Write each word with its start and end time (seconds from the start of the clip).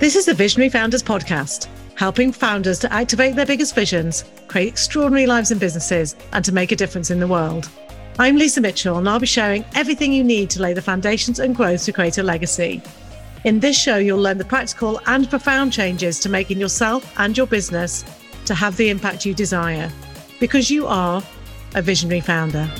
This 0.00 0.16
is 0.16 0.24
the 0.24 0.32
Visionary 0.32 0.70
Founders 0.70 1.02
Podcast, 1.02 1.68
helping 1.94 2.32
founders 2.32 2.78
to 2.78 2.90
activate 2.90 3.36
their 3.36 3.44
biggest 3.44 3.74
visions, 3.74 4.24
create 4.48 4.68
extraordinary 4.68 5.26
lives 5.26 5.50
and 5.50 5.60
businesses, 5.60 6.16
and 6.32 6.42
to 6.42 6.52
make 6.52 6.72
a 6.72 6.76
difference 6.76 7.10
in 7.10 7.20
the 7.20 7.26
world. 7.26 7.68
I'm 8.18 8.36
Lisa 8.36 8.62
Mitchell, 8.62 8.96
and 8.96 9.06
I'll 9.06 9.20
be 9.20 9.26
sharing 9.26 9.62
everything 9.74 10.14
you 10.14 10.24
need 10.24 10.48
to 10.50 10.62
lay 10.62 10.72
the 10.72 10.80
foundations 10.80 11.38
and 11.38 11.54
growth 11.54 11.84
to 11.84 11.92
create 11.92 12.16
a 12.16 12.22
legacy. 12.22 12.80
In 13.44 13.60
this 13.60 13.78
show, 13.78 13.98
you'll 13.98 14.22
learn 14.22 14.38
the 14.38 14.44
practical 14.46 15.02
and 15.06 15.28
profound 15.28 15.70
changes 15.70 16.18
to 16.20 16.30
making 16.30 16.58
yourself 16.58 17.12
and 17.18 17.36
your 17.36 17.46
business 17.46 18.02
to 18.46 18.54
have 18.54 18.78
the 18.78 18.88
impact 18.88 19.26
you 19.26 19.34
desire, 19.34 19.92
because 20.40 20.70
you 20.70 20.86
are 20.86 21.22
a 21.74 21.82
visionary 21.82 22.22
founder. 22.22 22.70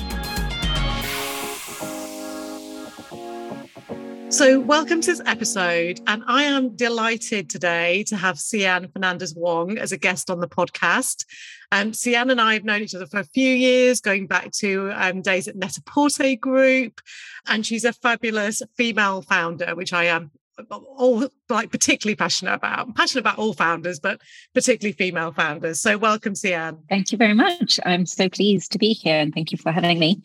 So, 4.31 4.61
welcome 4.61 5.01
to 5.01 5.07
this 5.07 5.21
episode. 5.25 5.99
And 6.07 6.23
I 6.25 6.43
am 6.43 6.73
delighted 6.77 7.49
today 7.49 8.05
to 8.05 8.15
have 8.15 8.37
Ceanne 8.37 8.89
Fernandes-Wong 8.93 9.77
as 9.77 9.91
a 9.91 9.97
guest 9.97 10.29
on 10.29 10.39
the 10.39 10.47
podcast. 10.47 11.25
Um, 11.73 11.91
Ceanne 11.91 12.31
and 12.31 12.39
I 12.39 12.53
have 12.53 12.63
known 12.63 12.81
each 12.81 12.95
other 12.95 13.07
for 13.07 13.19
a 13.19 13.25
few 13.25 13.53
years, 13.53 13.99
going 13.99 14.27
back 14.27 14.51
to 14.59 14.89
um, 14.95 15.21
days 15.21 15.49
at 15.49 15.57
Net-a-Porter 15.57 16.37
Group. 16.37 17.01
And 17.45 17.65
she's 17.65 17.83
a 17.83 17.91
fabulous 17.91 18.61
female 18.77 19.21
founder, 19.21 19.75
which 19.75 19.91
I 19.91 20.05
am 20.05 20.31
all 20.69 21.27
like 21.49 21.71
particularly 21.71 22.15
passionate 22.15 22.53
about. 22.53 22.87
I'm 22.87 22.93
passionate 22.93 23.21
about 23.21 23.37
all 23.37 23.53
founders, 23.53 23.99
but 23.99 24.21
particularly 24.53 24.93
female 24.93 25.31
founders. 25.31 25.81
So 25.81 25.97
welcome, 25.97 26.33
Ceanne. 26.33 26.79
Thank 26.89 27.11
you 27.11 27.17
very 27.17 27.33
much. 27.33 27.79
I'm 27.85 28.05
so 28.05 28.29
pleased 28.29 28.71
to 28.71 28.77
be 28.77 28.93
here 28.93 29.17
and 29.17 29.33
thank 29.33 29.51
you 29.51 29.57
for 29.57 29.71
having 29.71 29.99
me. 29.99 30.21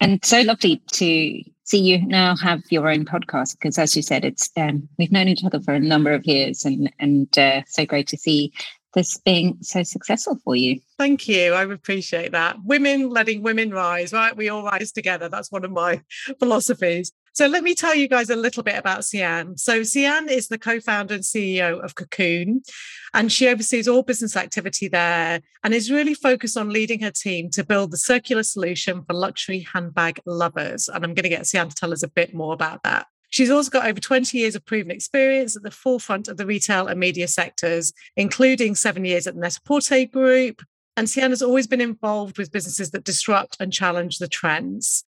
And 0.00 0.24
so 0.24 0.40
lovely 0.42 0.82
to 0.92 1.42
see 1.64 1.78
you 1.78 2.04
now 2.06 2.36
have 2.36 2.62
your 2.70 2.88
own 2.88 3.04
podcast 3.04 3.58
because, 3.58 3.78
as 3.78 3.94
you 3.96 4.02
said, 4.02 4.24
it's 4.24 4.50
um, 4.56 4.88
we've 4.98 5.12
known 5.12 5.28
each 5.28 5.44
other 5.44 5.60
for 5.60 5.72
a 5.74 5.80
number 5.80 6.12
of 6.12 6.26
years, 6.26 6.64
and 6.64 6.92
and 6.98 7.38
uh, 7.38 7.62
so 7.66 7.86
great 7.86 8.08
to 8.08 8.16
see 8.16 8.52
this 8.94 9.18
being 9.18 9.56
so 9.60 9.82
successful 9.84 10.36
for 10.44 10.56
you. 10.56 10.80
Thank 10.98 11.28
you. 11.28 11.52
I 11.52 11.62
appreciate 11.62 12.32
that. 12.32 12.56
Women 12.64 13.08
letting 13.08 13.42
women 13.42 13.70
rise, 13.70 14.12
right? 14.12 14.36
We 14.36 14.48
all 14.48 14.64
rise 14.64 14.90
together. 14.90 15.28
That's 15.28 15.52
one 15.52 15.64
of 15.64 15.70
my 15.70 16.02
philosophies. 16.38 17.12
So 17.32 17.46
let 17.46 17.62
me 17.62 17.74
tell 17.74 17.94
you 17.94 18.08
guys 18.08 18.28
a 18.28 18.36
little 18.36 18.62
bit 18.62 18.76
about 18.76 19.00
Ceanne. 19.00 19.58
So 19.58 19.80
Ceanne 19.80 20.28
is 20.28 20.48
the 20.48 20.58
co-founder 20.58 21.14
and 21.14 21.22
CEO 21.22 21.82
of 21.82 21.94
Cocoon, 21.94 22.62
and 23.14 23.30
she 23.30 23.48
oversees 23.48 23.86
all 23.86 24.02
business 24.02 24.36
activity 24.36 24.88
there 24.88 25.40
and 25.62 25.72
is 25.72 25.90
really 25.90 26.14
focused 26.14 26.56
on 26.56 26.70
leading 26.70 27.00
her 27.00 27.12
team 27.12 27.48
to 27.50 27.64
build 27.64 27.92
the 27.92 27.98
circular 27.98 28.42
solution 28.42 29.04
for 29.04 29.14
luxury 29.14 29.66
handbag 29.72 30.20
lovers. 30.26 30.88
And 30.88 31.04
I'm 31.04 31.14
going 31.14 31.22
to 31.22 31.28
get 31.28 31.42
Ceanne 31.42 31.68
to 31.68 31.74
tell 31.74 31.92
us 31.92 32.02
a 32.02 32.08
bit 32.08 32.34
more 32.34 32.52
about 32.52 32.82
that. 32.82 33.06
She's 33.30 33.50
also 33.50 33.70
got 33.70 33.86
over 33.86 34.00
20 34.00 34.36
years 34.36 34.56
of 34.56 34.66
proven 34.66 34.90
experience 34.90 35.56
at 35.56 35.62
the 35.62 35.70
forefront 35.70 36.26
of 36.26 36.36
the 36.36 36.46
retail 36.46 36.88
and 36.88 36.98
media 36.98 37.28
sectors, 37.28 37.92
including 38.16 38.74
seven 38.74 39.04
years 39.04 39.28
at 39.28 39.34
the 39.34 39.40
Net-a-Porter 39.40 40.06
Group. 40.06 40.62
And 40.96 41.06
Ceanne 41.06 41.30
has 41.30 41.42
always 41.42 41.68
been 41.68 41.80
involved 41.80 42.38
with 42.38 42.50
businesses 42.50 42.90
that 42.90 43.04
disrupt 43.04 43.56
and 43.60 43.72
challenge 43.72 44.18
the 44.18 44.26
trends. 44.26 45.04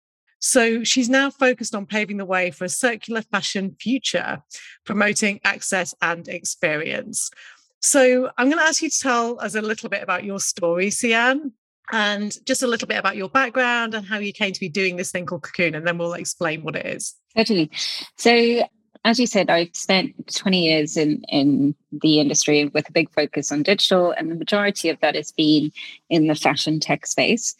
So 0.46 0.84
she's 0.84 1.08
now 1.08 1.28
focused 1.28 1.74
on 1.74 1.86
paving 1.86 2.18
the 2.18 2.24
way 2.24 2.52
for 2.52 2.64
a 2.64 2.68
circular 2.68 3.20
fashion 3.20 3.74
future, 3.80 4.42
promoting 4.84 5.40
access 5.42 5.92
and 6.00 6.28
experience. 6.28 7.32
So 7.80 8.30
I'm 8.38 8.46
going 8.46 8.58
to 8.58 8.64
ask 8.64 8.80
you 8.80 8.88
to 8.88 9.00
tell 9.00 9.40
us 9.40 9.56
a 9.56 9.60
little 9.60 9.88
bit 9.88 10.04
about 10.04 10.22
your 10.22 10.38
story, 10.38 10.86
Ceanne, 10.86 11.50
and 11.90 12.36
just 12.46 12.62
a 12.62 12.68
little 12.68 12.86
bit 12.86 12.98
about 12.98 13.16
your 13.16 13.28
background 13.28 13.94
and 13.94 14.06
how 14.06 14.18
you 14.18 14.32
came 14.32 14.52
to 14.52 14.60
be 14.60 14.68
doing 14.68 14.94
this 14.94 15.10
thing 15.10 15.26
called 15.26 15.42
Cocoon, 15.42 15.74
and 15.74 15.84
then 15.84 15.98
we'll 15.98 16.14
explain 16.14 16.62
what 16.62 16.76
it 16.76 16.86
is. 16.86 17.16
Certainly. 17.36 17.72
So 18.16 18.62
as 19.04 19.18
you 19.18 19.26
said, 19.26 19.50
I've 19.50 19.74
spent 19.74 20.32
20 20.32 20.64
years 20.64 20.96
in, 20.96 21.22
in 21.28 21.74
the 21.90 22.18
industry 22.20 22.66
with 22.66 22.88
a 22.88 22.92
big 22.92 23.12
focus 23.12 23.50
on 23.50 23.64
digital, 23.64 24.12
and 24.12 24.30
the 24.30 24.36
majority 24.36 24.90
of 24.90 25.00
that 25.00 25.16
has 25.16 25.32
been 25.32 25.72
in 26.08 26.28
the 26.28 26.34
fashion 26.36 26.78
tech 26.78 27.06
space. 27.06 27.56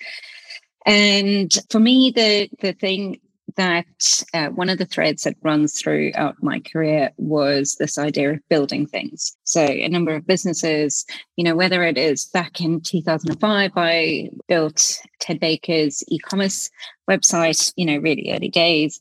And 0.86 1.52
for 1.70 1.80
me, 1.80 2.12
the 2.14 2.48
the 2.60 2.72
thing 2.72 3.20
that 3.56 3.86
uh, 4.34 4.48
one 4.48 4.68
of 4.68 4.78
the 4.78 4.84
threads 4.84 5.22
that 5.22 5.34
runs 5.42 5.78
throughout 5.78 6.36
my 6.42 6.60
career 6.60 7.10
was 7.16 7.76
this 7.76 7.98
idea 7.98 8.32
of 8.32 8.48
building 8.48 8.86
things. 8.86 9.36
So 9.44 9.62
a 9.62 9.88
number 9.88 10.14
of 10.14 10.26
businesses, 10.26 11.06
you 11.36 11.44
know, 11.44 11.56
whether 11.56 11.82
it 11.82 11.96
is 11.96 12.26
back 12.26 12.60
in 12.60 12.82
2005, 12.82 13.72
I 13.74 14.28
built 14.46 15.00
Ted 15.20 15.40
Baker's 15.40 16.04
e-commerce 16.08 16.70
website, 17.08 17.72
you 17.76 17.86
know, 17.86 17.96
really 17.96 18.30
early 18.30 18.48
days 18.48 19.00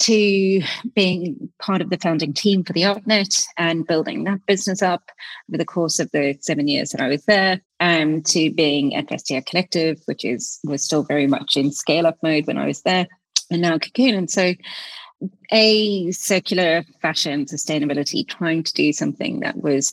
to 0.00 0.62
being 0.94 1.48
part 1.60 1.80
of 1.80 1.90
the 1.90 1.98
founding 1.98 2.32
team 2.32 2.64
for 2.64 2.72
the 2.72 2.82
Outnet 2.82 3.44
and 3.56 3.86
building 3.86 4.24
that 4.24 4.44
business 4.46 4.82
up 4.82 5.10
over 5.48 5.58
the 5.58 5.64
course 5.64 5.98
of 5.98 6.10
the 6.10 6.36
seven 6.40 6.68
years 6.68 6.90
that 6.90 7.00
I 7.00 7.08
was 7.08 7.24
there, 7.24 7.60
um, 7.80 8.22
to 8.22 8.50
being 8.52 8.94
at 8.94 9.06
Vestiaire 9.06 9.46
Collective, 9.46 10.00
which 10.06 10.24
is 10.24 10.58
was 10.64 10.82
still 10.82 11.04
very 11.04 11.26
much 11.26 11.56
in 11.56 11.70
scale 11.70 12.06
up 12.06 12.18
mode 12.22 12.46
when 12.46 12.58
I 12.58 12.66
was 12.66 12.82
there, 12.82 13.06
and 13.50 13.62
now 13.62 13.78
Cocoon. 13.78 14.14
And 14.14 14.30
so, 14.30 14.54
a 15.52 16.10
circular 16.10 16.84
fashion 17.00 17.44
sustainability, 17.44 18.26
trying 18.26 18.64
to 18.64 18.72
do 18.72 18.92
something 18.92 19.40
that 19.40 19.56
was 19.56 19.92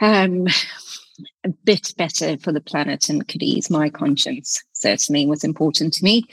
um, 0.00 0.46
a 1.44 1.48
bit 1.64 1.92
better 1.96 2.36
for 2.38 2.52
the 2.52 2.60
planet 2.60 3.08
and 3.08 3.26
could 3.26 3.42
ease 3.42 3.70
my 3.70 3.90
conscience 3.90 4.62
certainly 4.72 5.26
was 5.26 5.44
important 5.44 5.92
to 5.94 6.04
me. 6.04 6.24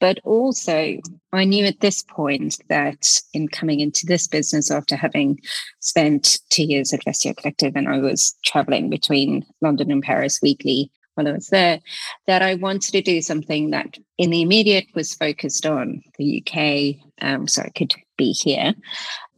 But 0.00 0.18
also, 0.24 0.98
I 1.32 1.44
knew 1.44 1.64
at 1.64 1.80
this 1.80 2.02
point 2.02 2.58
that 2.68 3.06
in 3.32 3.48
coming 3.48 3.80
into 3.80 4.06
this 4.06 4.26
business 4.26 4.70
after 4.70 4.96
having 4.96 5.40
spent 5.80 6.40
two 6.50 6.64
years 6.64 6.92
at 6.92 7.04
Vestiaire 7.04 7.36
Collective 7.36 7.76
and 7.76 7.88
I 7.88 7.98
was 7.98 8.36
traveling 8.44 8.90
between 8.90 9.44
London 9.60 9.90
and 9.90 10.02
Paris 10.02 10.40
weekly 10.42 10.90
while 11.14 11.28
I 11.28 11.32
was 11.32 11.48
there, 11.48 11.80
that 12.26 12.42
I 12.42 12.54
wanted 12.54 12.92
to 12.92 13.02
do 13.02 13.20
something 13.20 13.70
that 13.70 13.98
in 14.16 14.30
the 14.30 14.42
immediate 14.42 14.86
was 14.94 15.14
focused 15.14 15.66
on 15.66 16.02
the 16.18 16.42
UK, 16.42 17.04
um, 17.20 17.46
so 17.46 17.62
I 17.62 17.68
could 17.68 17.94
be 18.16 18.32
here, 18.32 18.72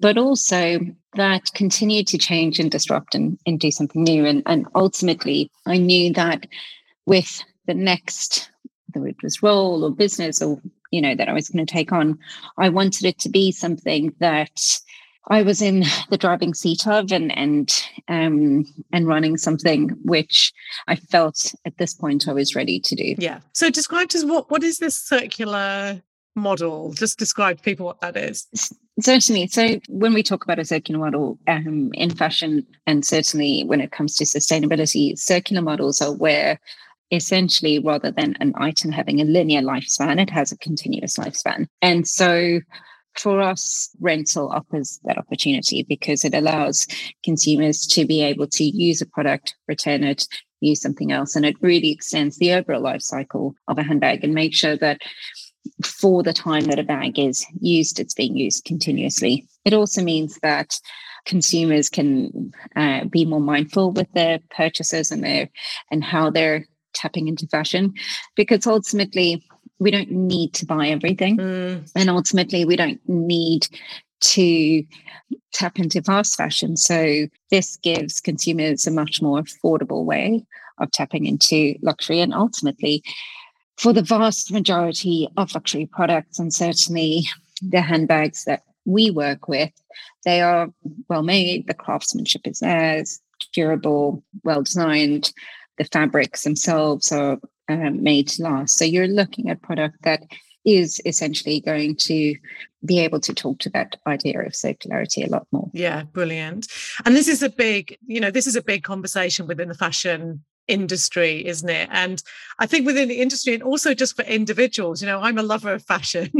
but 0.00 0.18
also 0.18 0.80
that 1.14 1.52
continued 1.54 2.06
to 2.08 2.18
change 2.18 2.58
and 2.58 2.70
disrupt 2.70 3.14
and, 3.14 3.38
and 3.46 3.60
do 3.60 3.70
something 3.70 4.02
new. 4.02 4.24
And, 4.24 4.42
and 4.46 4.66
ultimately, 4.74 5.50
I 5.66 5.78
knew 5.78 6.12
that 6.14 6.46
with 7.06 7.42
the 7.66 7.74
next, 7.74 8.50
whether 8.92 9.06
it 9.06 9.22
was 9.22 9.42
role 9.42 9.84
or 9.84 9.90
business 9.90 10.42
or, 10.42 10.60
you 10.90 11.00
know, 11.00 11.14
that 11.14 11.28
I 11.28 11.32
was 11.32 11.48
going 11.48 11.64
to 11.64 11.72
take 11.72 11.92
on, 11.92 12.18
I 12.58 12.68
wanted 12.68 13.04
it 13.04 13.18
to 13.20 13.28
be 13.28 13.52
something 13.52 14.14
that 14.18 14.80
I 15.28 15.42
was 15.42 15.62
in 15.62 15.84
the 16.10 16.18
driving 16.18 16.54
seat 16.54 16.86
of 16.86 17.10
and 17.10 17.36
and 17.36 17.82
um 18.08 18.66
and 18.92 19.06
running 19.06 19.38
something 19.38 19.88
which 20.04 20.52
I 20.86 20.96
felt 20.96 21.54
at 21.64 21.78
this 21.78 21.94
point 21.94 22.28
I 22.28 22.32
was 22.32 22.54
ready 22.54 22.78
to 22.80 22.94
do. 22.94 23.14
Yeah. 23.18 23.40
So 23.52 23.70
describe 23.70 24.10
to 24.10 24.18
us 24.18 24.24
what 24.24 24.50
what 24.50 24.62
is 24.62 24.78
this 24.78 24.96
circular 24.96 26.02
model? 26.34 26.92
Just 26.92 27.18
describe 27.18 27.58
to 27.58 27.62
people 27.62 27.86
what 27.86 28.00
that 28.00 28.16
is. 28.16 28.46
Certainly. 29.00 29.48
So 29.48 29.80
when 29.88 30.14
we 30.14 30.22
talk 30.22 30.44
about 30.44 30.58
a 30.58 30.64
circular 30.64 31.00
model 31.00 31.38
um, 31.48 31.90
in 31.94 32.10
fashion, 32.10 32.66
and 32.86 33.04
certainly 33.04 33.64
when 33.64 33.80
it 33.80 33.92
comes 33.92 34.14
to 34.16 34.24
sustainability, 34.24 35.18
circular 35.18 35.62
models 35.62 36.00
are 36.00 36.12
where 36.12 36.60
essentially 37.10 37.78
rather 37.78 38.10
than 38.10 38.36
an 38.40 38.52
item 38.56 38.90
having 38.92 39.20
a 39.20 39.24
linear 39.24 39.62
lifespan, 39.62 40.20
it 40.20 40.30
has 40.30 40.52
a 40.52 40.58
continuous 40.58 41.16
lifespan. 41.16 41.66
And 41.82 42.06
so 42.06 42.60
for 43.16 43.40
us, 43.40 43.90
rental 44.00 44.48
offers 44.48 45.00
that 45.04 45.18
opportunity 45.18 45.84
because 45.84 46.24
it 46.24 46.34
allows 46.34 46.86
consumers 47.22 47.86
to 47.86 48.04
be 48.04 48.22
able 48.22 48.48
to 48.48 48.64
use 48.64 49.00
a 49.00 49.06
product, 49.06 49.54
return 49.68 50.02
it, 50.02 50.26
use 50.60 50.80
something 50.80 51.12
else. 51.12 51.36
And 51.36 51.46
it 51.46 51.56
really 51.60 51.90
extends 51.90 52.38
the 52.38 52.52
overall 52.52 52.80
life 52.80 53.02
cycle 53.02 53.54
of 53.68 53.78
a 53.78 53.82
handbag 53.82 54.24
and 54.24 54.34
make 54.34 54.54
sure 54.54 54.76
that 54.78 55.00
for 55.84 56.22
the 56.22 56.32
time 56.32 56.64
that 56.64 56.78
a 56.78 56.84
bag 56.84 57.18
is 57.18 57.46
used, 57.60 57.98
it's 57.98 58.14
being 58.14 58.36
used 58.36 58.64
continuously. 58.64 59.46
It 59.64 59.72
also 59.72 60.02
means 60.02 60.38
that 60.42 60.78
consumers 61.24 61.88
can 61.88 62.52
uh, 62.76 63.04
be 63.06 63.24
more 63.24 63.40
mindful 63.40 63.92
with 63.92 64.12
their 64.12 64.40
purchases 64.50 65.10
and 65.10 65.24
their 65.24 65.48
and 65.90 66.04
how 66.04 66.30
they're 66.30 66.66
tapping 66.92 67.28
into 67.28 67.46
fashion, 67.48 67.92
because 68.36 68.66
ultimately 68.66 69.44
we 69.78 69.90
don't 69.90 70.10
need 70.10 70.54
to 70.54 70.66
buy 70.66 70.88
everything, 70.88 71.36
mm. 71.38 71.92
and 71.96 72.10
ultimately 72.10 72.64
we 72.64 72.76
don't 72.76 73.00
need 73.08 73.66
to 74.20 74.84
tap 75.52 75.78
into 75.78 76.02
fast 76.02 76.36
fashion. 76.36 76.76
So 76.76 77.26
this 77.50 77.76
gives 77.78 78.20
consumers 78.20 78.86
a 78.86 78.90
much 78.90 79.20
more 79.20 79.42
affordable 79.42 80.04
way 80.04 80.44
of 80.78 80.90
tapping 80.90 81.26
into 81.26 81.74
luxury 81.82 82.20
and 82.20 82.34
ultimately 82.34 83.02
for 83.76 83.92
the 83.92 84.02
vast 84.02 84.52
majority 84.52 85.28
of 85.36 85.54
luxury 85.54 85.86
products, 85.86 86.38
and 86.38 86.52
certainly 86.52 87.28
the 87.62 87.80
handbags 87.80 88.44
that 88.44 88.62
we 88.84 89.10
work 89.10 89.48
with, 89.48 89.72
they 90.24 90.40
are 90.40 90.68
well 91.08 91.22
made, 91.22 91.66
the 91.66 91.74
craftsmanship 91.74 92.46
is 92.46 92.60
there, 92.60 93.02
durable, 93.52 94.22
well 94.42 94.62
designed, 94.62 95.32
the 95.78 95.84
fabrics 95.84 96.42
themselves 96.42 97.10
are 97.10 97.38
um, 97.68 98.02
made 98.02 98.28
to 98.28 98.42
last. 98.42 98.78
So 98.78 98.84
you're 98.84 99.08
looking 99.08 99.50
at 99.50 99.62
product 99.62 100.02
that 100.02 100.22
is 100.64 101.00
essentially 101.04 101.60
going 101.60 101.94
to 101.94 102.34
be 102.84 102.98
able 103.00 103.20
to 103.20 103.34
talk 103.34 103.58
to 103.58 103.70
that 103.70 103.96
idea 104.06 104.40
of 104.40 104.52
circularity 104.52 105.26
a 105.26 105.30
lot 105.30 105.46
more. 105.52 105.70
Yeah, 105.72 106.04
brilliant. 106.04 106.68
And 107.04 107.16
this 107.16 107.28
is 107.28 107.42
a 107.42 107.50
big, 107.50 107.98
you 108.06 108.20
know, 108.20 108.30
this 108.30 108.46
is 108.46 108.56
a 108.56 108.62
big 108.62 108.82
conversation 108.82 109.46
within 109.46 109.68
the 109.68 109.74
fashion 109.74 110.44
industry, 110.68 111.46
isn't 111.46 111.68
it? 111.68 111.88
And 111.92 112.22
I 112.58 112.66
think 112.66 112.86
within 112.86 113.08
the 113.08 113.20
industry 113.20 113.54
and 113.54 113.62
also 113.62 113.94
just 113.94 114.16
for 114.16 114.22
individuals, 114.22 115.02
you 115.02 115.06
know, 115.06 115.20
I'm 115.20 115.38
a 115.38 115.42
lover 115.42 115.72
of 115.72 115.84
fashion. 115.84 116.32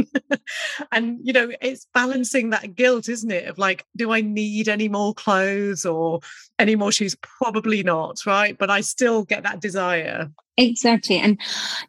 and, 0.91 1.19
you 1.23 1.33
know, 1.33 1.51
it's 1.61 1.87
balancing 1.93 2.49
that 2.49 2.75
guilt, 2.75 3.09
isn't 3.09 3.31
it? 3.31 3.47
Of 3.47 3.57
like, 3.57 3.85
do 3.95 4.11
I 4.11 4.21
need 4.21 4.69
any 4.69 4.89
more 4.89 5.13
clothes 5.13 5.85
or 5.85 6.21
any 6.59 6.75
more 6.75 6.91
shoes? 6.91 7.15
Probably 7.21 7.83
not, 7.83 8.25
right? 8.25 8.57
But 8.57 8.69
I 8.69 8.81
still 8.81 9.23
get 9.23 9.43
that 9.43 9.61
desire. 9.61 10.31
Exactly. 10.57 11.17
And, 11.17 11.39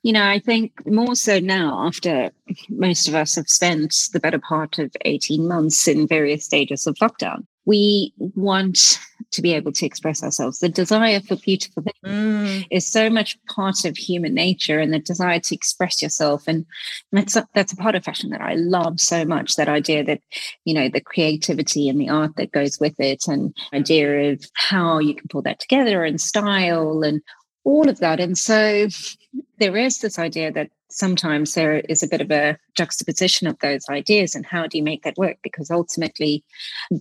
you 0.02 0.12
know, 0.12 0.24
I 0.24 0.40
think 0.40 0.72
more 0.86 1.14
so 1.14 1.38
now, 1.38 1.86
after 1.86 2.32
most 2.68 3.06
of 3.06 3.14
us 3.14 3.36
have 3.36 3.48
spent 3.48 3.94
the 4.12 4.20
better 4.20 4.40
part 4.40 4.78
of 4.78 4.90
18 5.04 5.46
months 5.46 5.86
in 5.86 6.08
various 6.08 6.44
stages 6.44 6.86
of 6.86 6.96
lockdown, 6.96 7.46
we 7.66 8.12
want 8.16 8.98
to 9.32 9.42
be 9.42 9.52
able 9.52 9.72
to 9.72 9.84
express 9.84 10.22
ourselves. 10.22 10.60
The 10.60 10.68
desire 10.68 11.20
for 11.20 11.36
beautiful 11.36 11.82
things 11.82 11.96
mm. 12.04 12.66
is 12.70 12.90
so 12.90 13.10
much 13.10 13.36
part 13.46 13.84
of 13.84 13.96
human 13.96 14.34
nature, 14.34 14.78
and 14.78 14.94
the 14.94 14.98
desire 14.98 15.40
to 15.40 15.54
express 15.54 16.00
yourself, 16.00 16.44
and 16.46 16.64
that's 17.12 17.36
a, 17.36 17.46
that's 17.54 17.72
a 17.72 17.76
part 17.76 17.94
of 17.94 18.04
fashion 18.04 18.30
that 18.30 18.40
I 18.40 18.54
love 18.54 19.00
so 19.00 19.24
much. 19.24 19.56
That 19.56 19.68
idea 19.68 20.04
that 20.04 20.20
you 20.64 20.74
know 20.74 20.88
the 20.88 21.00
creativity 21.00 21.88
and 21.88 22.00
the 22.00 22.08
art 22.08 22.36
that 22.36 22.52
goes 22.52 22.78
with 22.80 22.98
it, 22.98 23.24
and 23.26 23.54
idea 23.74 24.32
of 24.32 24.44
how 24.54 24.98
you 24.98 25.14
can 25.14 25.28
pull 25.28 25.42
that 25.42 25.60
together, 25.60 26.04
and 26.04 26.20
style, 26.20 27.02
and 27.02 27.20
all 27.66 27.88
of 27.88 27.98
that. 27.98 28.20
And 28.20 28.38
so 28.38 28.86
there 29.58 29.76
is 29.76 29.98
this 29.98 30.18
idea 30.18 30.50
that 30.52 30.70
sometimes 30.88 31.54
there 31.54 31.78
is 31.80 32.02
a 32.02 32.08
bit 32.08 32.20
of 32.20 32.30
a 32.30 32.56
juxtaposition 32.74 33.46
of 33.46 33.58
those 33.58 33.88
ideas 33.90 34.34
and 34.34 34.46
how 34.46 34.66
do 34.66 34.78
you 34.78 34.84
make 34.84 35.02
that 35.02 35.18
work? 35.18 35.36
Because 35.42 35.70
ultimately 35.70 36.44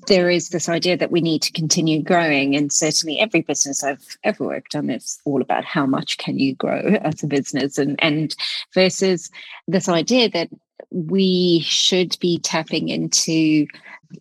there 0.08 0.30
is 0.30 0.50
this 0.50 0.68
idea 0.68 0.98
that 0.98 1.12
we 1.12 1.22
need 1.22 1.42
to 1.44 1.52
continue 1.52 2.02
growing. 2.02 2.56
And 2.56 2.74
certainly 2.74 3.20
every 3.20 3.42
business 3.42 3.84
i've 3.84 4.18
ever 4.24 4.44
worked 4.44 4.76
on 4.76 4.90
is 4.90 5.20
all 5.24 5.42
about 5.42 5.66
how 5.66 5.86
much 5.86 6.18
can 6.18 6.40
you 6.40 6.56
grow 6.56 6.98
as 7.02 7.24
a 7.24 7.28
business? 7.28 7.78
And 7.78 7.96
and 8.00 8.36
versus 8.74 9.30
this 9.68 9.88
idea 9.88 10.30
that 10.30 10.50
we 10.92 11.62
should 11.62 12.18
be 12.20 12.40
tapping 12.40 12.90
into 12.90 13.68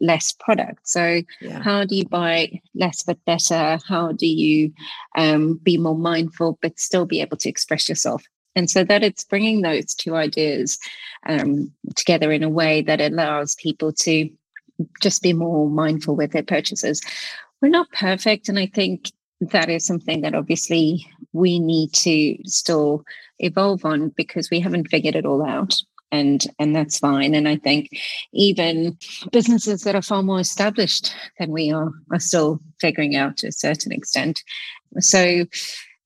less 0.01 0.33
product. 0.33 0.89
So, 0.89 1.23
yeah. 1.41 1.63
how 1.63 1.85
do 1.85 1.95
you 1.97 2.07
buy 2.07 2.61
less 2.75 3.03
but 3.03 3.23
better? 3.25 3.79
How 3.87 4.13
do 4.13 4.27
you 4.27 4.73
um, 5.17 5.61
be 5.63 5.79
more 5.79 5.97
mindful 5.97 6.59
but 6.63 6.79
still 6.79 7.07
be 7.07 7.21
able 7.21 7.37
to 7.39 7.49
express 7.49 7.89
yourself? 7.89 8.25
And 8.57 8.71
so 8.71 8.85
that 8.85 9.03
it's 9.03 9.25
bringing 9.25 9.63
those 9.63 9.95
two 9.95 10.15
ideas 10.15 10.79
um, 11.27 11.73
together 11.97 12.31
in 12.31 12.43
a 12.43 12.49
way 12.49 12.83
that 12.83 13.01
allows 13.01 13.57
people 13.57 13.93
to 13.93 14.31
just 15.01 15.23
be 15.23 15.33
more 15.33 15.69
mindful 15.69 16.17
with 16.17 16.33
their 16.33 16.43
purchases. 16.43 17.01
We're 17.61 17.69
not 17.69 17.91
perfect. 17.91 18.49
And 18.49 18.59
I 18.59 18.67
think 18.67 19.11
that 19.41 19.69
is 19.69 19.87
something 19.87 20.21
that 20.21 20.35
obviously 20.35 21.07
we 21.33 21.59
need 21.59 21.93
to 21.93 22.39
still 22.45 23.05
evolve 23.39 23.85
on 23.85 24.11
because 24.11 24.51
we 24.51 24.61
haven't 24.61 24.89
figured 24.89 25.17
it 25.17 25.27
all 25.27 25.45
out 25.45 25.75
and 26.13 26.47
and 26.59 26.75
that's 26.75 26.99
fine 26.99 27.35
and 27.35 27.49
i 27.49 27.57
think 27.57 27.89
even 28.33 28.97
businesses 29.33 29.83
that 29.83 29.95
are 29.95 30.03
far 30.03 30.23
more 30.23 30.41
established 30.41 31.15
than 31.39 31.51
we 31.51 31.73
are 31.73 31.93
are 32.13 32.21
still 32.21 32.61
figuring 32.81 33.17
out 33.17 33.37
to 33.37 33.49
a 33.49 33.53
certain 33.53 33.93
extent 33.93 34.43
so 35.01 35.45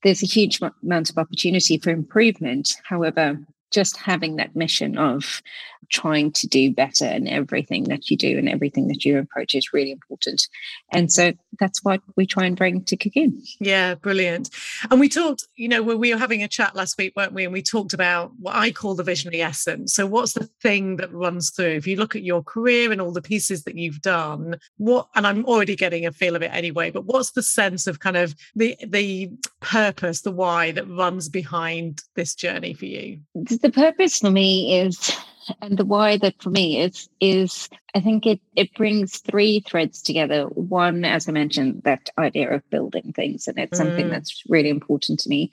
there's 0.03 0.23
a 0.23 0.27
huge 0.27 0.61
amount 0.83 1.11
of 1.11 1.19
opportunity 1.19 1.79
for 1.79 1.91
improvement. 1.91 2.77
However, 2.85 3.39
just 3.71 3.97
having 3.97 4.37
that 4.37 4.57
mission 4.57 4.97
of 4.97 5.43
trying 5.91 6.33
to 6.33 6.47
do 6.47 6.73
better 6.73 7.07
in 7.07 7.29
everything 7.29 7.85
that 7.85 8.11
you 8.11 8.17
do 8.17 8.39
and 8.39 8.49
everything 8.49 8.89
that 8.89 9.05
you 9.05 9.19
approach 9.19 9.55
is 9.55 9.73
really 9.73 9.91
important. 9.91 10.47
And 10.93 11.11
so 11.13 11.33
that's 11.59 11.83
what 11.83 12.01
we 12.17 12.27
try 12.27 12.45
and 12.45 12.57
bring 12.57 12.85
to 12.85 12.97
Cocoon. 12.97 13.43
Yeah, 13.61 13.95
brilliant. 13.95 14.51
And 14.91 15.01
we 15.01 15.09
talked, 15.09 15.47
you 15.57 15.69
know, 15.69 15.83
when 15.83 15.99
we 15.99 16.13
were 16.13 16.19
having 16.19 16.43
a 16.43 16.49
chat 16.49 16.75
last 16.75 16.99
week, 16.99 17.15
weren't 17.17 17.33
we? 17.33 17.45
And 17.45 17.53
we 17.53 17.63
talked 17.63 17.95
about 17.95 18.33
what 18.39 18.55
I 18.55 18.71
call 18.71 18.95
the 18.95 19.03
visionary 19.03 19.43
essence. 19.43 19.95
So 19.95 20.07
what's 20.07 20.35
the 20.35 20.49
thing 20.63 20.97
that 20.97 21.13
runs 21.13 21.51
through? 21.51 21.73
If 21.73 21.87
you 21.87 21.97
look 21.97 22.15
at 22.15 22.23
your 22.23 22.43
career 22.43 22.93
and 22.93 23.01
all 23.01 23.13
the 23.13 23.23
pieces 23.23 23.65
that 23.65 23.77
you've 23.77 24.03
done, 24.03 24.57
what 24.77 25.09
and 25.15 25.27
I'm 25.27 25.45
already 25.45 25.77
getting 25.77 26.07
a 26.07 26.13
feel 26.13 26.37
of 26.37 26.43
it 26.43 26.51
anyway, 26.53 26.91
but 26.91 27.07
what's 27.07 27.33
the 27.33 27.43
sense 27.43 27.87
of 27.87 28.01
kind 28.01 28.17
of 28.17 28.35
the 28.55 28.77
the 28.87 29.31
purpose, 29.61 30.23
the 30.23 30.31
why 30.31 30.73
that 30.73 30.89
runs 30.89 31.29
behind 31.29 32.03
this 32.15 32.35
journey 32.35 32.75
for 32.75 32.87
you? 32.87 33.21
The 33.35 33.71
purpose 33.71 34.19
for 34.19 34.31
me 34.31 34.79
is 34.81 35.17
and 35.61 35.79
the 35.79 35.85
why 35.85 36.17
that 36.19 36.41
for 36.43 36.51
me 36.51 36.81
is 36.81 37.09
is 37.21 37.69
I 37.95 38.01
think 38.01 38.27
it 38.27 38.41
it 38.57 38.75
brings 38.75 39.19
three 39.19 39.61
threads 39.61 40.03
together. 40.03 40.45
One, 40.45 41.05
as 41.05 41.29
I 41.29 41.33
mentioned, 41.33 41.83
that 41.85 42.11
idea 42.19 42.55
of 42.55 42.69
building 42.71 43.13
things, 43.15 43.49
and 43.49 43.59
it's 43.59 43.79
mm. 43.79 43.83
something 43.83 44.09
that's 44.09 44.43
really 44.49 44.69
important 44.69 45.21
to 45.21 45.29
me. 45.29 45.51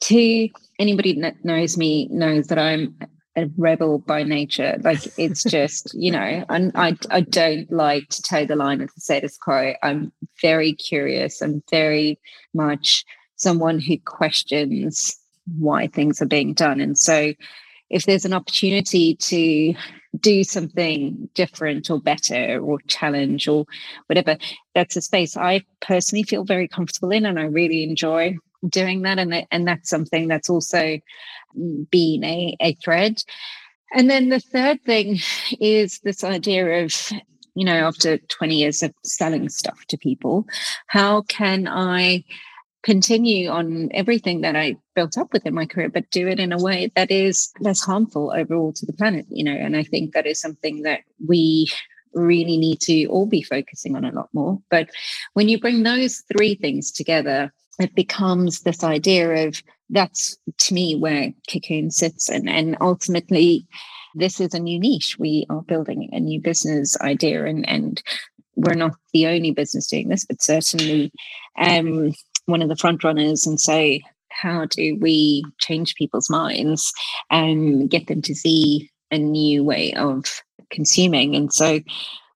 Two, 0.00 0.48
anybody 0.78 1.20
that 1.20 1.44
knows 1.44 1.76
me 1.76 2.08
knows 2.10 2.48
that 2.48 2.58
I'm 2.58 2.96
a 3.36 3.50
rebel 3.56 3.98
by 3.98 4.22
nature. 4.22 4.78
Like 4.82 5.00
it's 5.18 5.44
just, 5.50 5.94
you 5.94 6.10
know, 6.10 6.44
I, 6.48 6.70
I, 6.74 6.96
I 7.10 7.20
don't 7.20 7.70
like 7.70 8.08
to 8.08 8.22
toe 8.22 8.46
the 8.46 8.56
line 8.56 8.80
of 8.80 8.92
the 8.94 9.00
status 9.00 9.36
quo. 9.36 9.74
I'm 9.82 10.12
very 10.40 10.72
curious. 10.72 11.42
I'm 11.42 11.62
very 11.70 12.18
much 12.54 13.04
someone 13.36 13.78
who 13.78 13.98
questions 13.98 15.16
why 15.58 15.86
things 15.86 16.20
are 16.20 16.26
being 16.26 16.54
done. 16.54 16.80
And 16.80 16.98
so 16.98 17.34
if 17.90 18.04
there's 18.04 18.24
an 18.24 18.32
opportunity 18.32 19.14
to 19.16 19.74
do 20.18 20.44
something 20.44 21.28
different 21.34 21.90
or 21.90 22.00
better 22.00 22.58
or 22.60 22.78
challenge 22.88 23.48
or 23.48 23.66
whatever, 24.06 24.36
that's 24.74 24.96
a 24.96 25.02
space 25.02 25.36
I 25.36 25.62
personally 25.80 26.22
feel 26.22 26.44
very 26.44 26.68
comfortable 26.68 27.10
in 27.10 27.26
and 27.26 27.38
I 27.38 27.44
really 27.44 27.84
enjoy 27.84 28.36
doing 28.68 29.02
that. 29.02 29.18
And, 29.18 29.46
and 29.50 29.68
that's 29.68 29.90
something 29.90 30.28
that's 30.28 30.50
also 30.50 30.98
been 31.90 32.24
a, 32.24 32.56
a 32.60 32.74
thread. 32.74 33.22
And 33.94 34.10
then 34.10 34.30
the 34.30 34.40
third 34.40 34.82
thing 34.84 35.18
is 35.60 36.00
this 36.00 36.24
idea 36.24 36.84
of, 36.84 37.12
you 37.54 37.64
know, 37.64 37.86
after 37.86 38.18
20 38.18 38.56
years 38.56 38.82
of 38.82 38.92
selling 39.04 39.48
stuff 39.48 39.78
to 39.88 39.96
people, 39.96 40.46
how 40.88 41.22
can 41.22 41.68
I 41.68 42.24
continue 42.86 43.48
on 43.48 43.90
everything 43.92 44.42
that 44.42 44.54
I 44.54 44.76
built 44.94 45.18
up 45.18 45.32
within 45.32 45.54
my 45.54 45.66
career, 45.66 45.88
but 45.88 46.08
do 46.12 46.28
it 46.28 46.38
in 46.38 46.52
a 46.52 46.62
way 46.62 46.92
that 46.94 47.10
is 47.10 47.52
less 47.58 47.80
harmful 47.80 48.32
overall 48.32 48.72
to 48.74 48.86
the 48.86 48.92
planet, 48.92 49.26
you 49.28 49.42
know. 49.42 49.56
And 49.56 49.76
I 49.76 49.82
think 49.82 50.14
that 50.14 50.24
is 50.24 50.40
something 50.40 50.82
that 50.82 51.00
we 51.26 51.66
really 52.14 52.56
need 52.56 52.80
to 52.82 53.06
all 53.06 53.26
be 53.26 53.42
focusing 53.42 53.96
on 53.96 54.04
a 54.04 54.12
lot 54.12 54.28
more. 54.32 54.60
But 54.70 54.88
when 55.32 55.48
you 55.48 55.58
bring 55.58 55.82
those 55.82 56.22
three 56.32 56.54
things 56.54 56.92
together, 56.92 57.52
it 57.80 57.92
becomes 57.96 58.60
this 58.60 58.84
idea 58.84 59.48
of 59.48 59.60
that's 59.90 60.38
to 60.58 60.72
me 60.72 60.94
where 60.94 61.32
Cocoon 61.50 61.90
sits. 61.90 62.28
And, 62.28 62.48
and 62.48 62.76
ultimately, 62.80 63.66
this 64.14 64.40
is 64.40 64.54
a 64.54 64.60
new 64.60 64.78
niche. 64.78 65.16
We 65.18 65.44
are 65.50 65.62
building 65.62 66.08
a 66.12 66.20
new 66.20 66.40
business 66.40 66.96
idea, 67.00 67.46
and, 67.46 67.68
and 67.68 68.00
we're 68.54 68.74
not 68.74 68.94
the 69.12 69.26
only 69.26 69.50
business 69.50 69.88
doing 69.88 70.08
this, 70.08 70.24
but 70.24 70.40
certainly 70.40 71.12
um, 71.58 72.12
one 72.46 72.62
of 72.62 72.68
the 72.68 72.76
front 72.76 73.04
runners 73.04 73.46
and 73.46 73.60
say, 73.60 74.02
how 74.30 74.66
do 74.66 74.96
we 75.00 75.44
change 75.58 75.94
people's 75.94 76.30
minds 76.30 76.92
and 77.30 77.90
get 77.90 78.06
them 78.06 78.22
to 78.22 78.34
see 78.34 78.90
a 79.10 79.18
new 79.18 79.64
way 79.64 79.92
of 79.94 80.24
consuming? 80.70 81.34
And 81.34 81.52
so, 81.52 81.80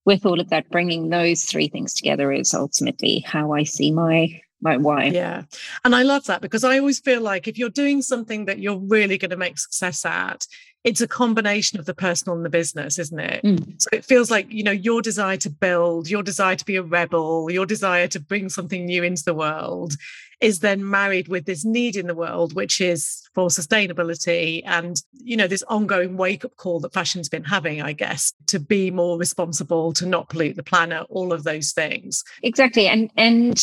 with 0.06 0.24
all 0.24 0.40
of 0.40 0.48
that, 0.48 0.70
bringing 0.70 1.10
those 1.10 1.44
three 1.44 1.68
things 1.68 1.92
together 1.94 2.32
is 2.32 2.54
ultimately 2.54 3.20
how 3.20 3.52
I 3.52 3.64
see 3.64 3.90
my 3.90 4.40
my 4.62 4.76
why. 4.76 5.04
Yeah. 5.04 5.44
And 5.84 5.94
I 5.94 6.02
love 6.02 6.24
that 6.24 6.42
because 6.42 6.64
I 6.64 6.78
always 6.78 7.00
feel 7.00 7.20
like 7.20 7.48
if 7.48 7.58
you're 7.58 7.70
doing 7.70 8.02
something 8.02 8.44
that 8.44 8.58
you're 8.58 8.78
really 8.78 9.18
going 9.18 9.30
to 9.30 9.36
make 9.36 9.58
success 9.58 10.04
at, 10.04 10.46
it's 10.82 11.00
a 11.00 11.08
combination 11.08 11.78
of 11.78 11.86
the 11.86 11.94
personal 11.94 12.36
and 12.36 12.44
the 12.44 12.50
business, 12.50 12.98
isn't 12.98 13.18
it? 13.18 13.42
Mm. 13.44 13.80
So 13.80 13.88
it 13.92 14.04
feels 14.04 14.30
like, 14.30 14.50
you 14.50 14.62
know, 14.62 14.70
your 14.70 15.02
desire 15.02 15.36
to 15.38 15.50
build, 15.50 16.08
your 16.08 16.22
desire 16.22 16.56
to 16.56 16.64
be 16.64 16.76
a 16.76 16.82
rebel, 16.82 17.50
your 17.50 17.66
desire 17.66 18.08
to 18.08 18.20
bring 18.20 18.48
something 18.48 18.86
new 18.86 19.02
into 19.02 19.24
the 19.24 19.34
world 19.34 19.94
is 20.40 20.60
then 20.60 20.88
married 20.88 21.28
with 21.28 21.44
this 21.44 21.66
need 21.66 21.96
in 21.96 22.06
the 22.06 22.14
world, 22.14 22.54
which 22.54 22.80
is 22.80 23.28
for 23.34 23.48
sustainability 23.48 24.62
and, 24.64 25.02
you 25.12 25.36
know, 25.36 25.46
this 25.46 25.62
ongoing 25.64 26.16
wake 26.16 26.46
up 26.46 26.56
call 26.56 26.80
that 26.80 26.94
fashion's 26.94 27.28
been 27.28 27.44
having, 27.44 27.82
I 27.82 27.92
guess, 27.92 28.32
to 28.46 28.58
be 28.58 28.90
more 28.90 29.18
responsible, 29.18 29.92
to 29.92 30.06
not 30.06 30.30
pollute 30.30 30.56
the 30.56 30.62
planet, 30.62 31.06
all 31.10 31.34
of 31.34 31.44
those 31.44 31.72
things. 31.72 32.24
Exactly. 32.42 32.88
And, 32.88 33.10
and 33.18 33.54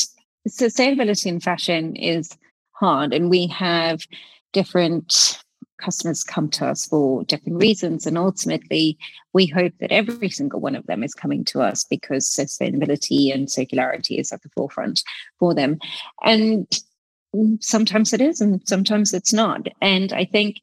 sustainability 0.48 1.26
in 1.26 1.40
fashion 1.40 1.96
is 1.96 2.38
hard. 2.74 3.12
And 3.12 3.32
we 3.32 3.48
have 3.48 4.02
different 4.54 5.44
customers 5.78 6.24
come 6.24 6.50
to 6.50 6.66
us 6.66 6.86
for 6.86 7.24
different 7.26 7.62
reasons. 7.62 8.06
And 8.06 8.18
ultimately, 8.18 8.98
we 9.34 9.46
hope 9.46 9.74
that 9.80 9.92
every 9.92 10.30
single 10.30 10.60
one 10.60 10.76
of 10.76 10.86
them 10.88 11.04
is 11.04 11.14
coming 11.14 11.44
to 11.46 11.62
us 11.62 11.84
because 11.84 12.30
sustainability 12.30 13.34
and 13.34 13.48
circularity 13.48 14.20
is 14.20 14.32
at 14.32 14.42
the 14.42 14.50
forefront 14.56 15.04
for 15.40 15.54
them. 15.54 15.80
And 16.24 16.68
sometimes 17.60 18.14
it 18.14 18.22
is, 18.22 18.42
and 18.42 18.62
sometimes 18.68 19.14
it's 19.14 19.34
not. 19.34 19.68
And 19.82 20.14
I 20.14 20.26
think 20.26 20.58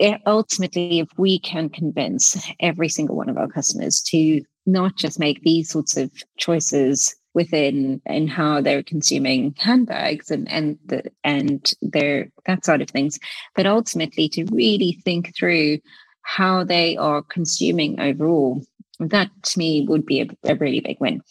eh, 0.00 0.18
ultimately, 0.26 1.00
if 1.00 1.08
we 1.16 1.38
can 1.38 1.68
convince 1.68 2.42
every 2.60 2.88
single 2.88 3.16
one 3.16 3.28
of 3.28 3.36
our 3.36 3.48
customers 3.48 4.00
to 4.02 4.42
not 4.66 4.96
just 4.96 5.18
make 5.18 5.42
these 5.42 5.70
sorts 5.70 5.96
of 5.96 6.10
choices 6.38 7.14
within 7.34 8.00
and 8.06 8.28
how 8.28 8.60
they're 8.60 8.82
consuming 8.82 9.54
handbags 9.58 10.30
and 10.30 10.50
and 10.50 10.78
the 10.86 11.02
and 11.24 11.72
their 11.80 12.30
that 12.46 12.64
side 12.64 12.82
of 12.82 12.90
things, 12.90 13.18
but 13.54 13.66
ultimately 13.66 14.28
to 14.30 14.44
really 14.46 15.00
think 15.04 15.34
through 15.36 15.78
how 16.22 16.64
they 16.64 16.96
are 16.96 17.22
consuming 17.22 18.00
overall. 18.00 18.62
That 18.98 19.30
to 19.44 19.58
me 19.58 19.86
would 19.88 20.04
be 20.04 20.20
a, 20.20 20.26
a 20.44 20.54
really 20.56 20.80
big 20.80 21.00
win. 21.00 21.22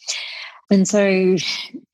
And 0.70 0.86
so 0.86 1.36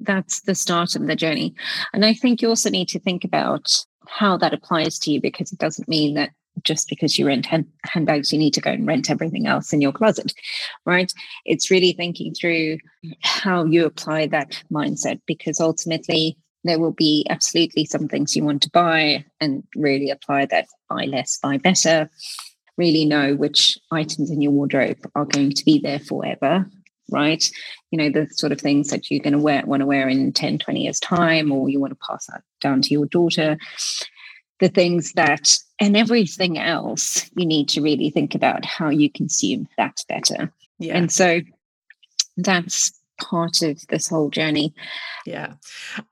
that's 0.01 0.43
the 0.43 0.55
start 0.55 0.97
of 0.97 1.07
the 1.07 1.17
journey. 1.17 1.55
And 1.93 2.05
I 2.05 2.13
think 2.13 2.43
you 2.43 2.49
also 2.49 2.71
need 2.71 2.89
to 2.89 3.01
think 3.01 3.25
about 3.25 3.69
how 4.07 4.37
that 4.39 4.55
applies 4.55 4.99
to 5.01 5.11
you 5.11 5.21
because 5.21 5.53
it 5.53 5.59
doesn't 5.59 5.89
mean 5.89 6.15
that 6.15 6.31
just 6.63 6.89
because 6.89 7.19
you 7.19 7.27
rent 7.27 7.47
hand- 7.47 7.71
handbags, 7.85 8.33
you 8.33 8.39
need 8.39 8.55
to 8.55 8.61
go 8.61 8.71
and 8.71 8.87
rent 8.87 9.11
everything 9.11 9.47
else 9.47 9.73
in 9.73 9.81
your 9.81 9.93
closet, 9.93 10.33
right? 10.85 11.13
It's 11.45 11.71
really 11.71 11.93
thinking 11.93 12.35
through 12.35 12.79
how 13.23 13.65
you 13.65 13.85
apply 13.85 14.27
that 14.29 14.63
mindset 14.73 15.21
because 15.27 15.61
ultimately 15.61 16.37
there 16.65 16.81
will 16.81 16.93
be 16.93 17.27
absolutely 17.31 17.85
some 17.85 18.09
things 18.09 18.35
you 18.35 18.45
want 18.45 18.63
to 18.63 18.71
buy 18.71 19.25
and 19.41 19.63
really 19.77 20.11
apply 20.11 20.47
that 20.47 20.67
buy 20.89 21.05
less, 21.05 21.39
buy 21.43 21.59
better. 21.59 22.11
Really 22.77 23.05
know 23.05 23.35
which 23.35 23.79
items 23.91 24.31
in 24.31 24.43
your 24.43 24.53
wardrobe 24.53 24.99
are 25.15 25.25
going 25.25 25.53
to 25.53 25.65
be 25.65 25.79
there 25.79 25.99
forever, 25.99 26.67
right? 27.11 27.49
You 27.91 27.99
know, 27.99 28.11
the 28.11 28.29
sort 28.33 28.53
of 28.53 28.61
things 28.61 28.91
that 28.91 29.11
you're 29.11 29.23
going 29.23 29.33
to 29.33 29.39
wear, 29.39 29.65
want 29.65 29.81
to 29.81 29.87
wear 29.87 30.09
in 30.09 30.33
10, 30.33 30.59
20 30.59 30.83
years' 30.83 31.01
time, 31.01 31.51
or 31.53 31.71
you 31.71 31.81
want 31.81 31.93
to 31.93 32.07
pass 32.07 32.27
that 32.27 32.43
down 32.61 32.83
to 32.83 32.91
your 32.91 33.07
daughter 33.07 33.57
the 34.61 34.69
things 34.69 35.13
that 35.13 35.57
and 35.81 35.97
everything 35.97 36.59
else 36.59 37.31
you 37.37 37.47
need 37.47 37.69
to 37.69 37.83
really 37.83 38.11
think 38.11 38.35
about 38.35 38.65
how 38.65 38.89
you 38.89 39.11
consume 39.11 39.69
that 39.77 40.03
better 40.09 40.53
yeah. 40.79 40.97
and 40.97 41.13
so 41.13 41.41
that's 42.37 42.93
part 43.21 43.63
of 43.63 43.87
this 43.89 44.09
whole 44.09 44.31
journey 44.31 44.75
yeah 45.25 45.55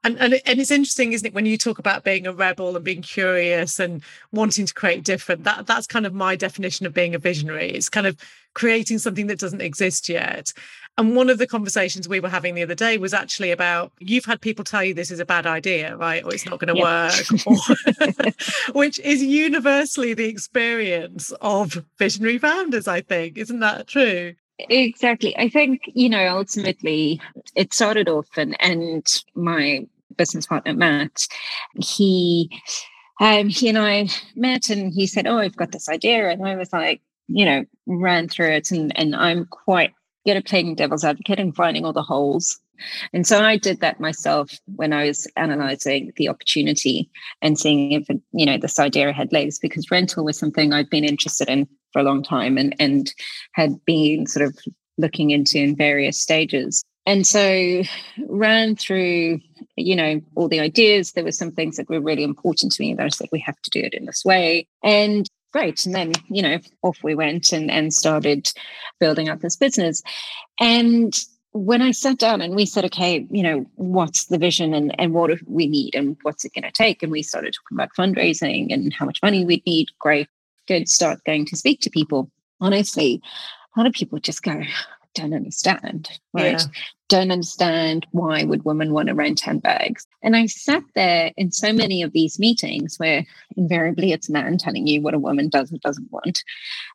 and, 0.02 0.18
and 0.18 0.34
and 0.46 0.61
it's 0.61 0.70
interesting 0.70 1.12
isn't 1.12 1.28
it 1.28 1.34
when 1.34 1.46
you 1.46 1.58
talk 1.58 1.78
about 1.78 2.04
being 2.04 2.26
a 2.26 2.32
rebel 2.32 2.76
and 2.76 2.84
being 2.84 3.02
curious 3.02 3.78
and 3.78 4.02
wanting 4.32 4.66
to 4.66 4.75
create 4.75 5.04
different 5.04 5.44
that 5.44 5.66
that's 5.66 5.87
kind 5.87 6.06
of 6.06 6.14
my 6.14 6.34
definition 6.34 6.87
of 6.87 6.94
being 6.94 7.14
a 7.14 7.18
visionary 7.18 7.70
it's 7.70 7.88
kind 7.88 8.06
of 8.06 8.16
creating 8.54 8.99
something 8.99 9.26
that 9.26 9.38
doesn't 9.38 9.61
exist 9.61 10.08
yet 10.08 10.52
and 10.96 11.16
one 11.16 11.28
of 11.28 11.38
the 11.38 11.46
conversations 11.46 12.08
we 12.08 12.20
were 12.20 12.28
having 12.28 12.54
the 12.54 12.62
other 12.62 12.75
day 12.75 12.99
was 12.99 13.12
actually 13.12 13.50
about 13.50 13.90
you've 13.99 14.26
had 14.26 14.40
people 14.40 14.64
tell 14.64 14.84
you 14.84 14.94
this 14.94 15.11
is 15.11 15.18
a 15.18 15.25
bad 15.25 15.44
idea, 15.44 15.96
right? 15.96 16.25
Or 16.25 16.32
it's 16.32 16.46
not 16.46 16.61
going 16.61 16.75
to 16.75 16.80
work, 16.80 17.14
or, 17.46 18.73
which 18.75 19.00
is 19.00 19.20
universally 19.20 20.14
the 20.14 20.28
experience 20.28 21.32
of 21.40 21.84
visionary 21.99 22.38
founders, 22.38 22.87
I 22.87 23.00
think. 23.00 23.38
Isn't 23.38 23.58
that 23.58 23.88
true? 23.88 24.34
Exactly. 24.58 25.37
I 25.37 25.49
think, 25.49 25.82
you 25.94 26.08
know, 26.08 26.37
ultimately 26.37 27.20
it 27.56 27.75
started 27.75 28.08
off 28.08 28.28
and 28.37 28.56
and 28.61 29.04
my 29.34 29.87
business 30.16 30.46
partner 30.46 30.73
Matt, 30.75 31.26
he 31.80 32.50
um 33.20 33.49
he 33.49 33.68
and 33.68 33.78
I 33.78 34.08
met 34.37 34.70
and 34.70 34.92
he 34.92 35.06
said, 35.06 35.26
Oh, 35.26 35.38
I've 35.38 35.56
got 35.56 35.73
this 35.73 35.88
idea. 35.88 36.30
And 36.30 36.46
I 36.46 36.54
was 36.56 36.73
like, 36.73 37.02
you 37.28 37.44
know, 37.44 37.64
ran 37.87 38.28
through 38.28 38.50
it 38.52 38.70
and 38.70 38.96
and 38.99 39.16
I'm 39.16 39.46
quite 39.46 39.92
good 40.26 40.37
at 40.37 40.46
playing 40.46 40.76
devil's 40.76 41.04
advocate 41.04 41.40
and 41.40 41.54
finding 41.54 41.84
all 41.84 41.92
the 41.92 42.02
holes. 42.02 42.61
And 43.12 43.26
so 43.26 43.43
I 43.43 43.57
did 43.57 43.81
that 43.81 44.00
myself 44.00 44.59
when 44.76 44.93
I 44.93 45.07
was 45.07 45.26
analyzing 45.37 46.12
the 46.16 46.28
opportunity 46.28 47.11
and 47.43 47.59
seeing 47.59 47.93
if 47.93 48.07
you 48.33 48.47
know 48.47 48.59
this 48.59 48.78
idea 48.78 49.12
had 49.12 49.33
legs 49.33 49.59
because 49.59 49.90
rental 49.90 50.25
was 50.25 50.38
something 50.38 50.73
I'd 50.73 50.90
been 50.90 51.04
interested 51.04 51.49
in 51.49 51.69
for 51.93 52.00
a 52.00 52.04
long 52.04 52.23
time 52.23 52.59
and 52.59 52.75
and 52.78 53.12
had 53.52 53.85
been 53.85 54.26
sort 54.26 54.47
of 54.47 54.59
looking 54.99 55.31
into 55.31 55.59
in 55.59 55.76
various 55.76 56.19
stages. 56.19 56.85
And 57.07 57.26
so 57.26 57.83
ran 58.28 58.76
through, 58.76 59.40
you 59.76 59.95
know, 59.97 60.21
all 60.37 60.49
the 60.49 60.61
ideas. 60.61 61.12
There 61.12 61.25
were 61.25 61.33
some 61.33 61.50
things 61.50 61.76
that 61.76 61.88
were 61.90 62.00
really 62.00 62.23
important 62.23 62.73
to 62.73 62.83
me 62.83 62.95
that 62.95 63.04
I 63.04 63.09
said 63.09 63.28
we 63.31 63.40
have 63.40 63.61
to 63.61 63.71
do 63.71 63.81
it 63.81 63.93
in 63.93 64.07
this 64.07 64.25
way. 64.25 64.66
And 64.83 65.28
great. 65.52 65.85
And 65.85 65.95
then, 65.95 66.12
you 66.28 66.43
know, 66.43 66.59
off 66.83 66.99
we 67.02 67.14
went 67.14 67.52
and, 67.52 67.71
and 67.71 67.93
started 67.93 68.50
building 68.99 69.28
up 69.28 69.40
this 69.40 69.57
business. 69.57 70.02
And 70.59 71.14
when 71.54 71.80
I 71.82 71.92
sat 71.92 72.18
down 72.18 72.42
and 72.42 72.56
we 72.56 72.66
said, 72.66 72.84
okay, 72.87 73.26
you 73.30 73.42
know, 73.42 73.64
what's 73.76 74.25
the 74.25 74.38
vision 74.38 74.75
and, 74.75 74.92
and 75.00 75.14
what 75.14 75.28
do 75.30 75.38
we 75.46 75.68
need 75.68 75.94
and 75.94 76.16
what's 76.23 76.44
it 76.44 76.52
going 76.52 76.64
to 76.64 76.73
take? 76.73 77.00
And 77.00 77.12
we 77.12 77.23
started 77.23 77.54
talking 77.54 77.76
about 77.76 77.94
fundraising 77.96 78.75
and 78.75 78.92
how 78.92 79.06
much 79.06 79.23
money 79.23 79.44
we'd 79.44 79.64
need. 79.64 79.88
Great, 80.00 80.28
good. 80.66 80.88
Start 80.88 81.23
going 81.25 81.46
to 81.46 81.56
speak 81.56 81.80
to 81.82 81.90
people. 81.90 82.28
Honestly, 82.61 83.23
a 83.76 83.78
lot 83.78 83.87
of 83.87 83.92
people 83.92 84.18
just 84.18 84.42
go, 84.42 84.62
don't 85.14 85.35
understand, 85.35 86.09
right? 86.33 86.61
Yeah. 86.61 86.66
Don't 87.09 87.30
understand 87.30 88.06
why 88.11 88.44
would 88.44 88.64
women 88.64 88.92
want 88.92 89.09
to 89.09 89.14
rent 89.14 89.40
handbags. 89.40 90.06
And 90.23 90.35
I 90.35 90.47
sat 90.47 90.83
there 90.94 91.33
in 91.37 91.52
so 91.52 91.73
many 91.73 92.02
of 92.02 92.12
these 92.12 92.38
meetings 92.38 92.99
where 92.99 93.25
invariably 93.56 94.12
it's 94.12 94.28
a 94.28 94.33
man 94.33 94.59
telling 94.59 94.87
you 94.87 95.00
what 95.00 95.14
a 95.14 95.18
woman 95.18 95.49
does 95.49 95.71
and 95.71 95.80
doesn't 95.80 96.11
want. 96.11 96.42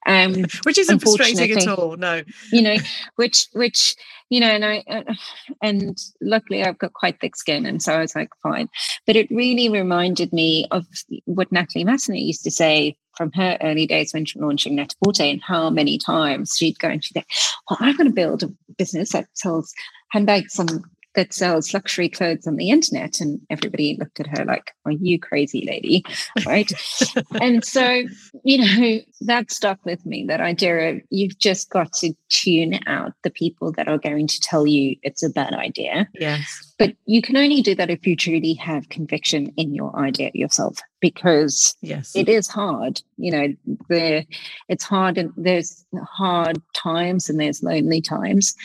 Um, 0.05 0.45
which 0.63 0.77
isn't 0.77 0.99
frustrating 0.99 1.51
at 1.51 1.67
all, 1.67 1.95
no. 1.95 2.23
You 2.51 2.61
know, 2.61 2.75
which 3.15 3.47
which 3.53 3.95
you 4.29 4.39
know, 4.39 4.47
and 4.47 4.65
I 4.65 4.83
uh, 4.87 5.13
and 5.61 5.97
luckily 6.21 6.63
I've 6.63 6.77
got 6.77 6.93
quite 6.93 7.19
thick 7.19 7.35
skin, 7.35 7.65
and 7.65 7.81
so 7.81 7.93
I 7.93 8.01
was 8.01 8.15
like, 8.15 8.29
fine. 8.43 8.69
But 9.07 9.15
it 9.15 9.29
really 9.31 9.69
reminded 9.69 10.33
me 10.33 10.67
of 10.71 10.85
what 11.25 11.51
Natalie 11.51 11.85
Massenet 11.85 12.25
used 12.25 12.43
to 12.43 12.51
say 12.51 12.97
from 13.19 13.33
her 13.33 13.57
early 13.61 13.85
days 13.85 14.13
when 14.13 14.23
she 14.23 14.39
was 14.39 14.45
launching 14.45 14.75
Net-a-Porter 14.75 15.23
and 15.23 15.41
how 15.43 15.69
many 15.69 15.97
times 15.97 16.55
she'd 16.57 16.79
go 16.79 16.87
and 16.87 17.03
she'd 17.03 17.15
say, 17.15 17.25
Well, 17.69 17.77
I'm 17.81 17.97
going 17.97 18.07
to 18.07 18.15
build 18.15 18.43
a 18.43 18.49
business 18.77 19.11
that 19.11 19.27
sells 19.33 19.73
handbags 20.11 20.57
on 20.57 20.85
that 21.15 21.33
sells 21.33 21.73
luxury 21.73 22.07
clothes 22.07 22.47
on 22.47 22.55
the 22.55 22.69
internet. 22.69 23.19
And 23.19 23.41
everybody 23.49 23.97
looked 23.99 24.21
at 24.21 24.27
her 24.27 24.45
like, 24.45 24.71
Are 24.85 24.93
you 24.93 25.19
crazy, 25.19 25.65
lady? 25.67 26.05
Right. 26.45 26.71
and 27.41 27.65
so, 27.65 28.03
you 28.45 28.57
know, 28.57 29.01
that 29.19 29.51
stuck 29.51 29.83
with 29.83 30.05
me 30.05 30.25
that 30.29 30.39
idea 30.39 30.91
of 30.91 31.01
you've 31.09 31.37
just 31.37 31.69
got 31.69 31.91
to 31.95 32.13
tune 32.29 32.79
out 32.87 33.11
the 33.23 33.31
people 33.31 33.73
that 33.73 33.89
are 33.89 33.97
going 33.97 34.27
to 34.27 34.39
tell 34.39 34.65
you 34.65 34.95
it's 35.03 35.23
a 35.23 35.29
bad 35.29 35.53
idea. 35.53 36.07
Yes. 36.13 36.68
But 36.79 36.95
you 37.05 37.21
can 37.21 37.35
only 37.35 37.61
do 37.61 37.75
that 37.75 37.89
if 37.89 38.07
you 38.07 38.15
truly 38.15 38.53
have 38.53 38.87
conviction 38.87 39.51
in 39.57 39.75
your 39.75 39.93
idea 39.99 40.31
yourself, 40.33 40.79
because 41.01 41.75
yes, 41.81 42.15
it 42.15 42.29
is 42.29 42.47
hard. 42.47 43.01
You 43.17 43.31
know, 43.31 43.75
the 43.89 44.25
it's 44.69 44.85
hard 44.85 45.17
and 45.17 45.33
there's 45.35 45.85
hard 46.09 46.61
times 46.73 47.29
and 47.29 47.37
there's 47.37 47.61
lonely 47.61 48.01
times. 48.01 48.55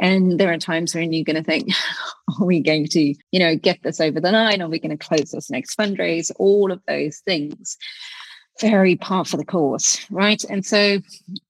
And 0.00 0.38
there 0.38 0.52
are 0.52 0.58
times 0.58 0.94
when 0.94 1.12
you're 1.12 1.24
going 1.24 1.34
to 1.34 1.42
think, 1.42 1.68
are 2.40 2.46
we 2.46 2.60
going 2.60 2.86
to, 2.86 3.14
you 3.32 3.40
know, 3.40 3.56
get 3.56 3.82
this 3.82 4.00
over 4.00 4.20
the 4.20 4.30
line? 4.30 4.62
Are 4.62 4.68
we 4.68 4.78
going 4.78 4.96
to 4.96 5.06
close 5.06 5.32
this 5.32 5.50
next 5.50 5.76
fundraise? 5.76 6.30
All 6.38 6.70
of 6.70 6.80
those 6.86 7.18
things 7.26 7.76
very 8.60 8.94
par 8.94 9.24
for 9.24 9.36
the 9.36 9.44
course, 9.44 10.06
right? 10.12 10.44
And 10.44 10.64
so 10.64 10.98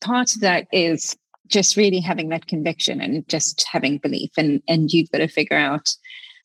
part 0.00 0.34
of 0.34 0.40
that 0.40 0.66
is 0.72 1.16
just 1.48 1.76
really 1.76 2.00
having 2.00 2.28
that 2.30 2.46
conviction 2.46 3.00
and 3.00 3.28
just 3.28 3.64
having 3.70 3.98
belief. 3.98 4.30
And 4.36 4.62
and 4.68 4.92
you've 4.92 5.10
got 5.10 5.18
to 5.18 5.28
figure 5.28 5.56
out 5.56 5.88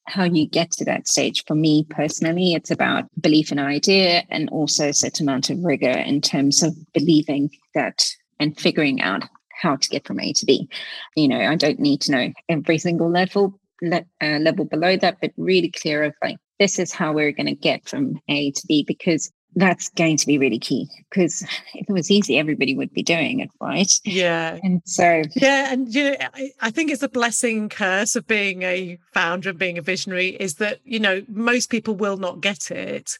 how 0.08 0.24
you 0.24 0.48
get 0.48 0.72
to 0.72 0.86
that 0.86 1.08
stage. 1.08 1.44
For 1.46 1.56
me 1.56 1.86
personally 1.90 2.54
it's 2.54 2.72
about 2.72 3.06
belief 3.20 3.52
in 3.52 3.60
an 3.60 3.68
idea 3.68 4.24
and 4.30 4.50
also 4.50 4.90
a 4.90 4.94
certain 4.94 5.28
amount 5.28 5.50
of 5.50 5.64
rigor 5.64 5.90
in 5.90 6.22
terms 6.22 6.64
of 6.64 6.76
believing 6.94 7.50
that 7.76 8.06
and 8.40 8.60
figuring 8.60 9.02
out 9.02 9.24
how 9.62 9.76
to 9.76 9.90
get 9.90 10.08
from 10.08 10.20
a 10.20 10.34
to 10.34 10.46
b. 10.46 10.70
You 11.16 11.28
know 11.28 11.40
i 11.40 11.56
don't 11.56 11.80
need 11.80 12.02
to 12.02 12.12
know 12.12 12.34
every 12.48 12.78
single 12.78 13.10
level 13.10 13.60
le- 13.82 14.06
uh, 14.22 14.40
level 14.40 14.66
below 14.66 14.98
that 14.98 15.18
but 15.22 15.32
really 15.38 15.70
clear 15.70 16.04
of 16.04 16.14
like 16.24 16.38
this 16.60 16.80
is 16.80 16.92
how 16.92 17.14
we're 17.14 17.32
going 17.32 17.48
to 17.48 17.56
get 17.56 17.88
from 17.88 18.20
a 18.28 18.52
to 18.52 18.68
b 18.68 18.84
because 18.88 19.32
that's 19.56 19.90
going 19.90 20.18
to 20.18 20.28
be 20.28 20.38
really 20.38 20.60
key 20.60 20.88
because 21.10 21.42
if 21.74 21.90
it 21.90 21.92
was 21.92 22.12
easy, 22.12 22.38
everybody 22.38 22.76
would 22.76 22.94
be 22.94 23.04
doing 23.04 23.40
it, 23.40 23.50
right? 23.60 23.92
Yeah. 24.06 24.58
And 24.64 24.82
so, 24.86 25.24
yeah. 25.36 25.72
And, 25.72 25.94
you 25.94 26.12
know, 26.12 26.16
I, 26.34 26.52
I, 26.62 26.72
think 26.72 26.92
it's 26.92 27.04
a 27.04 27.10
blessing 27.10 27.68
curse 27.68 28.16
of 28.16 28.28
being 28.28 28.62
a 28.62 29.00
founder 29.14 29.50
and 29.50 29.60
being 29.60 29.78
a 29.78 29.82
visionary 29.82 30.30
is 30.30 30.56
that, 30.56 30.80
you 30.86 31.00
know, 31.00 31.24
most 31.28 31.70
people 31.70 31.96
will 31.96 32.18
not 32.18 32.42
get 32.42 32.70
it. 32.72 33.18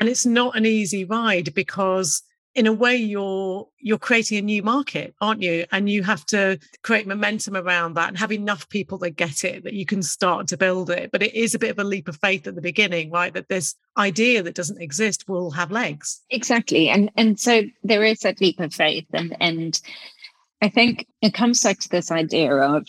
And 0.00 0.08
it's 0.08 0.26
not 0.26 0.56
an 0.56 0.66
easy 0.66 1.04
ride 1.04 1.54
because 1.54 2.22
in 2.58 2.66
a 2.66 2.72
way 2.72 2.96
you're 2.96 3.68
you're 3.78 3.98
creating 3.98 4.38
a 4.38 4.42
new 4.42 4.62
market 4.62 5.14
aren't 5.20 5.42
you? 5.42 5.64
And 5.70 5.88
you 5.88 6.02
have 6.02 6.26
to 6.26 6.58
create 6.82 7.06
momentum 7.06 7.56
around 7.56 7.94
that 7.94 8.08
and 8.08 8.18
have 8.18 8.32
enough 8.32 8.68
people 8.68 8.98
that 8.98 9.10
get 9.10 9.44
it 9.44 9.62
that 9.64 9.74
you 9.74 9.86
can 9.86 10.02
start 10.02 10.48
to 10.48 10.56
build 10.56 10.90
it. 10.90 11.12
But 11.12 11.22
it 11.22 11.34
is 11.34 11.54
a 11.54 11.58
bit 11.58 11.70
of 11.70 11.78
a 11.78 11.84
leap 11.84 12.08
of 12.08 12.16
faith 12.16 12.46
at 12.46 12.56
the 12.56 12.60
beginning 12.60 13.10
right 13.10 13.32
that 13.34 13.48
this 13.48 13.76
idea 13.96 14.42
that 14.42 14.56
doesn't 14.56 14.82
exist 14.82 15.28
will 15.28 15.52
have 15.52 15.70
legs. 15.70 16.20
Exactly. 16.30 16.88
And 16.88 17.10
and 17.16 17.38
so 17.38 17.62
there 17.84 18.04
is 18.04 18.20
that 18.20 18.40
leap 18.40 18.58
of 18.60 18.74
faith. 18.74 19.06
And 19.12 19.36
and 19.40 19.80
i 20.60 20.68
think 20.68 21.06
it 21.22 21.34
comes 21.34 21.62
back 21.62 21.78
to 21.78 21.88
this 21.88 22.10
idea 22.10 22.52
of 22.52 22.86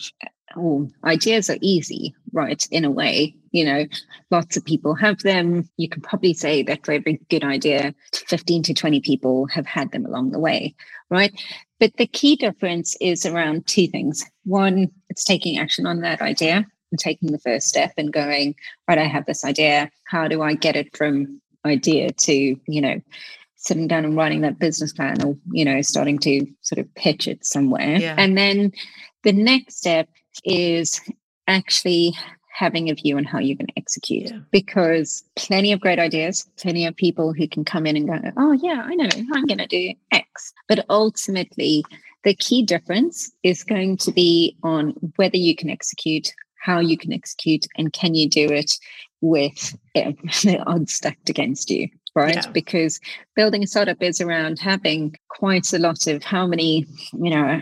oh 0.56 0.90
ideas 1.04 1.50
are 1.50 1.58
easy 1.62 2.16
right 2.34 2.68
in 2.72 2.86
a 2.86 2.92
way 2.92 3.36
You 3.52 3.66
know, 3.66 3.86
lots 4.32 4.58
of 4.58 4.66
people 4.66 4.96
have 4.96 5.20
them. 5.20 5.70
You 5.78 5.90
can 5.90 6.02
probably 6.02 6.34
say 6.34 6.64
that 6.64 6.86
for 6.86 6.92
every 6.92 7.20
good 7.30 7.44
idea, 7.44 7.94
15 8.14 8.64
to 8.64 8.74
20 8.74 9.02
people 9.02 9.48
have 9.48 9.66
had 9.66 9.92
them 9.92 10.06
along 10.06 10.32
the 10.32 10.40
way, 10.40 10.76
right? 11.10 11.34
But 11.80 11.96
the 11.98 12.08
key 12.08 12.36
difference 12.36 12.96
is 13.00 13.26
around 13.26 13.68
two 13.68 13.88
things. 13.88 14.26
One, 14.44 14.90
it's 15.10 15.24
taking 15.24 15.58
action 15.58 15.86
on 15.86 16.02
that 16.02 16.22
idea 16.22 16.66
and 16.92 17.00
taking 17.00 17.32
the 17.32 17.40
first 17.40 17.68
step 17.68 17.94
and 17.98 18.12
going, 18.12 18.56
right, 18.88 18.98
I 18.98 19.06
have 19.06 19.26
this 19.26 19.46
idea. 19.46 19.90
How 20.06 20.28
do 20.28 20.42
I 20.42 20.56
get 20.56 20.76
it 20.76 20.96
from 20.96 21.42
idea 21.66 22.12
to, 22.12 22.34
you 22.34 22.82
know, 22.82 23.02
sitting 23.56 23.88
down 23.88 24.06
and 24.06 24.16
writing 24.16 24.42
that 24.42 24.60
business 24.60 24.94
plan 24.94 25.22
or, 25.22 25.38
you 25.52 25.66
know, 25.66 25.82
starting 25.82 26.18
to 26.20 26.46
sort 26.62 26.80
of 26.80 26.94
pitch 26.96 27.28
it 27.28 27.46
somewhere. 27.46 27.98
Yeah. 27.98 28.16
And 28.18 28.38
then 28.38 28.72
the 29.24 29.34
next 29.34 29.78
step 29.78 30.08
is 30.46 31.02
actually 31.48 32.16
having 32.60 32.90
a 32.90 32.94
view 32.94 33.16
on 33.16 33.24
how 33.24 33.40
you're 33.40 33.56
going 33.56 33.68
to 33.68 33.78
execute 33.78 34.30
yeah. 34.30 34.40
because 34.52 35.24
plenty 35.38 35.72
of 35.72 35.80
great 35.80 35.98
ideas, 35.98 36.46
plenty 36.58 36.86
of 36.86 36.94
people 36.94 37.32
who 37.32 37.48
can 37.48 37.64
come 37.64 37.86
in 37.86 37.96
and 37.96 38.06
go, 38.06 38.20
oh, 38.36 38.52
yeah, 38.52 38.84
I 38.86 38.96
know, 38.96 39.08
I'm 39.34 39.46
going 39.46 39.60
to 39.60 39.68
do 39.68 39.94
X. 40.12 40.52
But 40.68 40.86
ultimately, 40.90 41.86
the 42.26 42.34
key 42.34 42.64
difference 42.64 43.32
is 43.44 43.64
going 43.64 43.96
to 43.98 44.12
be 44.12 44.58
on 44.62 44.94
whether 45.16 45.38
you 45.38 45.56
can 45.56 45.70
execute, 45.70 46.34
how 46.62 46.80
you 46.82 46.98
can 46.98 47.14
execute, 47.14 47.66
and 47.78 47.94
can 47.94 48.14
you 48.14 48.30
do 48.30 48.50
it 48.50 48.74
with 49.22 49.78
the 49.96 50.62
odds 50.68 50.94
stacked 50.94 51.30
against 51.30 51.70
you 51.70 51.88
right? 52.16 52.36
Yeah. 52.36 52.52
Because 52.52 53.00
building 53.36 53.64
a 53.64 53.68
startup 53.68 54.02
is 54.02 54.20
around 54.20 54.60
having 54.60 55.16
quite 55.30 55.72
a 55.74 55.78
lot 55.78 56.08
of 56.08 56.24
how 56.24 56.48
many, 56.48 56.88
you 57.14 57.30
know, 57.30 57.62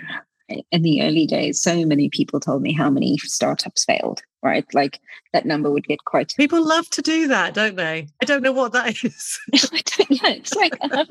in 0.49 0.81
the 0.81 1.01
early 1.01 1.25
days, 1.25 1.61
so 1.61 1.85
many 1.85 2.09
people 2.09 2.39
told 2.39 2.61
me 2.61 2.73
how 2.73 2.89
many 2.89 3.17
startups 3.19 3.85
failed, 3.85 4.21
right? 4.41 4.65
Like 4.73 4.99
that 5.33 5.45
number 5.45 5.71
would 5.71 5.87
get 5.87 6.05
quite. 6.05 6.33
People 6.37 6.65
love 6.65 6.89
to 6.91 7.01
do 7.01 7.27
that, 7.27 7.53
don't 7.53 7.75
they? 7.75 8.07
I 8.21 8.25
don't 8.25 8.43
know 8.43 8.51
what 8.51 8.73
that 8.73 8.89
is. 9.03 9.39
I 9.53 9.81
don't 9.97 10.23
know. 10.23 10.29
It's 10.29 10.55
like, 10.55 10.77
um, 10.81 11.05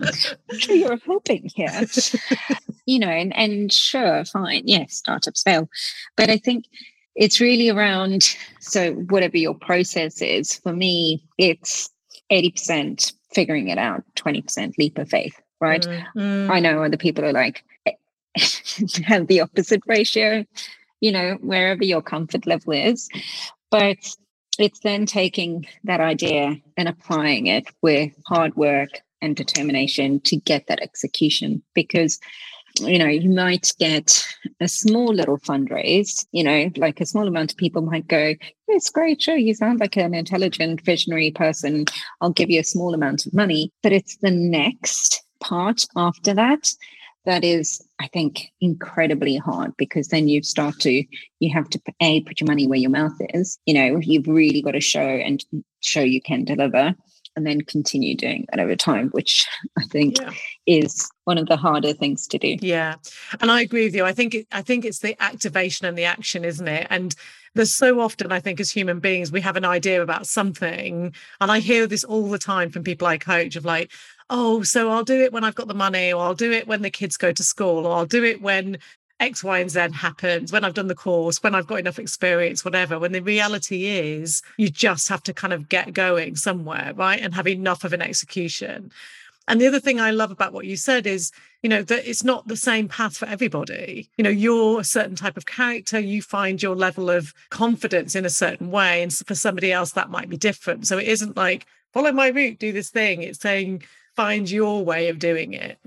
I'm 0.50 0.58
sure 0.58 0.74
you're 0.74 0.98
hoping 1.06 1.50
here. 1.54 1.86
you 2.86 2.98
know, 2.98 3.08
and, 3.08 3.36
and 3.36 3.72
sure, 3.72 4.24
fine. 4.24 4.62
Yes, 4.64 4.94
startups 4.94 5.42
fail. 5.42 5.68
But 6.16 6.30
I 6.30 6.38
think 6.38 6.66
it's 7.14 7.40
really 7.40 7.68
around, 7.68 8.36
so 8.60 8.92
whatever 8.92 9.36
your 9.36 9.54
process 9.54 10.20
is, 10.20 10.56
for 10.56 10.72
me, 10.72 11.22
it's 11.38 11.90
80% 12.30 13.12
figuring 13.32 13.68
it 13.68 13.78
out 13.78 14.02
20% 14.16 14.72
leap 14.78 14.98
of 14.98 15.08
faith 15.08 15.38
right 15.60 15.86
mm-hmm. 15.86 16.50
i 16.50 16.60
know 16.60 16.82
other 16.82 16.96
people 16.96 17.24
are 17.24 17.32
like 17.32 17.64
have 19.04 19.26
the 19.26 19.40
opposite 19.40 19.82
ratio 19.86 20.44
you 21.00 21.12
know 21.12 21.36
wherever 21.40 21.84
your 21.84 22.02
comfort 22.02 22.46
level 22.46 22.72
is 22.72 23.08
but 23.70 23.98
it's 24.58 24.80
then 24.80 25.04
taking 25.04 25.66
that 25.84 26.00
idea 26.00 26.56
and 26.76 26.88
applying 26.88 27.46
it 27.46 27.68
with 27.82 28.12
hard 28.26 28.54
work 28.56 29.00
and 29.20 29.36
determination 29.36 30.20
to 30.20 30.36
get 30.36 30.66
that 30.66 30.80
execution 30.80 31.62
because 31.74 32.18
you 32.80 32.98
know, 32.98 33.06
you 33.06 33.30
might 33.30 33.72
get 33.78 34.24
a 34.60 34.68
small 34.68 35.12
little 35.12 35.38
fundraise, 35.38 36.26
you 36.32 36.44
know, 36.44 36.70
like 36.76 37.00
a 37.00 37.06
small 37.06 37.26
amount 37.26 37.52
of 37.52 37.56
people 37.56 37.82
might 37.82 38.06
go, 38.06 38.34
it's 38.68 38.90
great, 38.90 39.22
sure, 39.22 39.36
you 39.36 39.54
sound 39.54 39.80
like 39.80 39.96
an 39.96 40.14
intelligent, 40.14 40.82
visionary 40.82 41.30
person. 41.30 41.86
I'll 42.20 42.30
give 42.30 42.50
you 42.50 42.60
a 42.60 42.64
small 42.64 42.94
amount 42.94 43.26
of 43.26 43.34
money. 43.34 43.72
But 43.82 43.92
it's 43.92 44.16
the 44.18 44.30
next 44.30 45.22
part 45.40 45.82
after 45.96 46.34
that 46.34 46.68
that 47.26 47.44
is, 47.44 47.86
I 48.00 48.06
think, 48.08 48.52
incredibly 48.60 49.36
hard 49.36 49.76
because 49.76 50.08
then 50.08 50.28
you 50.28 50.42
start 50.42 50.78
to, 50.80 51.04
you 51.40 51.52
have 51.52 51.68
to 51.70 51.80
a 52.00 52.22
put 52.22 52.40
your 52.40 52.46
money 52.46 52.66
where 52.66 52.78
your 52.78 52.90
mouth 52.90 53.16
is. 53.34 53.58
You 53.66 53.74
know, 53.74 54.00
you've 54.00 54.28
really 54.28 54.62
got 54.62 54.72
to 54.72 54.80
show 54.80 55.00
and 55.00 55.44
show 55.80 56.00
you 56.00 56.22
can 56.22 56.44
deliver 56.44 56.94
and 57.36 57.46
then 57.46 57.60
continue 57.60 58.16
doing 58.16 58.46
that 58.50 58.60
over 58.60 58.74
time, 58.74 59.08
which 59.10 59.46
I 59.78 59.84
think 59.84 60.18
yeah. 60.18 60.30
is 60.66 61.08
one 61.24 61.36
of 61.36 61.46
the 61.46 61.56
harder 61.56 61.92
things 61.92 62.26
to 62.28 62.38
do. 62.38 62.56
Yeah, 62.60 62.94
and 63.40 63.50
I 63.50 63.60
agree 63.60 63.84
with 63.84 63.94
you. 63.94 64.04
I 64.04 64.12
think 64.12 64.34
it, 64.34 64.46
I 64.50 64.62
think 64.62 64.84
it's 64.84 65.00
the 65.00 65.20
activation 65.22 65.86
and 65.86 65.98
the 65.98 66.04
action, 66.04 66.44
isn't 66.44 66.66
it? 66.66 66.86
And 66.88 67.14
there's 67.54 67.74
so 67.74 68.00
often 68.00 68.32
I 68.32 68.40
think 68.40 68.60
as 68.60 68.70
human 68.70 69.00
beings 69.00 69.32
we 69.32 69.40
have 69.42 69.56
an 69.56 69.64
idea 69.64 70.02
about 70.02 70.26
something, 70.26 71.14
and 71.40 71.52
I 71.52 71.58
hear 71.60 71.86
this 71.86 72.04
all 72.04 72.28
the 72.28 72.38
time 72.38 72.70
from 72.70 72.84
people 72.84 73.06
I 73.06 73.18
coach 73.18 73.56
of 73.56 73.64
like, 73.64 73.92
oh, 74.30 74.62
so 74.62 74.90
I'll 74.90 75.04
do 75.04 75.20
it 75.22 75.32
when 75.32 75.44
I've 75.44 75.54
got 75.54 75.68
the 75.68 75.74
money, 75.74 76.12
or 76.12 76.22
I'll 76.22 76.34
do 76.34 76.52
it 76.52 76.66
when 76.66 76.82
the 76.82 76.90
kids 76.90 77.16
go 77.16 77.32
to 77.32 77.42
school, 77.42 77.86
or 77.86 77.96
I'll 77.96 78.06
do 78.06 78.24
it 78.24 78.42
when 78.42 78.78
X, 79.18 79.42
Y, 79.42 79.58
and 79.58 79.70
Z 79.70 79.88
happens, 79.94 80.52
when 80.52 80.64
I've 80.64 80.74
done 80.74 80.88
the 80.88 80.94
course, 80.94 81.42
when 81.42 81.54
I've 81.54 81.66
got 81.66 81.78
enough 81.78 81.98
experience, 81.98 82.64
whatever. 82.64 82.98
When 82.98 83.12
the 83.12 83.22
reality 83.22 83.86
is, 83.86 84.42
you 84.58 84.68
just 84.68 85.08
have 85.08 85.22
to 85.24 85.32
kind 85.32 85.52
of 85.52 85.68
get 85.68 85.94
going 85.94 86.36
somewhere, 86.36 86.92
right? 86.94 87.20
And 87.20 87.34
have 87.34 87.48
enough 87.48 87.84
of 87.84 87.92
an 87.92 88.02
execution. 88.02 88.92
And 89.48 89.60
the 89.60 89.66
other 89.68 89.80
thing 89.80 90.00
I 90.00 90.10
love 90.10 90.32
about 90.32 90.52
what 90.52 90.66
you 90.66 90.76
said 90.76 91.06
is, 91.06 91.30
you 91.62 91.70
know, 91.70 91.82
that 91.82 92.08
it's 92.08 92.24
not 92.24 92.48
the 92.48 92.56
same 92.56 92.88
path 92.88 93.16
for 93.16 93.26
everybody. 93.26 94.10
You 94.18 94.24
know, 94.24 94.30
you're 94.30 94.80
a 94.80 94.84
certain 94.84 95.16
type 95.16 95.36
of 95.36 95.46
character, 95.46 95.98
you 95.98 96.20
find 96.20 96.62
your 96.62 96.74
level 96.74 97.08
of 97.08 97.32
confidence 97.50 98.16
in 98.16 98.24
a 98.24 98.30
certain 98.30 98.70
way. 98.70 99.02
And 99.02 99.12
for 99.12 99.34
somebody 99.34 99.72
else, 99.72 99.92
that 99.92 100.10
might 100.10 100.28
be 100.28 100.36
different. 100.36 100.86
So 100.86 100.98
it 100.98 101.06
isn't 101.06 101.36
like, 101.36 101.64
follow 101.92 102.12
my 102.12 102.28
route, 102.28 102.58
do 102.58 102.72
this 102.72 102.90
thing. 102.90 103.22
It's 103.22 103.40
saying, 103.40 103.84
find 104.16 104.50
your 104.50 104.84
way 104.84 105.08
of 105.08 105.18
doing 105.18 105.52
it. 105.52 105.78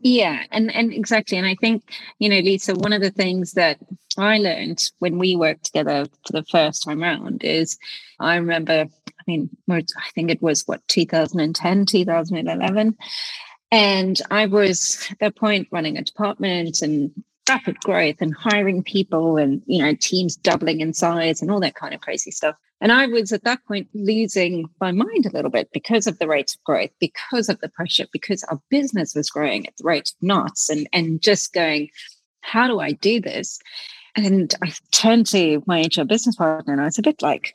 Yeah, 0.00 0.42
and 0.50 0.74
and 0.74 0.92
exactly. 0.92 1.38
And 1.38 1.46
I 1.46 1.54
think 1.54 1.84
you 2.18 2.28
know, 2.28 2.38
Lisa, 2.38 2.74
one 2.74 2.92
of 2.92 3.00
the 3.00 3.10
things 3.10 3.52
that 3.52 3.78
I 4.18 4.38
learned 4.38 4.90
when 4.98 5.18
we 5.18 5.36
worked 5.36 5.64
together 5.64 6.06
for 6.26 6.32
the 6.32 6.44
first 6.44 6.82
time 6.84 7.02
around 7.02 7.44
is 7.44 7.78
I 8.18 8.36
remember. 8.36 8.86
I 9.08 9.22
mean, 9.26 9.50
I 9.68 9.82
think 10.14 10.30
it 10.30 10.40
was 10.40 10.62
what 10.66 10.86
2010, 10.86 11.86
2011. 11.86 12.96
And 13.72 14.20
I 14.30 14.46
was 14.46 15.04
at 15.10 15.18
that 15.18 15.36
point 15.36 15.68
running 15.72 15.98
a 15.98 16.02
department 16.02 16.80
and 16.82 17.10
rapid 17.48 17.78
growth 17.80 18.16
and 18.20 18.34
hiring 18.34 18.82
people 18.82 19.36
and 19.36 19.62
you 19.66 19.82
know 19.82 19.94
teams 20.00 20.36
doubling 20.36 20.80
in 20.80 20.92
size 20.92 21.40
and 21.40 21.50
all 21.50 21.60
that 21.60 21.74
kind 21.74 21.94
of 21.94 22.00
crazy 22.00 22.30
stuff 22.30 22.56
and 22.80 22.92
I 22.92 23.06
was 23.06 23.32
at 23.32 23.44
that 23.44 23.64
point 23.66 23.88
losing 23.94 24.68
my 24.80 24.92
mind 24.92 25.24
a 25.24 25.30
little 25.30 25.50
bit 25.50 25.70
because 25.72 26.06
of 26.06 26.18
the 26.18 26.28
rate 26.28 26.54
of 26.54 26.64
growth, 26.64 26.90
because 27.00 27.48
of 27.48 27.60
the 27.60 27.70
pressure, 27.70 28.06
because 28.12 28.44
our 28.44 28.60
business 28.70 29.14
was 29.14 29.30
growing 29.30 29.66
at 29.66 29.76
the 29.78 29.84
rate 29.84 30.10
of 30.10 30.26
knots 30.26 30.68
and, 30.68 30.86
and 30.92 31.22
just 31.22 31.54
going, 31.54 31.88
how 32.42 32.66
do 32.66 32.80
I 32.80 32.92
do 32.92 33.20
this? 33.20 33.58
And 34.14 34.54
I 34.62 34.72
turned 34.92 35.26
to 35.28 35.62
my 35.66 35.86
HR 35.86 36.04
business 36.04 36.36
partner 36.36 36.72
and 36.72 36.82
I 36.82 36.86
was 36.86 36.98
a 36.98 37.02
bit 37.02 37.22
like, 37.22 37.54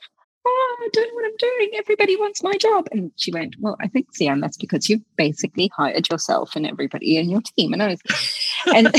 oh, 0.82 0.86
I 0.86 0.88
don't 0.92 1.08
know 1.08 1.14
what 1.14 1.24
I'm 1.24 1.36
doing. 1.38 1.70
Everybody 1.78 2.16
wants 2.16 2.42
my 2.42 2.52
job. 2.54 2.88
And 2.92 3.12
she 3.16 3.30
went, 3.30 3.56
well, 3.60 3.76
I 3.80 3.88
think, 3.88 4.08
Ceanne, 4.16 4.40
that's 4.40 4.56
because 4.56 4.88
you've 4.88 5.02
basically 5.16 5.70
hired 5.76 6.08
yourself 6.10 6.56
and 6.56 6.66
everybody 6.66 7.16
in 7.16 7.30
your 7.30 7.42
team. 7.56 7.72
And 7.72 7.82
I 7.82 7.88
was, 7.88 8.00
and 8.74 8.86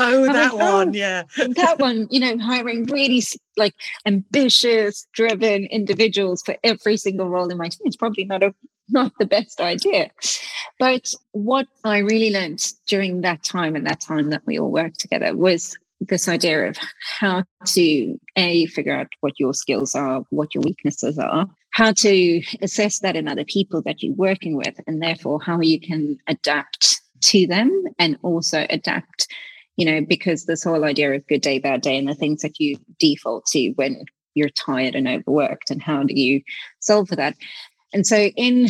oh, 0.00 0.32
that 0.32 0.52
one, 0.54 0.94
yeah. 0.94 1.24
Oh, 1.38 1.48
that 1.54 1.78
one, 1.78 2.08
you 2.10 2.20
know, 2.20 2.38
hiring 2.38 2.84
really 2.84 3.22
like 3.56 3.74
ambitious, 4.06 5.06
driven 5.12 5.64
individuals 5.66 6.42
for 6.42 6.56
every 6.64 6.96
single 6.96 7.28
role 7.28 7.50
in 7.50 7.58
my 7.58 7.68
team 7.68 7.86
is 7.86 7.96
probably 7.96 8.24
not 8.24 8.42
a 8.42 8.54
not 8.88 9.12
the 9.18 9.26
best 9.26 9.60
idea. 9.60 10.10
But 10.78 11.14
what 11.30 11.66
I 11.84 11.98
really 11.98 12.30
learned 12.30 12.62
during 12.86 13.22
that 13.22 13.42
time 13.42 13.74
and 13.76 13.86
that 13.86 14.00
time 14.00 14.30
that 14.30 14.42
we 14.44 14.58
all 14.58 14.70
worked 14.70 15.00
together 15.00 15.34
was 15.36 15.76
this 16.08 16.28
idea 16.28 16.68
of 16.68 16.76
how 17.20 17.44
to 17.66 18.18
a 18.36 18.66
figure 18.66 18.94
out 18.94 19.08
what 19.20 19.38
your 19.38 19.54
skills 19.54 19.94
are 19.94 20.22
what 20.30 20.54
your 20.54 20.62
weaknesses 20.62 21.18
are 21.18 21.46
how 21.70 21.92
to 21.92 22.42
assess 22.60 22.98
that 23.00 23.16
in 23.16 23.28
other 23.28 23.44
people 23.44 23.82
that 23.82 24.02
you're 24.02 24.14
working 24.14 24.56
with 24.56 24.78
and 24.86 25.02
therefore 25.02 25.40
how 25.40 25.60
you 25.60 25.80
can 25.80 26.18
adapt 26.28 27.00
to 27.20 27.46
them 27.46 27.84
and 27.98 28.18
also 28.22 28.66
adapt 28.70 29.28
you 29.76 29.84
know 29.84 30.00
because 30.00 30.44
this 30.44 30.64
whole 30.64 30.84
idea 30.84 31.12
of 31.12 31.26
good 31.26 31.40
day 31.40 31.58
bad 31.58 31.80
day 31.80 31.96
and 31.96 32.08
the 32.08 32.14
things 32.14 32.42
that 32.42 32.58
you 32.58 32.76
default 32.98 33.46
to 33.46 33.70
when 33.76 34.04
you're 34.34 34.48
tired 34.50 34.94
and 34.94 35.08
overworked 35.08 35.70
and 35.70 35.82
how 35.82 36.02
do 36.02 36.14
you 36.14 36.42
solve 36.80 37.08
for 37.08 37.16
that? 37.16 37.36
And 37.92 38.06
so 38.06 38.16
in 38.16 38.68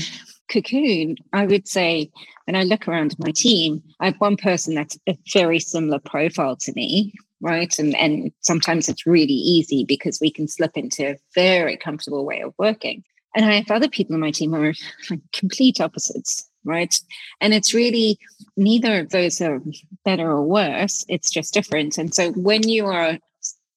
cocoon 0.52 1.16
i 1.32 1.46
would 1.46 1.66
say 1.66 2.10
when 2.44 2.56
I 2.56 2.64
look 2.64 2.88
around 2.88 3.18
my 3.18 3.30
team, 3.30 3.82
I 4.00 4.06
have 4.06 4.16
one 4.20 4.36
person 4.36 4.74
that's 4.74 4.98
a 5.08 5.16
very 5.32 5.58
similar 5.58 5.98
profile 5.98 6.56
to 6.56 6.72
me, 6.74 7.14
right? 7.40 7.76
And 7.78 7.94
and 7.96 8.32
sometimes 8.40 8.88
it's 8.88 9.06
really 9.06 9.32
easy 9.32 9.84
because 9.84 10.20
we 10.20 10.30
can 10.30 10.48
slip 10.48 10.76
into 10.76 11.12
a 11.12 11.16
very 11.34 11.76
comfortable 11.76 12.24
way 12.24 12.40
of 12.40 12.54
working. 12.58 13.04
And 13.34 13.46
I 13.46 13.54
have 13.54 13.70
other 13.70 13.88
people 13.88 14.14
in 14.14 14.20
my 14.20 14.30
team 14.30 14.52
who 14.52 14.62
are 14.62 14.74
like 15.10 15.20
complete 15.32 15.80
opposites, 15.80 16.48
right? 16.64 16.94
And 17.40 17.54
it's 17.54 17.72
really 17.72 18.18
neither 18.56 19.00
of 19.00 19.10
those 19.10 19.40
are 19.40 19.62
better 20.04 20.28
or 20.30 20.42
worse. 20.42 21.04
It's 21.08 21.30
just 21.30 21.54
different. 21.54 21.96
And 21.96 22.14
so 22.14 22.32
when 22.32 22.68
you 22.68 22.86
are 22.86 23.18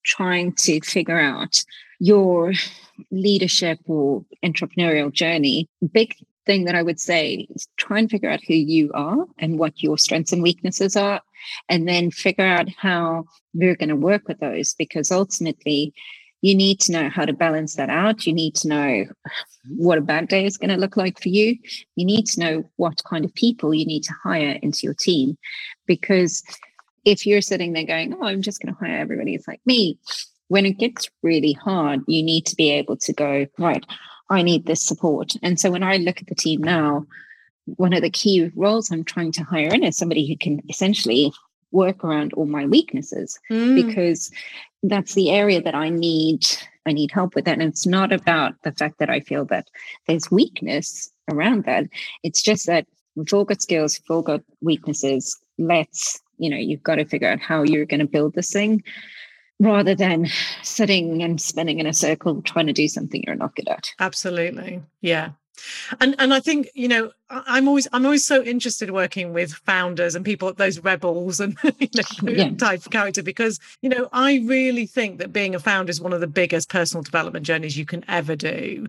trying 0.03 0.53
to 0.53 0.81
figure 0.81 1.19
out 1.19 1.63
your 1.99 2.53
leadership 3.11 3.79
or 3.85 4.25
entrepreneurial 4.43 5.11
journey, 5.11 5.69
big 5.93 6.13
thing 6.45 6.65
that 6.65 6.75
I 6.75 6.83
would 6.83 6.99
say 6.99 7.47
is 7.53 7.67
try 7.77 7.99
and 7.99 8.09
figure 8.09 8.29
out 8.29 8.43
who 8.47 8.53
you 8.53 8.91
are 8.93 9.25
and 9.39 9.59
what 9.59 9.81
your 9.81 9.97
strengths 9.97 10.31
and 10.31 10.43
weaknesses 10.43 10.95
are, 10.95 11.21
and 11.69 11.87
then 11.87 12.11
figure 12.11 12.45
out 12.45 12.69
how 12.69 13.25
we're 13.53 13.75
going 13.75 13.89
to 13.89 13.95
work 13.95 14.27
with 14.27 14.39
those. 14.39 14.73
Because 14.73 15.11
ultimately, 15.11 15.93
you 16.41 16.53
need 16.53 16.79
to 16.81 16.91
know 16.91 17.09
how 17.09 17.25
to 17.25 17.33
balance 17.33 17.75
that 17.75 17.89
out. 17.89 18.27
You 18.27 18.33
need 18.33 18.53
to 18.55 18.67
know 18.67 19.05
what 19.77 19.97
a 19.97 20.01
bad 20.01 20.27
day 20.27 20.45
is 20.45 20.57
going 20.57 20.69
to 20.69 20.77
look 20.77 20.95
like 20.95 21.19
for 21.19 21.29
you. 21.29 21.57
You 21.95 22.05
need 22.05 22.27
to 22.27 22.39
know 22.39 22.69
what 22.75 23.03
kind 23.03 23.25
of 23.25 23.33
people 23.33 23.73
you 23.73 23.85
need 23.85 24.03
to 24.03 24.13
hire 24.23 24.59
into 24.61 24.81
your 24.83 24.93
team. 24.93 25.37
Because 25.87 26.43
if 27.03 27.25
you're 27.25 27.41
sitting 27.41 27.73
there 27.73 27.85
going, 27.85 28.13
oh, 28.13 28.25
I'm 28.25 28.43
just 28.43 28.61
going 28.61 28.75
to 28.75 28.79
hire 28.79 28.99
everybody, 28.99 29.33
it's 29.33 29.47
like 29.47 29.61
me. 29.65 29.97
When 30.47 30.67
it 30.67 30.77
gets 30.77 31.09
really 31.23 31.53
hard, 31.53 32.01
you 32.07 32.21
need 32.21 32.45
to 32.47 32.55
be 32.55 32.69
able 32.69 32.97
to 32.97 33.13
go, 33.13 33.47
right, 33.57 33.83
I 34.29 34.41
need 34.41 34.65
this 34.65 34.81
support. 34.81 35.33
And 35.43 35.59
so 35.59 35.71
when 35.71 35.83
I 35.83 35.97
look 35.97 36.21
at 36.21 36.27
the 36.27 36.35
team 36.35 36.61
now, 36.63 37.05
one 37.65 37.93
of 37.93 38.01
the 38.01 38.09
key 38.09 38.51
roles 38.55 38.91
I'm 38.91 39.03
trying 39.03 39.31
to 39.33 39.43
hire 39.43 39.73
in 39.73 39.83
is 39.83 39.97
somebody 39.97 40.27
who 40.27 40.37
can 40.37 40.61
essentially 40.69 41.31
work 41.71 42.03
around 42.03 42.33
all 42.33 42.45
my 42.45 42.65
weaknesses 42.65 43.39
mm. 43.51 43.75
because 43.75 44.31
that's 44.83 45.13
the 45.13 45.31
area 45.31 45.61
that 45.61 45.75
I 45.75 45.89
need 45.89 46.45
I 46.87 46.93
need 46.93 47.11
help 47.11 47.33
with 47.33 47.45
that. 47.45 47.59
And 47.59 47.63
it's 47.63 47.87
not 47.87 48.13
about 48.13 48.53
the 48.63 48.71
fact 48.71 48.99
that 48.99 49.09
I 49.09 49.19
feel 49.19 49.43
that 49.45 49.69
there's 50.07 50.29
weakness 50.29 51.11
around 51.31 51.65
that. 51.65 51.85
It's 52.23 52.43
just 52.43 52.67
that 52.67 52.85
we've 53.15 53.33
all 53.33 53.43
got 53.43 53.61
skills, 53.61 53.99
we've 53.99 54.15
all 54.15 54.21
got 54.21 54.41
weaknesses. 54.61 55.35
Let's, 55.57 56.21
you 56.37 56.47
know, 56.47 56.57
you've 56.57 56.83
got 56.83 56.95
to 56.95 57.05
figure 57.05 57.27
out 57.27 57.39
how 57.39 57.63
you're 57.63 57.87
going 57.87 58.01
to 58.01 58.05
build 58.05 58.35
this 58.35 58.51
thing 58.51 58.83
rather 59.59 59.95
than 59.95 60.27
sitting 60.63 61.23
and 61.23 61.39
spinning 61.39 61.79
in 61.79 61.87
a 61.87 61.93
circle 61.93 62.41
trying 62.41 62.67
to 62.67 62.73
do 62.73 62.87
something 62.87 63.23
you're 63.25 63.35
not 63.35 63.55
good 63.55 63.69
at. 63.69 63.91
Absolutely. 63.99 64.81
Yeah 65.01 65.31
and 65.99 66.15
and 66.19 66.33
i 66.33 66.39
think 66.39 66.67
you 66.73 66.87
know 66.87 67.11
i'm 67.29 67.67
always 67.67 67.87
i'm 67.93 68.05
always 68.05 68.25
so 68.25 68.41
interested 68.43 68.91
working 68.91 69.33
with 69.33 69.53
founders 69.53 70.15
and 70.15 70.25
people 70.25 70.51
those 70.53 70.79
rebels 70.79 71.39
and 71.39 71.57
you 71.79 71.89
know, 72.21 72.31
yeah. 72.31 72.49
type 72.51 72.85
of 72.85 72.91
character 72.91 73.23
because 73.23 73.59
you 73.81 73.89
know 73.89 74.09
i 74.11 74.41
really 74.45 74.85
think 74.85 75.17
that 75.17 75.33
being 75.33 75.55
a 75.55 75.59
founder 75.59 75.89
is 75.89 76.01
one 76.01 76.13
of 76.13 76.21
the 76.21 76.27
biggest 76.27 76.69
personal 76.69 77.03
development 77.03 77.45
journeys 77.45 77.77
you 77.77 77.85
can 77.85 78.03
ever 78.07 78.35
do 78.35 78.87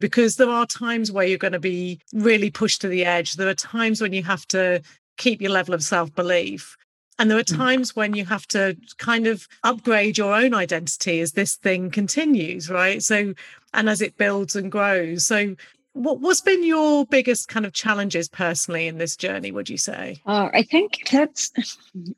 because 0.00 0.36
there 0.36 0.50
are 0.50 0.66
times 0.66 1.10
where 1.10 1.26
you're 1.26 1.38
going 1.38 1.52
to 1.52 1.58
be 1.58 2.00
really 2.12 2.50
pushed 2.50 2.80
to 2.80 2.88
the 2.88 3.04
edge 3.04 3.34
there 3.34 3.48
are 3.48 3.54
times 3.54 4.00
when 4.00 4.12
you 4.12 4.22
have 4.22 4.46
to 4.46 4.82
keep 5.16 5.40
your 5.40 5.50
level 5.50 5.74
of 5.74 5.82
self-belief 5.82 6.76
and 7.18 7.30
there 7.30 7.38
are 7.38 7.42
mm. 7.42 7.56
times 7.56 7.96
when 7.96 8.14
you 8.14 8.24
have 8.24 8.46
to 8.48 8.76
kind 8.98 9.26
of 9.26 9.48
upgrade 9.64 10.18
your 10.18 10.34
own 10.34 10.54
identity 10.54 11.20
as 11.20 11.32
this 11.32 11.56
thing 11.56 11.90
continues, 11.90 12.70
right? 12.70 13.02
So, 13.02 13.34
and 13.74 13.88
as 13.88 14.00
it 14.00 14.16
builds 14.16 14.56
and 14.56 14.70
grows. 14.70 15.26
So, 15.26 15.56
what, 15.98 16.20
what's 16.20 16.40
been 16.40 16.64
your 16.64 17.06
biggest 17.06 17.48
kind 17.48 17.66
of 17.66 17.72
challenges 17.72 18.28
personally 18.28 18.86
in 18.86 18.98
this 18.98 19.16
journey 19.16 19.50
would 19.50 19.68
you 19.68 19.78
say 19.78 20.20
uh, 20.26 20.48
i 20.52 20.62
think 20.62 21.00
that's 21.10 21.50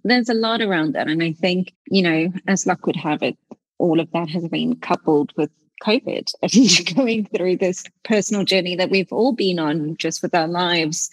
there's 0.05 0.29
a 0.29 0.35
lot 0.35 0.61
around 0.61 0.93
that 0.93 1.09
and 1.09 1.23
i 1.23 1.33
think 1.33 1.73
you 1.87 2.03
know 2.03 2.33
as 2.47 2.67
luck 2.67 2.85
would 2.87 2.97
have 2.97 3.23
it 3.23 3.39
all 3.79 3.99
of 3.99 4.11
that 4.13 4.29
has 4.29 4.47
been 4.49 4.77
coupled 4.77 5.33
with 5.37 5.51
covid 5.83 6.31
and 6.43 6.97
going 6.97 7.25
through 7.27 7.57
this 7.57 7.85
personal 8.03 8.45
journey 8.45 8.77
that 8.77 8.91
we've 8.91 9.13
all 9.13 9.33
been 9.33 9.59
on 9.59 9.97
just 9.97 10.23
with 10.23 10.35
our 10.35 10.49
lives 10.49 11.11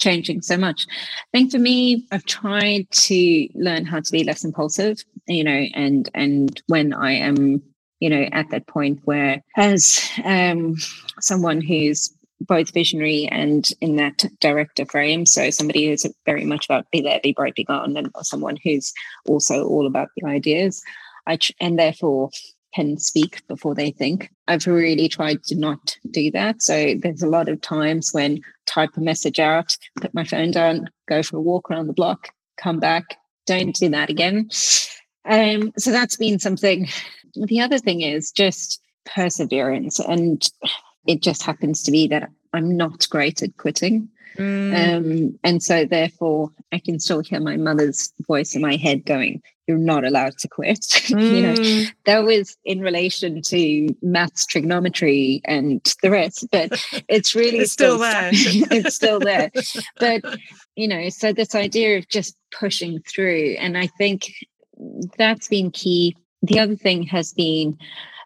changing 0.00 0.42
so 0.42 0.56
much. 0.56 0.86
I 0.88 1.38
think 1.38 1.52
for 1.52 1.58
me 1.58 2.06
i've 2.10 2.24
tried 2.24 2.90
to 2.90 3.48
learn 3.54 3.84
how 3.84 4.00
to 4.00 4.12
be 4.12 4.24
less 4.24 4.44
impulsive 4.44 5.04
you 5.26 5.44
know 5.44 5.66
and 5.74 6.10
and 6.14 6.62
when 6.66 6.92
i 6.92 7.12
am 7.12 7.62
you 8.00 8.08
know, 8.08 8.26
at 8.32 8.50
that 8.50 8.66
point 8.66 9.00
where, 9.04 9.42
as 9.56 10.00
um, 10.24 10.76
someone 11.20 11.60
who's 11.60 12.12
both 12.40 12.72
visionary 12.72 13.28
and 13.30 13.68
in 13.82 13.96
that 13.96 14.24
director 14.40 14.86
frame, 14.86 15.26
so 15.26 15.50
somebody 15.50 15.86
who's 15.86 16.06
very 16.24 16.46
much 16.46 16.64
about 16.64 16.90
be 16.90 17.02
there, 17.02 17.20
be 17.22 17.32
bright, 17.32 17.54
be 17.54 17.64
gone, 17.64 17.96
and 17.96 18.10
someone 18.22 18.56
who's 18.64 18.92
also 19.28 19.66
all 19.66 19.86
about 19.86 20.08
the 20.16 20.26
ideas, 20.26 20.82
I 21.26 21.36
tr- 21.36 21.52
and 21.60 21.78
therefore 21.78 22.30
can 22.74 22.98
speak 22.98 23.46
before 23.48 23.74
they 23.74 23.90
think. 23.90 24.30
I've 24.48 24.66
really 24.66 25.08
tried 25.08 25.42
to 25.44 25.56
not 25.56 25.96
do 26.10 26.30
that. 26.30 26.62
So 26.62 26.94
there's 26.94 27.22
a 27.22 27.28
lot 27.28 27.48
of 27.48 27.60
times 27.60 28.12
when 28.12 28.40
type 28.66 28.96
a 28.96 29.00
message 29.00 29.38
out, 29.38 29.76
put 30.00 30.14
my 30.14 30.24
phone 30.24 30.50
down, 30.50 30.88
go 31.08 31.22
for 31.22 31.36
a 31.36 31.40
walk 31.40 31.70
around 31.70 31.88
the 31.88 31.92
block, 31.92 32.28
come 32.56 32.78
back, 32.78 33.18
don't 33.46 33.74
do 33.74 33.88
that 33.88 34.10
again. 34.10 34.50
Um, 35.24 35.72
so 35.76 35.90
that's 35.90 36.16
been 36.16 36.38
something 36.38 36.88
the 37.34 37.60
other 37.60 37.78
thing 37.78 38.00
is 38.02 38.30
just 38.30 38.80
perseverance. 39.04 39.98
And 39.98 40.48
it 41.06 41.22
just 41.22 41.42
happens 41.42 41.82
to 41.84 41.90
be 41.90 42.06
that 42.08 42.30
I'm 42.52 42.76
not 42.76 43.08
great 43.08 43.42
at 43.42 43.56
quitting. 43.56 44.08
Mm. 44.38 44.96
Um, 44.96 45.38
and 45.44 45.62
so, 45.62 45.84
therefore, 45.84 46.50
I 46.72 46.78
can 46.78 46.98
still 47.00 47.20
hear 47.20 47.40
my 47.40 47.56
mother's 47.56 48.12
voice 48.26 48.54
in 48.54 48.62
my 48.62 48.76
head 48.76 49.04
going, 49.04 49.42
You're 49.66 49.78
not 49.78 50.04
allowed 50.04 50.38
to 50.38 50.48
quit. 50.48 50.80
Mm. 50.80 51.36
you 51.36 51.42
know, 51.42 51.54
mm. 51.54 51.92
that 52.06 52.24
was 52.24 52.56
in 52.64 52.80
relation 52.80 53.42
to 53.42 53.94
maths, 54.02 54.46
trigonometry, 54.46 55.40
and 55.44 55.80
the 56.02 56.10
rest, 56.10 56.46
but 56.50 56.72
it's 57.08 57.34
really 57.34 57.58
it's 57.58 57.72
still, 57.72 57.96
still 57.96 58.10
there. 58.10 58.30
it's 58.32 58.96
still 58.96 59.20
there. 59.20 59.50
But, 59.98 60.22
you 60.76 60.88
know, 60.88 61.08
so 61.08 61.32
this 61.32 61.54
idea 61.54 61.98
of 61.98 62.08
just 62.08 62.36
pushing 62.58 63.00
through, 63.02 63.56
and 63.58 63.76
I 63.76 63.86
think 63.86 64.32
that's 65.18 65.48
been 65.48 65.70
key 65.70 66.16
the 66.42 66.58
other 66.58 66.76
thing 66.76 67.02
has 67.04 67.32
been 67.32 67.78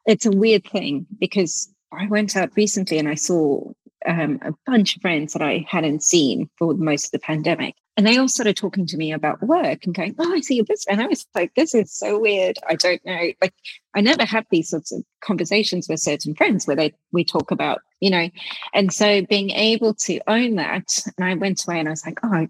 it's 0.06 0.26
a 0.26 0.30
weird 0.30 0.64
thing 0.64 1.06
because 1.18 1.72
I 1.92 2.06
went 2.06 2.36
out 2.36 2.50
recently 2.56 2.98
and 2.98 3.08
I 3.08 3.14
saw 3.14 3.72
um, 4.06 4.38
a 4.42 4.52
bunch 4.66 4.96
of 4.96 5.02
friends 5.02 5.32
that 5.32 5.42
I 5.42 5.64
hadn't 5.68 6.02
seen 6.02 6.48
for 6.58 6.74
most 6.74 7.06
of 7.06 7.10
the 7.12 7.18
pandemic. 7.18 7.74
And 7.96 8.04
they 8.04 8.18
all 8.18 8.28
started 8.28 8.56
talking 8.56 8.86
to 8.86 8.96
me 8.96 9.12
about 9.12 9.42
work 9.42 9.84
and 9.84 9.94
going, 9.94 10.16
Oh, 10.18 10.34
I 10.34 10.40
see 10.40 10.56
your 10.56 10.64
business. 10.64 10.86
And 10.88 11.00
I 11.00 11.06
was 11.06 11.26
like, 11.34 11.54
This 11.54 11.74
is 11.74 11.92
so 11.92 12.18
weird. 12.18 12.56
I 12.68 12.74
don't 12.74 13.04
know. 13.04 13.32
Like, 13.40 13.54
I 13.94 14.00
never 14.00 14.24
have 14.24 14.46
these 14.50 14.70
sorts 14.70 14.90
of 14.92 15.04
conversations 15.20 15.88
with 15.88 16.00
certain 16.00 16.34
friends 16.34 16.66
where 16.66 16.76
they 16.76 16.92
we 17.12 17.24
talk 17.24 17.50
about, 17.50 17.82
you 18.00 18.10
know, 18.10 18.28
and 18.72 18.92
so 18.92 19.22
being 19.26 19.50
able 19.50 19.94
to 19.94 20.20
own 20.26 20.56
that. 20.56 21.04
And 21.16 21.26
I 21.26 21.34
went 21.34 21.64
away 21.66 21.78
and 21.78 21.88
I 21.88 21.92
was 21.92 22.04
like, 22.04 22.18
Oh, 22.24 22.32
I, 22.32 22.48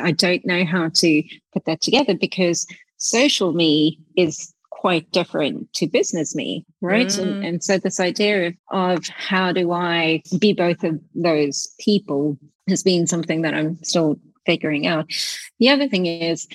I 0.00 0.12
don't 0.12 0.46
know 0.46 0.64
how 0.64 0.88
to 0.88 1.22
put 1.52 1.66
that 1.66 1.82
together 1.82 2.14
because 2.14 2.66
social 2.96 3.52
me 3.52 4.00
is 4.16 4.54
quite 4.78 5.10
different 5.10 5.72
to 5.74 5.88
business 5.88 6.36
me, 6.36 6.64
right? 6.80 7.08
Mm. 7.08 7.22
And, 7.22 7.44
and 7.44 7.64
so 7.64 7.78
this 7.78 7.98
idea 7.98 8.46
of, 8.46 8.54
of 8.70 9.06
how 9.08 9.50
do 9.50 9.72
I 9.72 10.22
be 10.38 10.52
both 10.52 10.84
of 10.84 11.00
those 11.16 11.74
people 11.80 12.38
has 12.68 12.84
been 12.84 13.06
something 13.06 13.42
that 13.42 13.54
I'm 13.54 13.82
still 13.82 14.20
figuring 14.46 14.86
out. 14.86 15.10
The 15.58 15.68
other 15.68 15.88
thing 15.88 16.06
is 16.06 16.46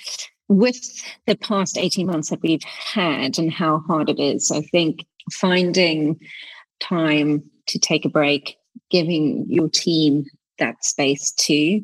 with 0.48 0.78
the 1.28 1.36
past 1.36 1.78
18 1.78 2.08
months 2.08 2.30
that 2.30 2.42
we've 2.42 2.64
had 2.64 3.38
and 3.38 3.52
how 3.52 3.80
hard 3.88 4.10
it 4.10 4.20
is, 4.20 4.52
I 4.52 4.62
think 4.62 5.06
finding 5.32 6.18
time 6.80 7.44
to 7.68 7.80
take 7.80 8.06
a 8.06 8.10
break, 8.10 8.56
giving 8.90 9.46
your 9.50 9.70
team 9.70 10.26
that 10.60 10.84
space 10.86 11.32
too 11.32 11.82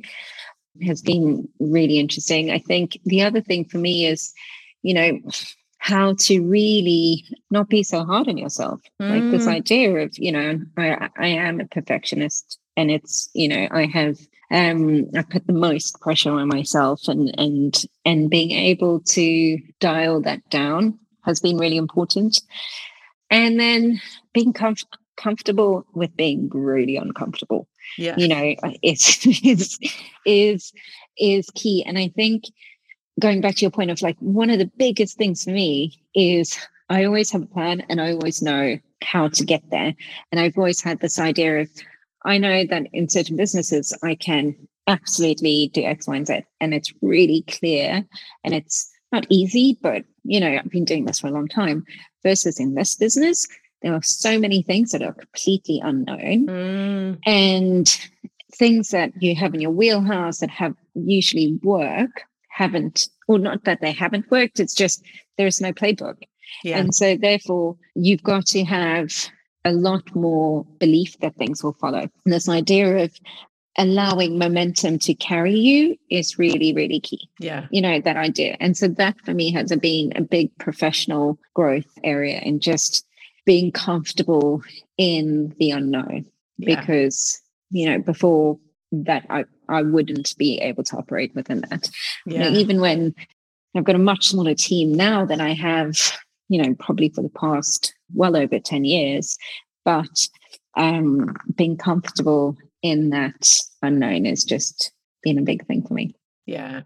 has 0.84 1.02
been 1.02 1.50
really 1.60 2.00
interesting. 2.00 2.50
I 2.50 2.60
think 2.60 2.98
the 3.04 3.24
other 3.24 3.42
thing 3.42 3.66
for 3.66 3.78
me 3.78 4.06
is, 4.06 4.32
you 4.84 4.94
know, 4.94 5.20
how 5.80 6.14
to 6.14 6.42
really 6.42 7.26
not 7.50 7.70
be 7.70 7.82
so 7.84 8.04
hard 8.04 8.28
on 8.28 8.38
yourself. 8.38 8.82
Mm. 9.02 9.10
Like 9.10 9.32
this 9.32 9.48
mm. 9.48 9.54
idea 9.54 9.96
of, 9.96 10.18
you 10.20 10.32
know, 10.32 10.62
I, 10.78 11.10
I 11.18 11.28
am 11.28 11.60
a 11.62 11.66
perfectionist 11.66 12.60
and 12.78 12.92
it's, 12.92 13.30
you 13.34 13.48
know, 13.48 13.68
I 13.72 13.86
have 13.86 14.20
um 14.52 15.08
I 15.16 15.22
put 15.22 15.48
the 15.48 15.54
most 15.54 16.00
pressure 16.02 16.32
on 16.32 16.48
myself 16.48 17.08
and 17.08 17.34
and 17.40 17.86
and 18.04 18.30
being 18.30 18.52
able 18.52 19.00
to 19.02 19.58
dial 19.80 20.22
that 20.22 20.48
down 20.50 21.00
has 21.22 21.40
been 21.40 21.58
really 21.58 21.78
important. 21.78 22.42
And 23.32 23.60
then 23.60 24.02
being 24.34 24.54
comf- 24.54 24.86
comfortable 25.16 25.86
with 25.94 26.16
being 26.18 26.50
really 26.50 26.98
uncomfortable. 26.98 27.68
Yeah. 27.98 28.16
You 28.18 28.28
know, 28.28 28.56
it's 28.82 29.26
is 29.26 29.80
is 30.26 30.74
is 31.18 31.50
key. 31.52 31.86
And 31.86 31.98
I 31.98 32.10
think 32.10 32.44
going 33.20 33.42
back 33.42 33.56
to 33.56 33.62
your 33.62 33.72
point 33.72 33.92
of 33.92 34.02
like 34.02 34.18
one 34.20 34.50
of 34.50 34.60
the 34.60 34.72
biggest 34.78 35.18
things 35.18 35.44
for 35.44 35.52
me 35.52 36.02
is 36.16 36.58
I 36.90 37.06
always 37.06 37.32
have 37.32 37.44
a 37.44 37.48
plan 37.48 37.84
and 37.90 38.02
I 38.02 38.12
always 38.12 38.42
know 38.42 38.78
how 39.04 39.28
to 39.30 39.46
get 39.46 39.70
there. 39.70 39.94
And 40.32 40.40
I've 40.40 40.58
always 40.58 40.82
had 40.82 41.00
this 41.00 41.20
idea 41.20 41.62
of 41.62 41.70
I 42.26 42.38
know 42.38 42.66
that 42.66 42.88
in 42.92 43.10
certain 43.10 43.38
businesses 43.38 43.98
I 44.04 44.16
can 44.16 44.56
absolutely 44.88 45.70
do 45.74 45.84
X, 45.84 46.08
Y, 46.08 46.16
and 46.16 46.28
Z. 46.28 46.42
And 46.60 46.74
it's 46.74 46.92
really 47.02 47.44
clear 47.48 48.04
and 48.44 48.54
it's 48.54 48.90
not 49.12 49.26
easy, 49.30 49.78
but 49.82 50.04
you 50.24 50.40
know, 50.40 50.58
I've 50.58 50.70
been 50.70 50.86
doing 50.86 51.06
this 51.06 51.20
for 51.20 51.28
a 51.28 51.32
long 51.32 51.48
time. 51.48 51.86
Versus 52.22 52.60
in 52.60 52.76
this 52.76 52.96
business, 52.96 53.48
there 53.82 53.94
are 53.94 54.04
so 54.04 54.38
many 54.38 54.62
things 54.62 54.92
that 54.92 55.02
are 55.02 55.14
completely 55.14 55.80
unknown. 55.82 56.48
Mm. 56.48 57.20
And 57.26 58.10
things 58.54 58.90
that 58.90 59.12
you 59.22 59.36
have 59.36 59.54
in 59.54 59.62
your 59.62 59.72
wheelhouse 59.72 60.40
that 60.40 60.50
have 60.50 60.76
usually 60.94 61.58
work 61.64 62.24
haven't, 62.60 63.08
or 63.30 63.40
not 63.40 63.64
that 63.64 63.80
they 63.82 63.94
haven't 63.94 64.30
worked, 64.30 64.60
it's 64.60 64.76
just 64.76 65.02
there's 65.38 65.62
no 65.62 65.72
playbook. 65.72 66.18
Yeah. 66.64 66.78
And 66.78 66.94
so, 66.94 67.16
therefore, 67.16 67.78
you've 67.96 68.24
got 68.24 68.46
to 68.48 68.64
have 68.66 69.12
a 69.64 69.72
lot 69.72 70.14
more 70.14 70.66
belief 70.80 71.18
that 71.20 71.36
things 71.36 71.64
will 71.64 71.78
follow. 71.80 72.02
And 72.02 72.34
this 72.34 72.50
idea 72.50 73.06
of 73.06 73.16
allowing 73.78 74.38
momentum 74.38 75.00
to 75.00 75.14
carry 75.14 75.56
you 75.56 75.96
is 76.10 76.38
really, 76.38 76.74
really 76.74 77.00
key. 77.00 77.30
Yeah. 77.40 77.68
You 77.72 77.82
know, 77.82 78.02
that 78.02 78.18
idea. 78.18 78.58
And 78.60 78.76
so, 78.76 78.90
that 78.90 79.16
for 79.24 79.34
me 79.34 79.54
has 79.54 79.74
been 79.78 80.12
a 80.18 80.22
big 80.22 80.56
professional 80.58 81.40
growth 81.54 81.92
area 82.04 82.42
and 82.44 82.62
just 82.62 83.06
being 83.46 83.72
comfortable 83.72 84.62
in 84.98 85.56
the 85.60 85.72
unknown 85.72 86.26
yeah. 86.58 86.80
because 86.80 87.42
you 87.72 87.90
know 87.90 88.00
before 88.00 88.60
that 88.92 89.26
I 89.30 89.46
I 89.70 89.82
wouldn't 89.84 90.36
be 90.38 90.60
able 90.60 90.84
to 90.86 90.98
operate 90.98 91.34
within 91.36 91.62
that. 91.70 91.90
Yeah. 92.26 92.34
You 92.34 92.40
know, 92.40 92.58
even 92.58 92.82
when 92.82 93.16
I've 93.76 93.84
got 93.84 93.96
a 93.96 94.00
much 94.00 94.28
smaller 94.28 94.56
team 94.56 94.94
now 94.94 95.26
than 95.26 95.42
I 95.42 95.54
have, 95.54 95.96
you 96.48 96.62
know, 96.62 96.76
probably 96.80 97.10
for 97.10 97.22
the 97.22 97.30
past 97.30 97.94
well 98.14 98.36
over 98.36 98.60
10 98.60 98.86
years, 98.86 99.38
but 99.86 100.28
um 100.76 101.36
being 101.56 101.78
comfortable 101.78 102.56
in 102.82 103.10
that 103.10 103.52
unknown 103.82 104.26
is 104.26 104.44
just 104.44 104.92
been 105.24 105.38
a 105.38 105.44
big 105.44 105.66
thing 105.66 105.86
for 105.86 105.94
me. 105.94 106.16
Yeah. 106.46 106.82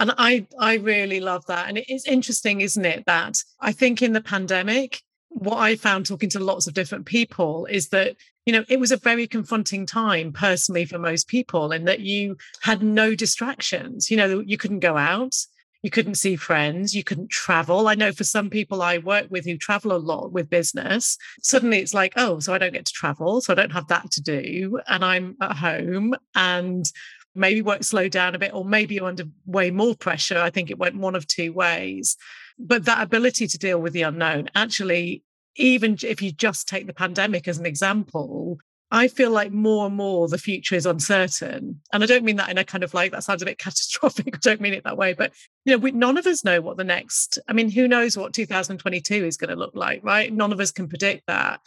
And 0.00 0.12
I 0.18 0.46
I 0.58 0.74
really 0.74 1.20
love 1.20 1.46
that. 1.46 1.68
And 1.68 1.78
it 1.78 1.88
is 1.88 2.04
interesting, 2.06 2.60
isn't 2.60 2.84
it, 2.84 3.04
that 3.06 3.42
I 3.60 3.72
think 3.72 4.02
in 4.02 4.12
the 4.12 4.20
pandemic, 4.20 5.02
what 5.38 5.58
I 5.58 5.76
found 5.76 6.06
talking 6.06 6.30
to 6.30 6.40
lots 6.40 6.66
of 6.66 6.72
different 6.72 7.04
people 7.04 7.66
is 7.66 7.88
that, 7.90 8.16
you 8.46 8.52
know, 8.54 8.64
it 8.70 8.80
was 8.80 8.90
a 8.90 8.96
very 8.96 9.26
confronting 9.26 9.84
time 9.84 10.32
personally 10.32 10.86
for 10.86 10.98
most 10.98 11.28
people, 11.28 11.72
and 11.72 11.86
that 11.86 12.00
you 12.00 12.38
had 12.62 12.82
no 12.82 13.14
distractions. 13.14 14.10
You 14.10 14.16
know, 14.16 14.42
you 14.46 14.56
couldn't 14.56 14.80
go 14.80 14.96
out, 14.96 15.34
you 15.82 15.90
couldn't 15.90 16.14
see 16.14 16.36
friends, 16.36 16.94
you 16.94 17.04
couldn't 17.04 17.30
travel. 17.30 17.86
I 17.86 17.94
know 17.94 18.12
for 18.12 18.24
some 18.24 18.48
people 18.48 18.80
I 18.80 18.96
work 18.96 19.26
with 19.28 19.44
who 19.44 19.58
travel 19.58 19.92
a 19.92 19.98
lot 19.98 20.32
with 20.32 20.48
business, 20.48 21.18
suddenly 21.42 21.80
it's 21.80 21.92
like, 21.92 22.14
oh, 22.16 22.38
so 22.38 22.54
I 22.54 22.58
don't 22.58 22.72
get 22.72 22.86
to 22.86 22.92
travel. 22.92 23.42
So 23.42 23.52
I 23.52 23.56
don't 23.56 23.72
have 23.72 23.88
that 23.88 24.10
to 24.12 24.22
do. 24.22 24.80
And 24.88 25.04
I'm 25.04 25.36
at 25.42 25.56
home 25.56 26.14
and 26.34 26.86
maybe 27.34 27.60
work 27.60 27.84
slowed 27.84 28.12
down 28.12 28.34
a 28.34 28.38
bit, 28.38 28.54
or 28.54 28.64
maybe 28.64 28.94
you're 28.94 29.06
under 29.06 29.24
way 29.44 29.70
more 29.70 29.94
pressure. 29.94 30.38
I 30.38 30.48
think 30.48 30.70
it 30.70 30.78
went 30.78 30.96
one 30.96 31.14
of 31.14 31.26
two 31.26 31.52
ways. 31.52 32.16
But 32.58 32.86
that 32.86 33.02
ability 33.02 33.48
to 33.48 33.58
deal 33.58 33.78
with 33.78 33.92
the 33.92 34.00
unknown, 34.00 34.48
actually, 34.54 35.22
even 35.56 35.96
if 36.02 36.22
you 36.22 36.32
just 36.32 36.68
take 36.68 36.86
the 36.86 36.94
pandemic 36.94 37.48
as 37.48 37.58
an 37.58 37.66
example, 37.66 38.58
I 38.90 39.08
feel 39.08 39.30
like 39.30 39.52
more 39.52 39.86
and 39.86 39.96
more 39.96 40.28
the 40.28 40.38
future 40.38 40.76
is 40.76 40.86
uncertain. 40.86 41.80
And 41.92 42.02
I 42.04 42.06
don't 42.06 42.24
mean 42.24 42.36
that 42.36 42.50
in 42.50 42.58
a 42.58 42.64
kind 42.64 42.84
of 42.84 42.94
like, 42.94 43.10
that 43.12 43.24
sounds 43.24 43.42
a 43.42 43.46
bit 43.46 43.58
catastrophic. 43.58 44.36
I 44.36 44.38
don't 44.40 44.60
mean 44.60 44.74
it 44.74 44.84
that 44.84 44.96
way. 44.96 45.12
But, 45.12 45.32
you 45.64 45.72
know, 45.72 45.78
we, 45.78 45.90
none 45.90 46.16
of 46.16 46.26
us 46.26 46.44
know 46.44 46.60
what 46.60 46.76
the 46.76 46.84
next, 46.84 47.38
I 47.48 47.52
mean, 47.52 47.70
who 47.70 47.88
knows 47.88 48.16
what 48.16 48.32
2022 48.32 49.24
is 49.24 49.36
going 49.36 49.50
to 49.50 49.56
look 49.56 49.74
like, 49.74 50.04
right? 50.04 50.32
None 50.32 50.52
of 50.52 50.60
us 50.60 50.70
can 50.70 50.88
predict 50.88 51.26
that. 51.26 51.60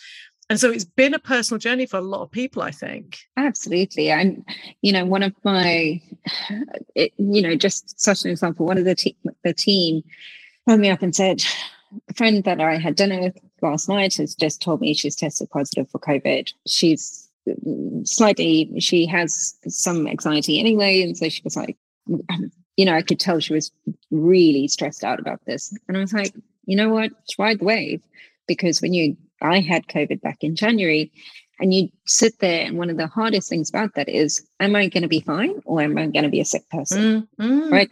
And 0.49 0.60
so 0.60 0.71
it's 0.71 0.86
been 0.86 1.13
a 1.13 1.19
personal 1.19 1.60
journey 1.60 1.86
for 1.86 1.97
a 1.97 2.02
lot 2.02 2.23
of 2.23 2.32
people, 2.32 2.63
I 2.63 2.71
think. 2.71 3.19
Absolutely. 3.38 4.10
And, 4.10 4.43
you 4.82 4.91
know, 4.91 5.06
one 5.06 5.21
of 5.21 5.34
my, 5.43 6.02
it, 6.95 7.13
you 7.17 7.41
know, 7.41 7.56
just 7.56 7.99
such 7.99 8.23
an 8.23 8.32
example, 8.32 8.65
one 8.65 8.78
of 8.78 8.86
the, 8.86 8.95
te- 8.95 9.17
the 9.43 9.54
team 9.54 10.04
phoned 10.65 10.82
me 10.82 10.89
up 10.89 11.02
and 11.02 11.15
said, 11.15 11.43
a 12.10 12.13
friend 12.13 12.43
that 12.45 12.62
I 12.62 12.78
had 12.78 12.95
dinner 12.95 13.19
with 13.19 13.38
last 13.62 13.89
night 13.89 14.15
has 14.15 14.36
just 14.36 14.62
told 14.62 14.82
me 14.82 14.93
she's 14.93 15.15
tested 15.15 15.50
positive 15.50 15.89
for 15.89 16.00
COVID. 16.00 16.52
She's 16.67 17.30
slightly, 18.04 18.72
she 18.80 19.06
has 19.06 19.56
some 19.67 20.08
anxiety 20.08 20.60
anyway. 20.60 21.02
And 21.02 21.17
so 21.17 21.30
she 21.30 21.41
was 21.43 21.56
like, 21.56 21.78
you 22.78 22.86
know, 22.86 22.93
I 22.93 23.02
could 23.02 23.19
tell 23.19 23.39
she 23.39 23.54
was 23.54 23.72
really 24.12 24.67
stressed 24.67 25.04
out 25.04 25.19
about 25.19 25.43
this. 25.45 25.74
And 25.88 25.98
I 25.98 26.02
was 26.02 26.13
like, 26.13 26.34
you 26.65 26.76
know 26.76 26.89
what? 26.89 27.12
Ride 27.38 27.60
the 27.60 27.65
wave. 27.65 28.02
Because 28.48 28.82
when 28.82 28.93
you, 28.93 29.15
I 29.41 29.60
had 29.60 29.88
COVID 29.88 30.22
back 30.22 30.43
in 30.43 30.56
January, 30.56 31.12
and 31.60 31.74
you 31.74 31.89
sit 32.06 32.39
there, 32.39 32.65
and 32.65 32.78
one 32.78 32.89
of 32.89 32.98
the 32.98 33.08
hardest 33.08 33.50
things 33.50 33.69
about 33.69 33.95
that 33.95 34.08
is, 34.08 34.48
am 34.60 34.76
I 34.76 34.88
going 34.88 35.04
to 35.04 35.10
be 35.10 35.19
fine 35.19 35.62
or 35.65 35.82
am 35.82 35.98
I 35.98 36.08
going 36.08 36.24
to 36.24 36.30
be 36.30 36.39
a 36.39 36.45
sick 36.45 36.67
person? 36.69 37.28
Mm-hmm. 37.39 37.72
Right. 37.72 37.89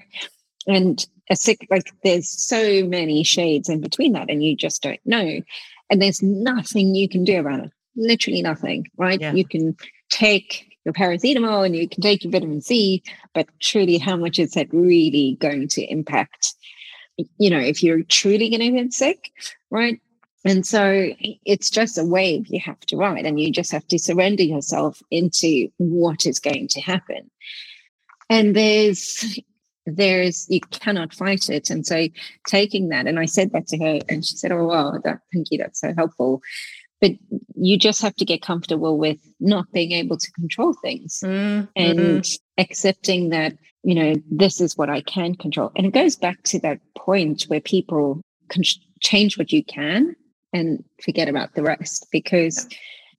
And 0.67 1.05
a 1.29 1.35
sick 1.35 1.67
like 1.69 1.91
there's 2.03 2.29
so 2.29 2.85
many 2.85 3.23
shades 3.23 3.69
in 3.69 3.81
between 3.81 4.13
that 4.13 4.29
and 4.29 4.43
you 4.43 4.55
just 4.55 4.81
don't 4.81 4.99
know. 5.05 5.41
And 5.89 6.01
there's 6.01 6.21
nothing 6.21 6.95
you 6.95 7.07
can 7.07 7.23
do 7.23 7.39
about 7.39 7.65
it. 7.65 7.71
Literally 7.95 8.41
nothing 8.41 8.87
right? 8.97 9.19
Yeah. 9.19 9.33
you 9.33 9.45
can 9.45 9.75
take 10.09 10.77
your 10.85 10.93
paracetamol 10.93 11.65
and 11.65 11.75
you 11.75 11.89
can 11.89 12.01
take 12.01 12.23
your 12.23 12.31
vitamin 12.31 12.61
c 12.61 13.03
but 13.33 13.47
truly 13.59 13.97
how 13.97 14.15
much 14.15 14.39
is 14.39 14.51
that 14.51 14.71
really 14.71 15.37
going 15.41 15.67
to 15.67 15.81
impact 15.91 16.53
you 17.37 17.49
know 17.49 17.59
if 17.59 17.83
you're 17.83 18.03
truly 18.03 18.49
going 18.49 18.61
to 18.61 18.71
get 18.71 18.93
sick 18.93 19.31
right? 19.69 19.99
And 20.45 20.65
so 20.65 21.11
it's 21.45 21.69
just 21.69 21.97
a 21.97 22.05
wave 22.05 22.47
you 22.47 22.59
have 22.61 22.79
to 22.81 22.97
ride 22.97 23.25
and 23.25 23.39
you 23.39 23.51
just 23.51 23.71
have 23.71 23.87
to 23.87 23.99
surrender 23.99 24.43
yourself 24.43 25.01
into 25.11 25.67
what 25.77 26.25
is 26.25 26.39
going 26.39 26.67
to 26.69 26.81
happen. 26.81 27.29
And 28.29 28.55
there's 28.55 29.39
there's 29.87 30.45
you 30.49 30.59
cannot 30.71 31.13
fight 31.13 31.49
it 31.49 31.69
and 31.69 31.85
so 31.85 32.07
taking 32.45 32.89
that 32.89 33.07
and 33.07 33.19
i 33.19 33.25
said 33.25 33.51
that 33.51 33.67
to 33.67 33.77
her 33.77 33.99
and 34.09 34.25
she 34.25 34.35
said 34.35 34.51
oh 34.51 34.65
wow 34.65 34.93
that 35.03 35.19
thank 35.33 35.47
you 35.49 35.57
that's 35.57 35.79
so 35.79 35.93
helpful 35.95 36.41
but 36.99 37.11
you 37.55 37.77
just 37.77 38.01
have 38.01 38.15
to 38.15 38.25
get 38.25 38.41
comfortable 38.41 38.97
with 38.97 39.17
not 39.39 39.71
being 39.71 39.91
able 39.91 40.17
to 40.17 40.31
control 40.31 40.73
things 40.81 41.19
mm-hmm. 41.23 41.65
and 41.75 42.25
accepting 42.57 43.29
that 43.29 43.53
you 43.83 43.95
know 43.95 44.15
this 44.29 44.59
is 44.59 44.77
what 44.77 44.89
i 44.89 45.01
can 45.01 45.35
control 45.35 45.71
and 45.75 45.85
it 45.85 45.93
goes 45.93 46.15
back 46.15 46.41
to 46.43 46.59
that 46.59 46.79
point 46.97 47.43
where 47.43 47.61
people 47.61 48.21
can 48.49 48.63
change 48.99 49.37
what 49.37 49.51
you 49.51 49.63
can 49.63 50.15
and 50.53 50.83
forget 51.03 51.29
about 51.29 51.53
the 51.53 51.63
rest 51.63 52.07
because 52.11 52.67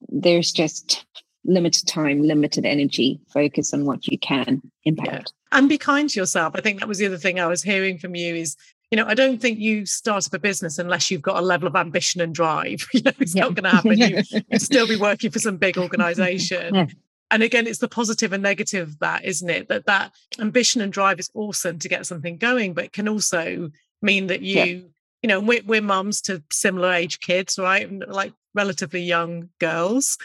there's 0.07 0.51
just 0.51 1.05
limited 1.45 1.87
time, 1.87 2.21
limited 2.21 2.65
energy, 2.65 3.19
focus 3.33 3.73
on 3.73 3.85
what 3.85 4.07
you 4.07 4.17
can 4.17 4.61
impact. 4.83 5.33
Yeah. 5.51 5.59
And 5.59 5.69
be 5.69 5.77
kind 5.77 6.09
to 6.09 6.19
yourself. 6.19 6.53
I 6.55 6.61
think 6.61 6.79
that 6.79 6.87
was 6.87 6.97
the 6.97 7.05
other 7.05 7.17
thing 7.17 7.39
I 7.39 7.47
was 7.47 7.63
hearing 7.63 7.97
from 7.97 8.15
you 8.15 8.35
is, 8.35 8.55
you 8.91 8.97
know, 8.97 9.05
I 9.05 9.13
don't 9.13 9.41
think 9.41 9.59
you 9.59 9.85
start 9.85 10.25
up 10.25 10.33
a 10.33 10.39
business 10.39 10.79
unless 10.79 11.11
you've 11.11 11.21
got 11.21 11.37
a 11.37 11.45
level 11.45 11.67
of 11.67 11.75
ambition 11.75 12.21
and 12.21 12.33
drive. 12.33 12.87
You 12.93 13.01
know, 13.03 13.11
it's 13.19 13.35
yeah. 13.35 13.43
not 13.43 13.55
going 13.55 13.63
to 13.63 13.69
happen. 13.69 13.97
You, 13.97 14.23
would 14.51 14.61
still 14.61 14.87
be 14.87 14.95
working 14.95 15.31
for 15.31 15.39
some 15.39 15.57
big 15.57 15.77
organization. 15.77 16.75
Yeah. 16.75 16.85
And 17.31 17.43
again, 17.43 17.67
it's 17.67 17.79
the 17.79 17.87
positive 17.87 18.33
and 18.33 18.41
negative 18.41 18.89
of 18.89 18.99
that, 18.99 19.23
isn't 19.23 19.49
it? 19.49 19.67
That 19.69 19.85
that 19.85 20.13
ambition 20.39 20.81
and 20.81 20.91
drive 20.91 21.19
is 21.19 21.29
awesome 21.35 21.77
to 21.79 21.89
get 21.89 22.07
something 22.07 22.37
going, 22.37 22.73
but 22.73 22.85
it 22.85 22.93
can 22.93 23.07
also 23.07 23.69
mean 24.01 24.27
that 24.27 24.41
you, 24.41 24.89
you 25.21 25.27
know, 25.27 25.39
we're, 25.39 25.61
we're 25.63 25.81
mums 25.81 26.21
to 26.21 26.41
similar 26.51 26.91
age 26.91 27.19
kids, 27.19 27.59
right? 27.59 27.87
Like 28.07 28.33
relatively 28.55 29.01
young 29.01 29.49
girls 29.59 30.17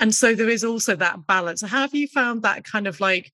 and 0.00 0.14
so 0.14 0.34
there 0.34 0.48
is 0.48 0.64
also 0.64 0.96
that 0.96 1.26
balance 1.26 1.60
how 1.60 1.80
have 1.80 1.94
you 1.94 2.08
found 2.08 2.42
that 2.42 2.64
kind 2.64 2.86
of 2.86 3.00
like 3.00 3.32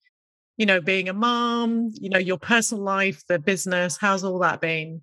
you 0.56 0.66
know 0.66 0.80
being 0.80 1.08
a 1.08 1.12
mom 1.12 1.90
you 1.94 2.08
know 2.08 2.18
your 2.18 2.38
personal 2.38 2.82
life 2.82 3.22
the 3.28 3.38
business 3.38 3.96
how's 4.00 4.24
all 4.24 4.38
that 4.38 4.60
been 4.60 5.00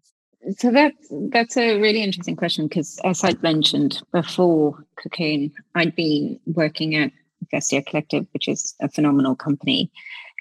so 0.58 0.72
that's 0.72 1.12
that's 1.30 1.58
a 1.58 1.80
really 1.80 2.02
interesting 2.02 2.36
question 2.36 2.68
because 2.68 3.00
as 3.04 3.24
i 3.24 3.34
mentioned 3.42 4.02
before 4.12 4.86
cocoon 5.02 5.52
i'd 5.76 5.96
been 5.96 6.40
working 6.46 6.96
at 6.96 7.12
Vestiaire 7.54 7.86
Collective, 7.86 8.28
which 8.34 8.48
is 8.48 8.76
a 8.82 8.90
phenomenal 8.90 9.36
company. 9.36 9.92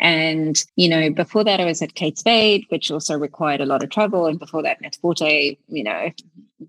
And, 0.01 0.63
you 0.77 0.89
know, 0.89 1.11
before 1.11 1.45
that, 1.45 1.61
I 1.61 1.65
was 1.65 1.83
at 1.83 1.95
Kate 1.95 2.19
Spade, 2.19 2.65
which 2.69 2.91
also 2.91 3.19
required 3.19 3.61
a 3.61 3.67
lot 3.67 3.83
of 3.83 3.91
travel. 3.91 4.27
And 4.27 4.39
before 4.39 4.63
that, 4.63 4.81
Net-a-Porter, 4.81 5.29
you 5.29 5.85
know, 5.85 6.11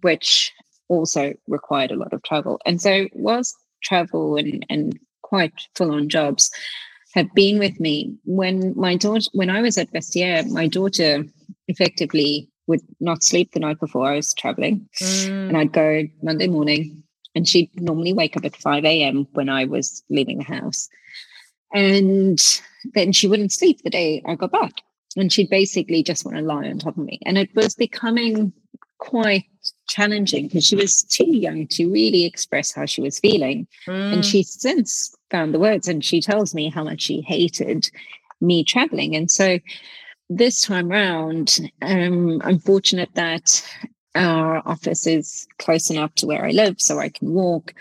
which 0.02 0.52
also 0.90 1.34
required 1.48 1.92
a 1.92 1.96
lot 1.96 2.14
of 2.14 2.24
travel. 2.24 2.60
And 2.66 2.82
so, 2.82 3.08
whilst 3.14 3.56
travel 3.84 4.36
and, 4.36 4.66
and 4.70 5.00
quite 5.22 5.54
full 5.76 5.92
on 5.92 6.10
jobs 6.10 6.52
have 7.14 7.34
been 7.34 7.60
with 7.60 7.80
me. 7.80 8.16
When 8.26 8.74
my 8.78 8.96
daughter, 8.96 9.30
when 9.34 9.50
I 9.50 9.62
was 9.62 9.78
at 9.78 9.92
Vestiaire, 9.92 10.50
my 10.50 10.68
daughter 10.68 11.24
effectively 11.68 12.50
would 12.68 12.82
not 13.00 13.24
sleep 13.24 13.52
the 13.52 13.60
night 13.60 13.80
before 13.80 14.10
I 14.10 14.16
was 14.16 14.34
traveling. 14.34 14.88
Mm. 15.02 15.50
And 15.50 15.58
I'd 15.58 15.74
go 15.74 16.04
Monday 16.24 16.48
morning 16.48 17.04
and 17.36 17.48
she'd 17.48 17.70
normally 17.80 18.14
wake 18.14 18.38
up 18.38 18.46
at 18.46 18.56
5 18.56 18.86
a.m. 18.86 19.28
when 19.34 19.50
I 19.50 19.66
was 19.66 20.04
leaving 20.10 20.40
the 20.40 20.44
house. 20.44 20.90
And 21.74 22.40
then 22.94 23.12
she 23.12 23.28
wouldn't 23.28 23.52
sleep 23.52 23.82
the 23.84 23.90
day 23.90 24.22
I 24.26 24.36
got 24.36 24.52
back. 24.52 24.74
And 25.18 25.32
she'd 25.32 25.50
basically 25.50 26.04
just 26.04 26.26
want 26.26 26.38
to 26.38 26.44
lie 26.44 26.68
on 26.68 26.80
top 26.80 26.98
of 26.98 27.04
me. 27.04 27.20
And 27.26 27.38
it 27.38 27.54
was 27.56 27.76
becoming 27.76 28.54
quite 29.00 29.46
challenging 29.90 30.48
because 30.48 30.66
she 30.66 30.76
was 30.76 31.04
too 31.04 31.36
young 31.36 31.68
to 31.68 31.92
really 31.92 32.24
express 32.24 32.74
how 32.74 32.86
she 32.86 33.02
was 33.02 33.20
feeling. 33.20 33.68
Mm. 33.88 34.14
And 34.14 34.26
she's 34.26 34.54
since 34.62 35.14
found 35.32 35.54
the 35.54 35.60
words 35.60 35.88
and 35.88 36.04
she 36.04 36.22
tells 36.22 36.54
me 36.54 36.70
how 36.70 36.84
much 36.84 37.02
she 37.02 37.22
hated 37.22 37.90
me 38.40 38.64
traveling. 38.64 39.16
And 39.16 39.32
so 39.32 39.60
this 40.30 40.62
time 40.62 40.90
round, 40.90 41.58
um, 41.82 42.42
I'm 42.44 42.60
fortunate 42.60 43.10
that 43.16 43.66
our 44.14 44.62
office 44.68 45.08
is 45.08 45.48
close 45.58 45.90
enough 45.90 46.14
to 46.16 46.28
where 46.28 46.46
I 46.46 46.52
live 46.52 46.76
so 46.80 47.00
I 47.00 47.10
can 47.10 47.34
walk. 47.34 47.74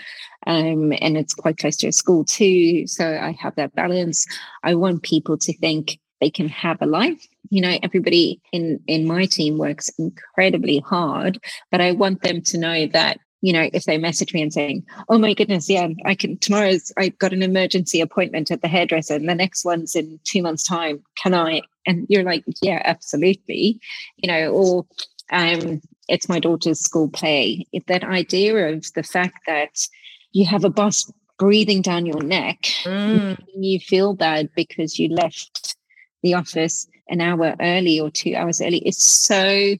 Um, 0.46 0.92
and 1.00 1.16
it's 1.16 1.34
quite 1.34 1.58
close 1.58 1.76
to 1.78 1.88
a 1.88 1.92
school 1.92 2.24
too. 2.24 2.86
So 2.86 3.04
I 3.04 3.32
have 3.40 3.56
that 3.56 3.74
balance. 3.74 4.26
I 4.62 4.74
want 4.74 5.02
people 5.02 5.36
to 5.38 5.56
think 5.58 5.98
they 6.20 6.30
can 6.30 6.48
have 6.48 6.80
a 6.80 6.86
life 6.86 7.26
you 7.50 7.60
know 7.60 7.76
everybody 7.82 8.40
in 8.52 8.80
in 8.86 9.06
my 9.06 9.26
team 9.26 9.58
works 9.58 9.90
incredibly 9.98 10.78
hard 10.78 11.38
but 11.70 11.80
i 11.80 11.92
want 11.92 12.22
them 12.22 12.40
to 12.40 12.58
know 12.58 12.86
that 12.86 13.18
you 13.42 13.52
know 13.52 13.68
if 13.72 13.84
they 13.84 13.98
message 13.98 14.34
me 14.34 14.42
and 14.42 14.52
saying 14.52 14.84
oh 15.08 15.18
my 15.18 15.34
goodness 15.34 15.68
yeah 15.68 15.88
i 16.04 16.14
can 16.14 16.36
tomorrow's 16.38 16.92
i've 16.96 17.18
got 17.18 17.32
an 17.32 17.42
emergency 17.42 18.00
appointment 18.00 18.50
at 18.50 18.62
the 18.62 18.68
hairdresser 18.68 19.14
and 19.14 19.28
the 19.28 19.34
next 19.34 19.64
one's 19.64 19.94
in 19.94 20.20
two 20.24 20.42
months 20.42 20.62
time 20.62 21.02
can 21.16 21.34
i 21.34 21.60
and 21.86 22.06
you're 22.08 22.24
like 22.24 22.44
yeah 22.62 22.82
absolutely 22.84 23.80
you 24.16 24.30
know 24.30 24.50
or 24.50 24.86
Um, 25.30 25.80
it's 26.08 26.28
my 26.28 26.40
daughter's 26.40 26.80
school 26.80 27.08
play. 27.08 27.66
That 27.86 28.04
idea 28.04 28.74
of 28.74 28.92
the 28.94 29.02
fact 29.02 29.38
that 29.46 29.86
you 30.32 30.46
have 30.46 30.64
a 30.64 30.70
boss 30.70 31.10
breathing 31.38 31.82
down 31.82 32.06
your 32.06 32.22
neck, 32.22 32.62
mm. 32.84 33.38
you 33.56 33.78
feel 33.78 34.14
bad 34.14 34.50
because 34.54 34.98
you 34.98 35.08
left 35.08 35.76
the 36.22 36.34
office 36.34 36.86
an 37.08 37.20
hour 37.20 37.56
early 37.60 37.98
or 37.98 38.10
two 38.10 38.34
hours 38.34 38.60
early 38.60 38.78
It's 38.78 39.04
so 39.04 39.76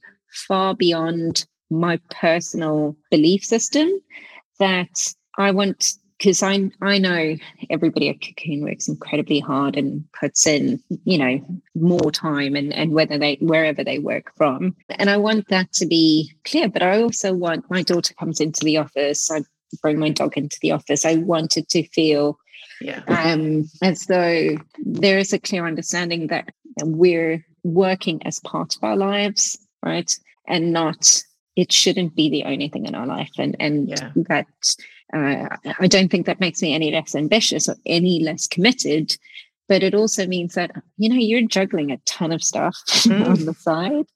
far 0.49 0.75
beyond 0.75 1.47
my 1.71 1.99
personal 2.11 2.97
belief 3.11 3.45
system 3.45 3.89
that 4.59 5.15
I 5.39 5.51
want 5.51 5.95
because 6.19 6.43
I 6.43 6.71
I 6.83 6.99
know 6.99 7.37
everybody 7.71 8.11
at 8.11 8.21
Cocoon 8.21 8.63
works 8.63 8.89
incredibly 8.89 9.41
hard 9.41 9.77
and 9.77 10.05
puts 10.19 10.47
in 10.47 10.83
you 11.05 11.19
know 11.19 11.61
more 11.75 12.11
time 12.11 12.55
and 12.55 12.73
and 12.73 12.93
whether 12.93 13.19
they 13.19 13.39
wherever 13.41 13.83
they 13.83 13.99
work 13.99 14.33
from. 14.37 14.77
And 14.91 15.09
I 15.09 15.17
want 15.17 15.49
that 15.49 15.73
to 15.75 15.87
be 15.87 16.33
clear 16.45 16.69
but 16.69 16.83
I 16.83 17.01
also 17.01 17.33
want 17.33 17.71
my 17.71 17.83
daughter 17.83 18.15
comes 18.15 18.41
into 18.41 18.65
the 18.65 18.77
office 18.77 19.31
I 19.31 19.43
bring 19.83 19.99
my 19.99 20.11
dog 20.11 20.37
into 20.37 20.59
the 20.61 20.73
office. 20.73 21.07
I 21.07 21.15
wanted 21.17 21.69
to 21.71 21.87
feel 21.89 22.39
yeah. 22.81 23.03
um 23.07 23.71
as 23.83 24.07
though 24.07 24.57
there 24.79 25.19
is 25.19 25.33
a 25.33 25.39
clear 25.39 25.67
understanding 25.67 26.27
that 26.27 26.53
we're 26.83 27.45
working 27.63 28.25
as 28.27 28.41
part 28.41 28.77
of 28.77 28.83
our 28.85 28.97
lives 28.97 29.59
right? 29.83 30.15
And 30.47 30.73
not 30.73 31.23
it 31.61 31.73
shouldn't 31.73 32.15
be 32.15 32.31
the 32.31 32.45
only 32.45 32.69
thing 32.69 32.87
in 32.87 32.95
our 32.95 33.07
life 33.07 33.31
and 33.39 33.55
and 33.61 33.89
yeah. 33.89 34.11
that 34.17 34.47
uh, 35.15 35.57
i 35.79 35.87
don't 35.87 36.11
think 36.11 36.27
that 36.27 36.41
makes 36.41 36.63
me 36.63 36.75
any 36.75 36.91
less 36.91 37.15
ambitious 37.15 37.69
or 37.69 37.77
any 37.87 38.21
less 38.21 38.47
committed 38.47 39.17
but 39.69 39.85
it 39.85 39.95
also 39.95 40.27
means 40.27 40.55
that 40.55 40.71
you 40.97 41.09
know 41.09 41.17
you're 41.17 41.47
juggling 41.47 41.91
a 41.91 41.99
ton 41.99 42.33
of 42.33 42.43
stuff 42.43 42.77
mm. 42.89 43.27
on 43.27 43.45
the 43.45 43.55
side 43.55 44.07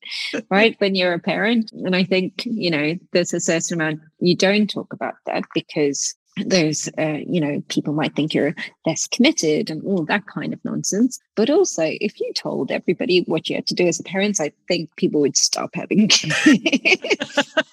right 0.51 0.77
when 0.81 0.95
you're 0.95 1.15
a 1.15 1.19
parent 1.19 1.71
and 1.73 1.95
i 1.95 2.03
think 2.03 2.43
you 2.45 2.71
know 2.71 2.95
there's 3.13 3.35
a 3.35 3.41
certain 3.41 3.81
amount 3.81 4.01
you 4.19 4.37
don't 4.37 4.71
talk 4.71 4.93
about 4.93 5.15
that 5.27 5.45
because 5.55 6.15
there's 6.37 6.89
uh, 6.99 7.19
you 7.27 7.41
know 7.41 7.63
people 7.69 7.93
might 7.93 8.15
think 8.15 8.35
you're 8.35 8.55
less 8.87 9.07
committed 9.07 9.71
and 9.71 9.85
all 9.85 10.05
that 10.05 10.27
kind 10.27 10.53
of 10.53 10.65
nonsense. 10.65 11.21
But 11.37 11.51
also 11.51 11.83
if 11.85 12.21
you 12.21 12.33
told 12.35 12.71
everybody 12.71 13.23
what 13.23 13.49
you 13.49 13.57
had 13.57 13.67
to 13.69 13.75
do 13.75 13.87
as 13.87 14.01
a 14.01 14.05
parent 14.05 14.41
i 14.41 14.53
think 14.69 14.95
people 14.97 15.21
would 15.21 15.37
stop 15.37 15.71
having 15.75 16.09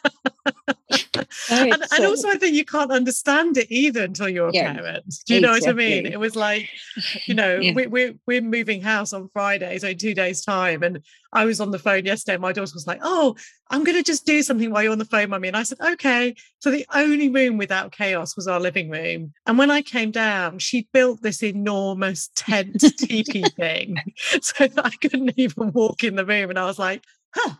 and, 1.50 1.84
and, 1.91 2.06
also 2.06 2.28
i 2.30 2.36
think 2.36 2.56
you 2.56 2.65
can't 2.65 2.91
understand 2.91 3.58
it 3.58 3.67
either 3.70 4.04
until 4.04 4.28
you're 4.28 4.50
a 4.50 4.54
yeah, 4.54 4.74
parent 4.74 5.06
do 5.26 5.34
you 5.34 5.39
exactly. 5.39 5.41
know 5.41 5.52
what 5.52 5.67
i 5.67 5.74
mean 5.74 6.06
it 6.06 6.20
was 6.20 6.36
like 6.36 6.70
you 7.26 7.34
know 7.34 7.58
yeah. 7.58 7.74
we, 7.74 7.88
we're, 7.88 8.13
we're 8.28 8.41
moving 8.41 8.82
house 8.82 9.13
on 9.13 9.28
friday 9.30 9.78
so 9.78 9.88
in 9.88 9.98
two 9.98 10.13
days 10.13 10.44
time 10.44 10.84
and 10.84 11.04
i 11.34 11.46
was 11.46 11.62
on 11.62 11.72
the 11.72 11.80
phone 11.80 12.06
yesterday 12.06 12.38
my 12.38 12.52
daughter 12.52 12.72
was 12.74 12.88
like 12.88 13.00
oh 13.04 13.36
i'm 13.70 13.84
going 13.84 13.98
to 13.98 14.04
just 14.04 14.26
do 14.26 14.41
something 14.44 14.72
while 14.72 14.84
you're 14.84 14.91
on 14.91 14.98
the 14.98 15.06
phone 15.06 15.30
mummy 15.30 15.48
and 15.48 15.58
i 15.58 15.63
said 15.63 15.78
okay 15.82 16.36
so 16.60 16.72
the 16.72 16.86
only 16.94 17.30
room 17.30 17.58
without 17.58 17.91
chaos 17.91 18.36
was 18.36 18.48
our 18.48 18.60
living 18.60 18.89
room 18.89 19.34
and 19.46 19.58
when 19.58 19.72
i 19.72 19.82
came 19.82 20.12
down 20.12 20.60
she 20.60 20.88
built 20.94 21.22
this 21.22 21.44
enormous 21.44 22.30
tent 22.36 22.84
teepee 22.98 23.44
thing 23.56 23.98
so 24.41 24.67
that 24.67 24.86
i 24.86 24.91
couldn't 25.02 25.34
even 25.38 25.72
walk 25.72 26.04
in 26.04 26.15
the 26.15 26.26
room 26.26 26.50
and 26.50 26.60
i 26.60 26.65
was 26.65 26.80
like 26.80 27.04
huh 27.34 27.56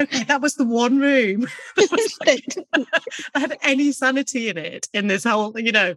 okay, 0.00 0.24
that 0.24 0.40
was 0.40 0.54
the 0.54 0.64
one 0.64 0.98
room 0.98 1.46
that 1.76 2.96
had 3.34 3.58
any 3.62 3.92
sanity 3.92 4.48
in 4.48 4.58
it 4.58 4.88
in 4.92 5.06
this 5.06 5.24
whole, 5.24 5.58
you 5.58 5.72
know, 5.72 5.94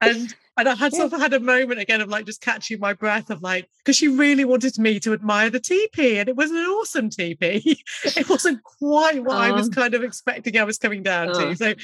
and 0.00 0.34
and 0.58 0.68
I 0.68 0.74
had 0.74 0.94
sort 0.94 1.12
of 1.12 1.20
had 1.20 1.34
a 1.34 1.40
moment 1.40 1.80
again 1.80 2.00
of 2.00 2.08
like 2.08 2.24
just 2.24 2.40
catching 2.40 2.80
my 2.80 2.94
breath 2.94 3.28
of 3.28 3.42
like 3.42 3.68
because 3.78 3.96
she 3.96 4.08
really 4.08 4.44
wanted 4.44 4.78
me 4.78 4.98
to 5.00 5.12
admire 5.12 5.50
the 5.50 5.60
teepee 5.60 6.18
and 6.18 6.28
it 6.28 6.36
was 6.36 6.50
an 6.50 6.56
awesome 6.56 7.10
teepee. 7.10 7.82
it 8.04 8.28
wasn't 8.28 8.62
quite 8.62 9.22
what 9.22 9.36
I 9.36 9.52
was 9.52 9.68
oh. 9.68 9.72
kind 9.72 9.94
of 9.94 10.02
expecting 10.02 10.56
I 10.56 10.64
was 10.64 10.78
coming 10.78 11.02
down 11.02 11.28
to. 11.28 11.48
Oh. 11.48 11.54
So, 11.54 11.74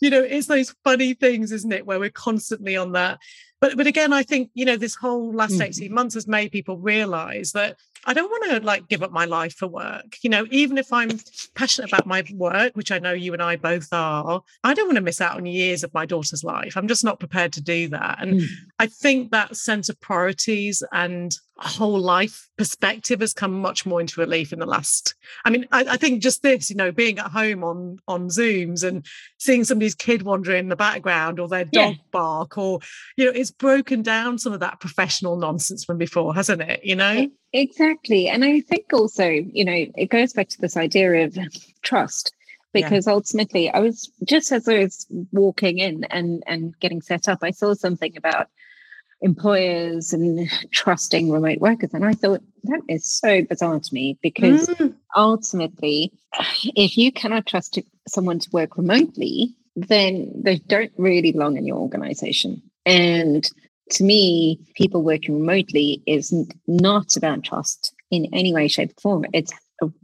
you 0.00 0.08
know, 0.08 0.22
it's 0.22 0.46
those 0.46 0.74
funny 0.82 1.12
things, 1.12 1.52
isn't 1.52 1.72
it, 1.72 1.86
where 1.86 2.00
we're 2.00 2.10
constantly 2.10 2.76
on 2.76 2.92
that. 2.92 3.18
But 3.62 3.76
but 3.76 3.86
again, 3.86 4.12
I 4.12 4.24
think 4.24 4.50
you 4.54 4.64
know 4.64 4.76
this 4.76 4.96
whole 4.96 5.32
last 5.32 5.52
mm. 5.52 5.64
18 5.64 5.94
months 5.94 6.14
has 6.14 6.26
made 6.26 6.50
people 6.50 6.78
realize 6.78 7.52
that 7.52 7.78
I 8.04 8.12
don't 8.12 8.28
want 8.28 8.50
to 8.50 8.66
like 8.66 8.88
give 8.88 9.04
up 9.04 9.12
my 9.12 9.24
life 9.24 9.54
for 9.54 9.68
work. 9.68 10.16
You 10.22 10.30
know, 10.30 10.46
even 10.50 10.78
if 10.78 10.92
I'm 10.92 11.20
passionate 11.54 11.92
about 11.92 12.04
my 12.04 12.24
work, 12.34 12.74
which 12.74 12.90
I 12.90 12.98
know 12.98 13.12
you 13.12 13.32
and 13.32 13.40
I 13.40 13.54
both 13.54 13.86
are, 13.92 14.42
I 14.64 14.74
don't 14.74 14.88
want 14.88 14.96
to 14.96 15.02
miss 15.02 15.20
out 15.20 15.36
on 15.36 15.46
years 15.46 15.84
of 15.84 15.94
my 15.94 16.04
daughter's 16.04 16.42
life. 16.42 16.76
I'm 16.76 16.88
just 16.88 17.04
not 17.04 17.20
prepared 17.20 17.52
to 17.52 17.62
do 17.62 17.86
that. 17.90 18.16
And 18.20 18.40
mm. 18.40 18.46
I 18.82 18.86
think 18.86 19.30
that 19.30 19.56
sense 19.56 19.88
of 19.88 20.00
priorities 20.00 20.82
and 20.92 21.32
whole 21.56 22.00
life 22.00 22.48
perspective 22.58 23.20
has 23.20 23.32
come 23.32 23.60
much 23.60 23.86
more 23.86 24.00
into 24.00 24.20
relief 24.20 24.52
in 24.52 24.58
the 24.58 24.66
last 24.66 25.14
i 25.44 25.50
mean 25.50 25.64
I, 25.70 25.84
I, 25.90 25.96
think 25.96 26.20
just 26.20 26.42
this 26.42 26.68
you 26.68 26.74
know 26.74 26.90
being 26.90 27.20
at 27.20 27.30
home 27.30 27.62
on 27.62 27.98
on 28.08 28.26
zooms 28.26 28.82
and 28.82 29.06
seeing 29.38 29.62
somebody's 29.62 29.94
kid 29.94 30.22
wandering 30.22 30.58
in 30.58 30.68
the 30.68 30.74
background 30.74 31.38
or 31.38 31.46
their 31.46 31.64
dog 31.64 31.94
yeah. 31.94 32.02
bark 32.10 32.58
or 32.58 32.80
you 33.16 33.24
know 33.24 33.30
it's 33.30 33.52
broken 33.52 34.02
down 34.02 34.38
some 34.38 34.52
of 34.52 34.58
that 34.58 34.80
professional 34.80 35.36
nonsense 35.36 35.84
from 35.84 35.98
before 35.98 36.34
hasn't 36.34 36.62
it 36.62 36.84
you 36.84 36.96
know 36.96 37.28
exactly 37.52 38.28
and 38.28 38.44
i 38.44 38.60
think 38.60 38.86
also 38.92 39.28
you 39.28 39.64
know 39.64 39.86
it 39.94 40.10
goes 40.10 40.32
back 40.32 40.48
to 40.48 40.60
this 40.60 40.76
idea 40.76 41.24
of 41.24 41.38
trust 41.82 42.34
because 42.72 43.06
yeah. 43.06 43.12
ultimately 43.12 43.70
i 43.70 43.78
was 43.78 44.10
just 44.24 44.50
as 44.50 44.66
i 44.66 44.80
was 44.80 45.06
walking 45.30 45.78
in 45.78 46.02
and 46.04 46.42
and 46.48 46.76
getting 46.80 47.00
set 47.00 47.28
up 47.28 47.38
i 47.42 47.52
saw 47.52 47.72
something 47.72 48.16
about 48.16 48.48
employers 49.22 50.12
and 50.12 50.48
trusting 50.72 51.30
remote 51.30 51.58
workers. 51.58 51.90
And 51.94 52.04
I 52.04 52.12
thought 52.12 52.42
that 52.64 52.82
is 52.88 53.10
so 53.10 53.42
bizarre 53.42 53.80
to 53.80 53.94
me 53.94 54.18
because 54.22 54.68
mm. 54.68 54.94
ultimately, 55.16 56.12
if 56.76 56.96
you 56.96 57.12
cannot 57.12 57.46
trust 57.46 57.78
someone 58.06 58.38
to 58.40 58.50
work 58.52 58.76
remotely, 58.76 59.54
then 59.76 60.30
they 60.44 60.58
don't 60.58 60.92
really 60.98 61.32
belong 61.32 61.56
in 61.56 61.66
your 61.66 61.78
organization. 61.78 62.62
And 62.84 63.48
to 63.90 64.04
me, 64.04 64.60
people 64.74 65.02
working 65.02 65.38
remotely 65.38 66.02
is 66.06 66.34
not 66.66 67.16
about 67.16 67.44
trust 67.44 67.94
in 68.10 68.26
any 68.32 68.52
way, 68.52 68.68
shape, 68.68 68.90
or 68.90 69.00
form. 69.00 69.26
It's 69.32 69.52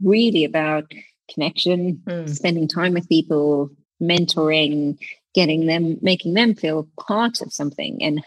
really 0.03 0.45
about 0.45 0.91
connection, 1.33 2.01
mm. 2.05 2.29
spending 2.29 2.67
time 2.67 2.93
with 2.93 3.09
people, 3.09 3.69
mentoring, 4.01 4.97
getting 5.35 5.67
them, 5.67 5.97
making 6.01 6.33
them 6.33 6.55
feel 6.55 6.87
part 6.99 7.41
of 7.41 7.53
something 7.53 8.01
and 8.01 8.23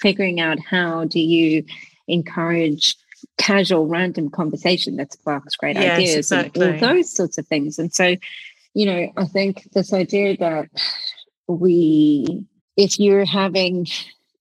figuring 0.00 0.40
out 0.40 0.58
how 0.58 1.04
do 1.04 1.20
you 1.20 1.64
encourage 2.08 2.96
casual 3.38 3.86
random 3.86 4.30
conversation 4.30 4.96
that 4.96 5.12
sparks 5.12 5.56
great 5.56 5.76
yes, 5.76 5.98
ideas 5.98 6.16
exactly. 6.16 6.66
and 6.66 6.82
all 6.82 6.94
those 6.94 7.14
sorts 7.14 7.38
of 7.38 7.46
things 7.46 7.78
and 7.78 7.92
so 7.92 8.14
you 8.74 8.86
know 8.86 9.08
i 9.16 9.24
think 9.24 9.66
this 9.72 9.92
idea 9.92 10.36
that 10.36 10.68
we 11.48 12.44
if 12.76 12.98
you're 12.98 13.24
having 13.24 13.86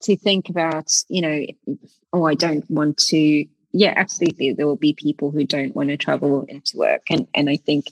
to 0.02 0.18
think 0.18 0.50
about 0.50 0.92
you 1.08 1.22
know 1.22 1.46
oh 2.12 2.26
i 2.26 2.34
don't 2.34 2.70
want 2.70 2.98
to 2.98 3.46
yeah 3.72 3.94
absolutely 3.96 4.54
there 4.54 4.68
will 4.68 4.76
be 4.76 4.94
people 4.94 5.32
who 5.32 5.44
don't 5.44 5.76
want 5.76 5.90
to 5.90 5.98
travel 5.98 6.44
into 6.48 6.78
work 6.78 7.02
and 7.10 7.28
and 7.34 7.50
i 7.50 7.56
think 7.56 7.86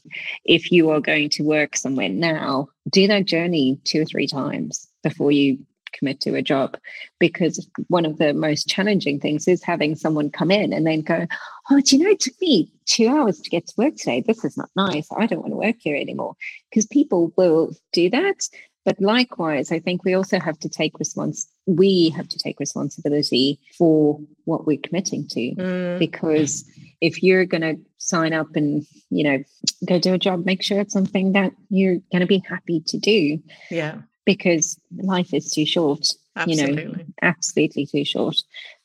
if 0.45 0.71
you 0.71 0.89
are 0.91 1.01
going 1.01 1.29
to 1.29 1.43
work 1.43 1.75
somewhere 1.75 2.09
now 2.09 2.67
do 2.89 3.07
that 3.07 3.25
journey 3.25 3.79
two 3.83 4.01
or 4.01 4.05
three 4.05 4.27
times 4.27 4.87
before 5.03 5.31
you 5.31 5.57
commit 5.93 6.21
to 6.21 6.35
a 6.35 6.41
job 6.41 6.77
because 7.19 7.67
one 7.87 8.05
of 8.05 8.17
the 8.17 8.33
most 8.33 8.67
challenging 8.67 9.19
things 9.19 9.47
is 9.47 9.63
having 9.63 9.95
someone 9.95 10.29
come 10.29 10.51
in 10.51 10.73
and 10.73 10.85
then 10.85 11.01
go, 11.01 11.27
Oh, 11.69 11.79
do 11.79 11.97
you 11.97 12.03
know, 12.03 12.11
it 12.11 12.19
took 12.19 12.39
me 12.41 12.71
two 12.85 13.07
hours 13.07 13.39
to 13.39 13.49
get 13.49 13.67
to 13.67 13.73
work 13.77 13.95
today. 13.95 14.23
This 14.25 14.43
is 14.43 14.57
not 14.57 14.69
nice. 14.75 15.07
I 15.15 15.25
don't 15.25 15.41
want 15.41 15.53
to 15.53 15.57
work 15.57 15.77
here 15.79 15.95
anymore. 15.95 16.35
Because 16.69 16.85
people 16.85 17.31
will 17.37 17.75
do 17.93 18.09
that. 18.09 18.47
But 18.83 18.99
likewise, 18.99 19.71
I 19.71 19.79
think 19.79 20.03
we 20.03 20.15
also 20.15 20.39
have 20.39 20.57
to 20.59 20.69
take 20.69 20.97
response. 20.97 21.47
We 21.67 22.09
have 22.15 22.27
to 22.29 22.39
take 22.39 22.59
responsibility 22.59 23.59
for 23.77 24.19
what 24.45 24.65
we're 24.65 24.79
committing 24.81 25.27
to, 25.27 25.39
mm. 25.39 25.99
because 25.99 26.67
if 26.99 27.21
you're 27.21 27.45
going 27.45 27.61
to 27.61 27.79
sign 27.99 28.33
up 28.33 28.55
and 28.55 28.83
you 29.11 29.23
know 29.23 29.43
go 29.87 29.99
do 29.99 30.15
a 30.15 30.17
job, 30.17 30.47
make 30.47 30.63
sure 30.63 30.79
it's 30.79 30.93
something 30.93 31.33
that 31.33 31.51
you're 31.69 31.99
going 32.11 32.21
to 32.21 32.25
be 32.25 32.41
happy 32.49 32.81
to 32.87 32.97
do. 32.97 33.37
Yeah 33.69 34.01
because 34.25 34.79
life 34.97 35.33
is 35.33 35.51
too 35.51 35.65
short. 35.65 36.07
Absolutely. 36.35 36.83
You 36.83 36.89
know, 36.89 37.03
absolutely 37.21 37.85
too 37.85 38.05
short 38.05 38.37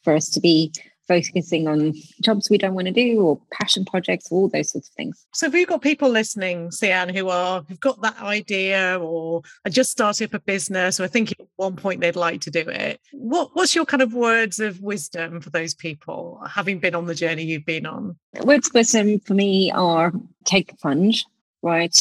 for 0.03 0.14
us 0.14 0.28
to 0.30 0.41
be 0.41 0.72
focusing 1.07 1.68
on 1.68 1.95
jobs 2.20 2.51
we 2.51 2.59
don't 2.59 2.74
want 2.74 2.87
to 2.87 2.93
do 2.93 3.20
or 3.20 3.41
passion 3.53 3.84
projects, 3.84 4.30
all 4.30 4.49
those 4.49 4.72
sorts 4.72 4.89
of 4.89 4.95
things. 4.95 5.26
So, 5.32 5.47
if 5.47 5.55
you've 5.55 5.68
got 5.68 5.82
people 5.82 6.09
listening, 6.09 6.68
Ceanne, 6.70 7.14
who 7.14 7.28
are 7.28 7.62
who've 7.68 7.80
got 7.80 8.01
that 8.03 8.20
idea 8.20 8.99
or 9.01 9.43
are 9.64 9.70
just 9.70 9.91
starting 9.91 10.26
up 10.26 10.34
a 10.34 10.41
business 10.41 11.01
or 11.01 11.05
I 11.05 11.09
think 11.09 11.32
at 11.32 11.47
one 11.57 11.76
point 11.76 12.01
they'd 12.01 12.16
like 12.16 12.41
to 12.43 12.51
do 12.51 12.64
it, 12.68 13.01
what 13.12 13.51
what's 13.55 13.74
your 13.74 13.84
kind 13.84 14.03
of 14.03 14.14
words 14.14 14.61
of 14.61 14.80
wisdom 14.80 15.41
for 15.41 15.51
those 15.51 15.74
people, 15.74 16.41
having 16.49 16.78
been 16.78 16.95
on 16.95 17.07
the 17.07 17.14
journey 17.14 17.45
you've 17.45 17.66
been 17.66 17.87
on? 17.87 18.16
Words 18.43 18.68
of 18.68 18.74
wisdom 18.74 19.20
for 19.20 19.34
me 19.34 19.70
are 19.70 20.12
take 20.45 20.68
the 20.68 20.76
plunge, 20.76 21.24
right? 21.62 21.97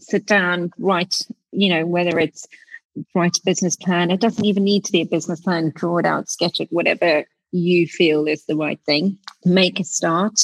Sit 0.00 0.26
down, 0.26 0.72
write, 0.78 1.26
you 1.52 1.70
know, 1.70 1.86
whether 1.86 2.18
it's 2.18 2.46
write 3.14 3.36
a 3.36 3.42
business 3.44 3.76
plan. 3.76 4.10
It 4.10 4.20
doesn't 4.20 4.44
even 4.44 4.64
need 4.64 4.84
to 4.84 4.92
be 4.92 5.02
a 5.02 5.06
business 5.06 5.40
plan. 5.40 5.72
Draw 5.74 5.98
it 5.98 6.06
out, 6.06 6.28
sketch 6.28 6.60
it, 6.60 6.68
whatever 6.70 7.24
you 7.52 7.86
feel 7.86 8.26
is 8.26 8.44
the 8.44 8.56
right 8.56 8.80
thing. 8.86 9.18
Make 9.44 9.80
a 9.80 9.84
start. 9.84 10.40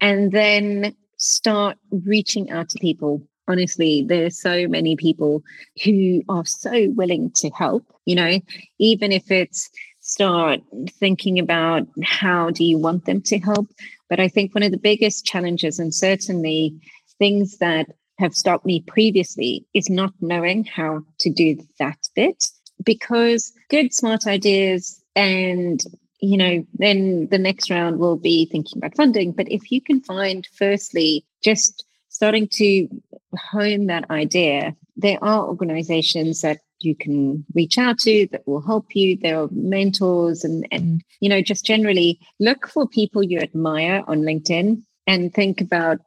And 0.00 0.32
then 0.32 0.94
start 1.18 1.78
reaching 1.90 2.50
out 2.50 2.68
to 2.68 2.78
people 2.78 3.22
honestly 3.48 4.04
there 4.06 4.26
are 4.26 4.30
so 4.30 4.66
many 4.68 4.96
people 4.96 5.42
who 5.84 6.22
are 6.28 6.44
so 6.44 6.88
willing 6.90 7.30
to 7.30 7.48
help 7.50 7.84
you 8.04 8.14
know 8.14 8.40
even 8.78 9.12
if 9.12 9.30
it's 9.30 9.70
start 10.00 10.60
thinking 10.98 11.38
about 11.38 11.86
how 12.02 12.50
do 12.50 12.64
you 12.64 12.78
want 12.78 13.04
them 13.04 13.20
to 13.20 13.38
help 13.38 13.68
but 14.08 14.18
i 14.18 14.28
think 14.28 14.54
one 14.54 14.62
of 14.62 14.70
the 14.70 14.78
biggest 14.78 15.24
challenges 15.24 15.78
and 15.78 15.94
certainly 15.94 16.74
things 17.18 17.58
that 17.58 17.86
have 18.18 18.34
stopped 18.34 18.64
me 18.64 18.82
previously 18.86 19.66
is 19.74 19.90
not 19.90 20.12
knowing 20.20 20.64
how 20.64 21.02
to 21.20 21.30
do 21.30 21.58
that 21.78 21.98
bit. 22.14 22.44
Because 22.84 23.52
good 23.70 23.94
smart 23.94 24.26
ideas 24.26 25.02
and 25.14 25.82
you 26.20 26.36
know 26.36 26.66
then 26.74 27.28
the 27.28 27.38
next 27.38 27.70
round 27.70 27.98
will 27.98 28.16
be 28.16 28.46
thinking 28.46 28.78
about 28.78 28.96
funding. 28.96 29.32
But 29.32 29.50
if 29.50 29.70
you 29.70 29.80
can 29.80 30.00
find 30.00 30.46
firstly 30.56 31.24
just 31.42 31.84
starting 32.08 32.48
to 32.52 32.88
hone 33.36 33.86
that 33.86 34.10
idea 34.10 34.76
there 34.96 35.22
are 35.22 35.46
organizations 35.46 36.40
that 36.42 36.60
you 36.80 36.94
can 36.94 37.44
reach 37.54 37.78
out 37.78 37.98
to 37.98 38.28
that 38.30 38.46
will 38.46 38.60
help 38.60 38.94
you. 38.94 39.16
There 39.16 39.40
are 39.40 39.48
mentors 39.50 40.44
and 40.44 40.66
and 40.70 41.02
you 41.20 41.28
know 41.28 41.40
just 41.40 41.64
generally 41.64 42.20
look 42.40 42.68
for 42.68 42.86
people 42.86 43.22
you 43.22 43.38
admire 43.38 44.02
on 44.06 44.22
linkedin 44.22 44.82
and 45.06 45.32
think 45.34 45.60
about 45.60 45.98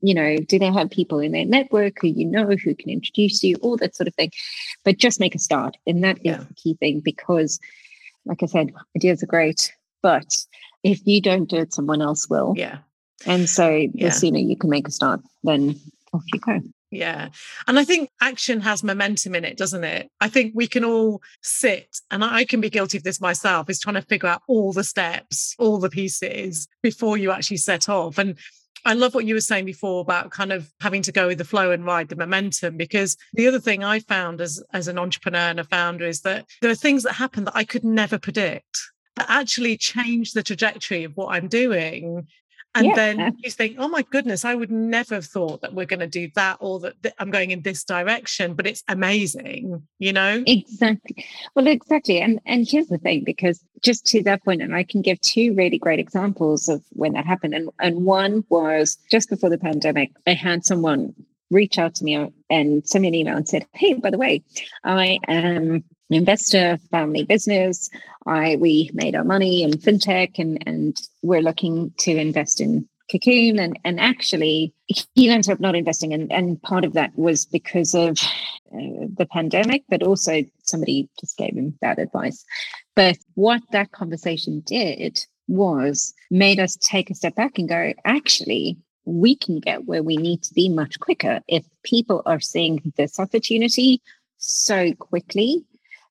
you 0.00 0.14
know 0.14 0.36
do 0.38 0.58
they 0.58 0.72
have 0.72 0.90
people 0.90 1.18
in 1.18 1.32
their 1.32 1.44
network 1.44 1.98
who 2.00 2.08
you 2.08 2.24
know 2.24 2.46
who 2.46 2.74
can 2.74 2.90
introduce 2.90 3.42
you 3.42 3.56
all 3.56 3.76
that 3.76 3.94
sort 3.94 4.08
of 4.08 4.14
thing 4.14 4.30
but 4.84 4.96
just 4.96 5.20
make 5.20 5.34
a 5.34 5.38
start 5.38 5.76
and 5.86 6.02
that 6.02 6.18
yeah. 6.24 6.38
is 6.38 6.46
the 6.46 6.54
key 6.54 6.74
thing 6.74 7.00
because 7.00 7.60
like 8.24 8.42
i 8.42 8.46
said 8.46 8.72
ideas 8.96 9.22
are 9.22 9.26
great 9.26 9.72
but 10.02 10.44
if 10.82 11.00
you 11.06 11.20
don't 11.20 11.50
do 11.50 11.56
it 11.56 11.74
someone 11.74 12.02
else 12.02 12.28
will 12.28 12.54
yeah 12.56 12.78
and 13.26 13.48
so 13.48 13.68
yeah. 13.68 14.08
the 14.08 14.10
sooner 14.10 14.38
you 14.38 14.56
can 14.56 14.70
make 14.70 14.88
a 14.88 14.92
start 14.92 15.20
then 15.42 15.78
off 16.12 16.22
you 16.32 16.40
go 16.40 16.60
yeah. 16.90 17.28
And 17.66 17.78
I 17.78 17.84
think 17.84 18.10
action 18.20 18.60
has 18.60 18.84
momentum 18.84 19.34
in 19.34 19.44
it, 19.44 19.56
doesn't 19.56 19.84
it? 19.84 20.10
I 20.20 20.28
think 20.28 20.52
we 20.54 20.66
can 20.66 20.84
all 20.84 21.22
sit, 21.42 22.00
and 22.10 22.24
I 22.24 22.44
can 22.44 22.60
be 22.60 22.70
guilty 22.70 22.98
of 22.98 23.04
this 23.04 23.20
myself, 23.20 23.68
is 23.68 23.80
trying 23.80 23.94
to 23.94 24.02
figure 24.02 24.28
out 24.28 24.42
all 24.46 24.72
the 24.72 24.84
steps, 24.84 25.54
all 25.58 25.78
the 25.78 25.90
pieces 25.90 26.68
before 26.82 27.18
you 27.18 27.30
actually 27.30 27.56
set 27.58 27.88
off. 27.88 28.18
And 28.18 28.36
I 28.84 28.92
love 28.92 29.14
what 29.14 29.24
you 29.24 29.34
were 29.34 29.40
saying 29.40 29.64
before 29.64 30.00
about 30.00 30.30
kind 30.30 30.52
of 30.52 30.72
having 30.80 31.02
to 31.02 31.12
go 31.12 31.26
with 31.26 31.38
the 31.38 31.44
flow 31.44 31.72
and 31.72 31.84
ride 31.84 32.08
the 32.08 32.14
momentum. 32.14 32.76
Because 32.76 33.16
the 33.32 33.48
other 33.48 33.58
thing 33.58 33.82
I 33.82 33.98
found 33.98 34.40
as, 34.40 34.62
as 34.72 34.86
an 34.86 34.98
entrepreneur 34.98 35.38
and 35.38 35.58
a 35.58 35.64
founder 35.64 36.06
is 36.06 36.20
that 36.20 36.46
there 36.62 36.70
are 36.70 36.76
things 36.76 37.02
that 37.02 37.14
happen 37.14 37.44
that 37.44 37.56
I 37.56 37.64
could 37.64 37.84
never 37.84 38.16
predict 38.16 38.78
that 39.16 39.26
actually 39.28 39.76
change 39.76 40.32
the 40.32 40.42
trajectory 40.42 41.02
of 41.02 41.16
what 41.16 41.34
I'm 41.34 41.48
doing 41.48 42.28
and 42.76 42.86
yeah. 42.86 42.94
then 42.94 43.36
you 43.38 43.50
think, 43.50 43.76
oh 43.78 43.88
my 43.88 44.02
goodness, 44.02 44.44
I 44.44 44.54
would 44.54 44.70
never 44.70 45.14
have 45.14 45.24
thought 45.24 45.62
that 45.62 45.72
we're 45.72 45.86
going 45.86 46.00
to 46.00 46.06
do 46.06 46.28
that 46.34 46.58
or 46.60 46.78
that, 46.80 47.02
that, 47.02 47.14
I'm 47.18 47.30
going 47.30 47.50
in 47.50 47.62
this 47.62 47.82
direction, 47.84 48.54
but 48.54 48.66
it's 48.66 48.84
amazing, 48.88 49.82
you 49.98 50.12
know? 50.12 50.44
Exactly. 50.46 51.24
Well, 51.54 51.66
exactly. 51.66 52.20
And 52.20 52.38
and 52.44 52.66
here's 52.68 52.88
the 52.88 52.98
thing, 52.98 53.24
because 53.24 53.64
just 53.82 54.04
to 54.08 54.22
that 54.24 54.44
point, 54.44 54.60
and 54.60 54.76
I 54.76 54.82
can 54.82 55.00
give 55.00 55.20
two 55.22 55.54
really 55.54 55.78
great 55.78 55.98
examples 55.98 56.68
of 56.68 56.82
when 56.90 57.14
that 57.14 57.24
happened. 57.24 57.54
And 57.54 57.70
and 57.80 58.04
one 58.04 58.44
was 58.50 58.98
just 59.10 59.30
before 59.30 59.50
the 59.50 59.58
pandemic, 59.58 60.12
I 60.26 60.34
had 60.34 60.64
someone 60.64 61.14
reach 61.50 61.78
out 61.78 61.94
to 61.94 62.04
me 62.04 62.16
uh, 62.16 62.28
and 62.50 62.86
send 62.86 63.02
me 63.02 63.08
an 63.08 63.14
email 63.14 63.36
and 63.36 63.48
said, 63.48 63.66
Hey, 63.72 63.94
by 63.94 64.10
the 64.10 64.18
way, 64.18 64.42
I 64.84 65.18
am 65.28 65.84
investor 66.10 66.78
family 66.90 67.24
business. 67.24 67.90
I 68.26 68.56
we 68.56 68.90
made 68.92 69.14
our 69.14 69.24
money 69.24 69.62
in 69.62 69.72
fintech 69.72 70.38
and 70.38 70.62
and 70.66 71.00
we're 71.22 71.42
looking 71.42 71.92
to 71.98 72.16
invest 72.16 72.60
in 72.60 72.88
Cocoon 73.10 73.58
and 73.58 73.78
and 73.84 74.00
actually 74.00 74.74
he 74.88 75.28
ended 75.28 75.50
up 75.50 75.60
not 75.60 75.76
investing 75.76 76.12
and 76.12 76.32
and 76.32 76.60
part 76.62 76.84
of 76.84 76.94
that 76.94 77.16
was 77.16 77.46
because 77.46 77.94
of 77.94 78.18
uh, 78.74 79.06
the 79.16 79.28
pandemic 79.30 79.84
but 79.88 80.02
also 80.02 80.42
somebody 80.64 81.08
just 81.20 81.36
gave 81.36 81.54
him 81.54 81.76
bad 81.80 82.00
advice 82.00 82.44
but 82.96 83.16
what 83.34 83.62
that 83.70 83.92
conversation 83.92 84.60
did 84.66 85.24
was 85.46 86.14
made 86.32 86.58
us 86.58 86.76
take 86.80 87.08
a 87.08 87.14
step 87.14 87.36
back 87.36 87.58
and 87.58 87.68
go 87.68 87.92
actually 88.04 88.76
we 89.04 89.36
can 89.36 89.60
get 89.60 89.84
where 89.84 90.02
we 90.02 90.16
need 90.16 90.42
to 90.42 90.52
be 90.52 90.68
much 90.68 90.98
quicker 90.98 91.40
if 91.46 91.64
people 91.84 92.22
are 92.26 92.40
seeing 92.40 92.92
this 92.96 93.20
opportunity 93.20 94.02
so 94.38 94.92
quickly 94.94 95.64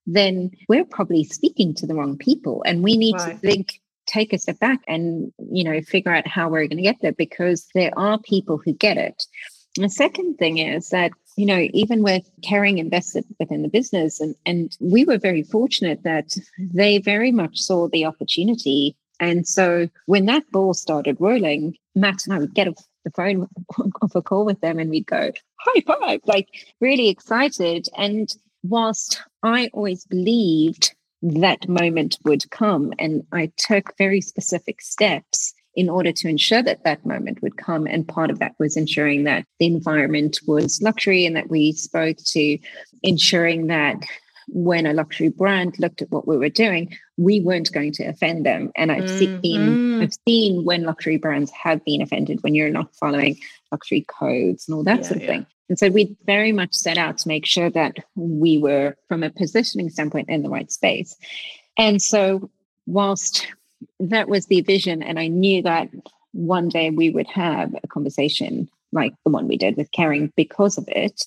then 0.06 0.52
we're 0.70 0.86
probably 0.86 1.24
speaking 1.24 1.74
to 1.76 1.88
the 1.88 1.96
wrong 1.96 2.18
people. 2.18 2.64
And 2.66 2.84
we 2.84 2.98
need 2.98 3.16
right. 3.16 3.32
to 3.32 3.38
think, 3.38 3.80
take 4.06 4.34
a 4.34 4.38
step 4.38 4.60
back 4.60 4.82
and, 4.88 5.32
you 5.52 5.64
know, 5.64 5.82
figure 5.82 6.14
out 6.14 6.28
how 6.28 6.50
we're 6.50 6.68
going 6.68 6.78
to 6.78 6.84
get 6.84 6.98
there 7.02 7.12
because 7.12 7.68
there 7.74 7.92
are 7.98 8.20
people 8.20 8.62
who 8.64 8.74
get 8.74 8.98
it. 8.98 9.26
The 9.78 9.90
second 9.90 10.36
thing 10.36 10.58
is 10.58 10.90
that, 10.90 11.12
you 11.36 11.46
know, 11.46 11.68
even 11.74 12.02
with 12.02 12.24
Kering 12.42 12.78
invested 12.78 13.26
within 13.40 13.62
the 13.62 13.68
business, 13.68 14.22
and, 14.22 14.36
and 14.46 14.76
we 14.80 15.04
were 15.04 15.18
very 15.18 15.44
fortunate 15.44 16.04
that 16.04 16.34
they 16.58 17.00
very 17.00 17.32
much 17.32 17.60
saw 17.60 17.90
the 17.90 18.06
opportunity. 18.06 18.96
And 19.20 19.46
so 19.46 19.90
when 20.06 20.28
that 20.28 20.50
ball 20.52 20.74
started 20.74 21.18
rolling, 21.20 21.76
Matt 21.94 22.26
and 22.26 22.34
I 22.34 22.40
would 22.40 22.54
get 22.54 22.70
off 22.70 22.86
the 23.04 23.12
phone 23.12 23.48
off 24.02 24.16
a 24.16 24.22
call 24.22 24.46
with 24.46 24.62
them 24.62 24.80
and 24.80 24.90
we'd 24.90 25.08
go, 25.08 25.32
high 25.60 25.82
five, 25.86 26.22
like 26.26 26.48
really 26.80 27.10
excited. 27.10 27.88
And 27.98 28.30
whilst 28.70 29.22
I 29.44 29.70
always 29.74 30.06
believed 30.06 30.96
that 31.22 31.68
moment 31.68 32.18
would 32.24 32.50
come, 32.52 32.94
and 33.00 33.24
I 33.32 33.52
took 33.58 33.98
very 33.98 34.22
specific 34.22 34.82
steps 34.82 35.54
in 35.76 35.90
order 35.90 36.12
to 36.12 36.30
ensure 36.30 36.64
that 36.64 36.84
that 36.84 37.06
moment 37.06 37.42
would 37.42 37.58
come. 37.58 37.86
And 37.86 38.08
part 38.08 38.30
of 38.30 38.40
that 38.40 38.56
was 38.60 38.78
ensuring 38.78 39.26
that 39.26 39.46
the 39.60 39.66
environment 39.66 40.40
was 40.48 40.82
luxury 40.82 41.26
and 41.26 41.36
that 41.36 41.50
we 41.50 41.74
spoke 41.74 42.18
to 42.18 42.58
ensuring 43.04 43.68
that 43.68 43.98
when 44.48 44.86
a 44.86 44.94
luxury 44.94 45.30
brand 45.30 45.78
looked 45.80 46.02
at 46.02 46.12
what 46.12 46.28
we 46.28 46.38
were 46.38 46.50
doing, 46.50 46.96
we 47.18 47.42
weren't 47.42 47.72
going 47.72 47.92
to 47.94 48.04
offend 48.04 48.46
them. 48.46 48.72
And 48.76 48.92
I've 48.92 49.06
mm-hmm. 49.06 49.42
seen 49.42 50.02
I've 50.02 50.14
seen 50.28 50.64
when 50.64 50.84
luxury 50.84 51.18
brands 51.18 51.52
have 51.52 51.84
been 51.84 52.02
offended 52.02 52.44
when 52.44 52.56
you're 52.56 52.70
not 52.70 52.96
following 52.96 53.38
luxury 53.72 54.06
codes 54.08 54.68
and 54.68 54.76
all 54.76 54.84
that 54.84 54.98
yeah, 54.98 55.04
sort 55.04 55.16
of 55.18 55.22
yeah. 55.24 55.28
thing. 55.28 55.46
And 55.70 55.80
so 55.80 55.90
we 55.90 56.16
very 56.26 56.52
much 56.52 56.74
set 56.74 56.98
out 56.98 57.18
to 57.20 57.28
make 57.28 57.46
sure 57.46 57.70
that 57.72 57.98
we 58.16 58.58
were, 58.58 58.96
from 59.08 59.24
a 59.24 59.32
positioning 59.32 59.90
standpoint, 59.90 60.30
in 60.30 60.44
the 60.44 60.50
right 60.50 60.72
space. 60.72 61.16
And 61.78 62.02
so, 62.02 62.50
whilst 62.86 63.48
that 64.00 64.30
was 64.30 64.46
the 64.46 64.62
vision, 64.62 65.02
and 65.02 65.20
I 65.20 65.28
knew 65.28 65.62
that 65.64 65.90
one 66.34 66.70
day 66.70 66.90
we 66.90 67.10
would 67.10 67.28
have 67.28 67.74
a 67.84 67.88
conversation 67.88 68.70
like 68.92 69.14
the 69.24 69.32
one 69.32 69.48
we 69.48 69.58
did 69.58 69.78
with 69.78 69.92
Kering 69.92 70.32
because 70.36 70.78
of 70.78 70.86
it, 70.88 71.26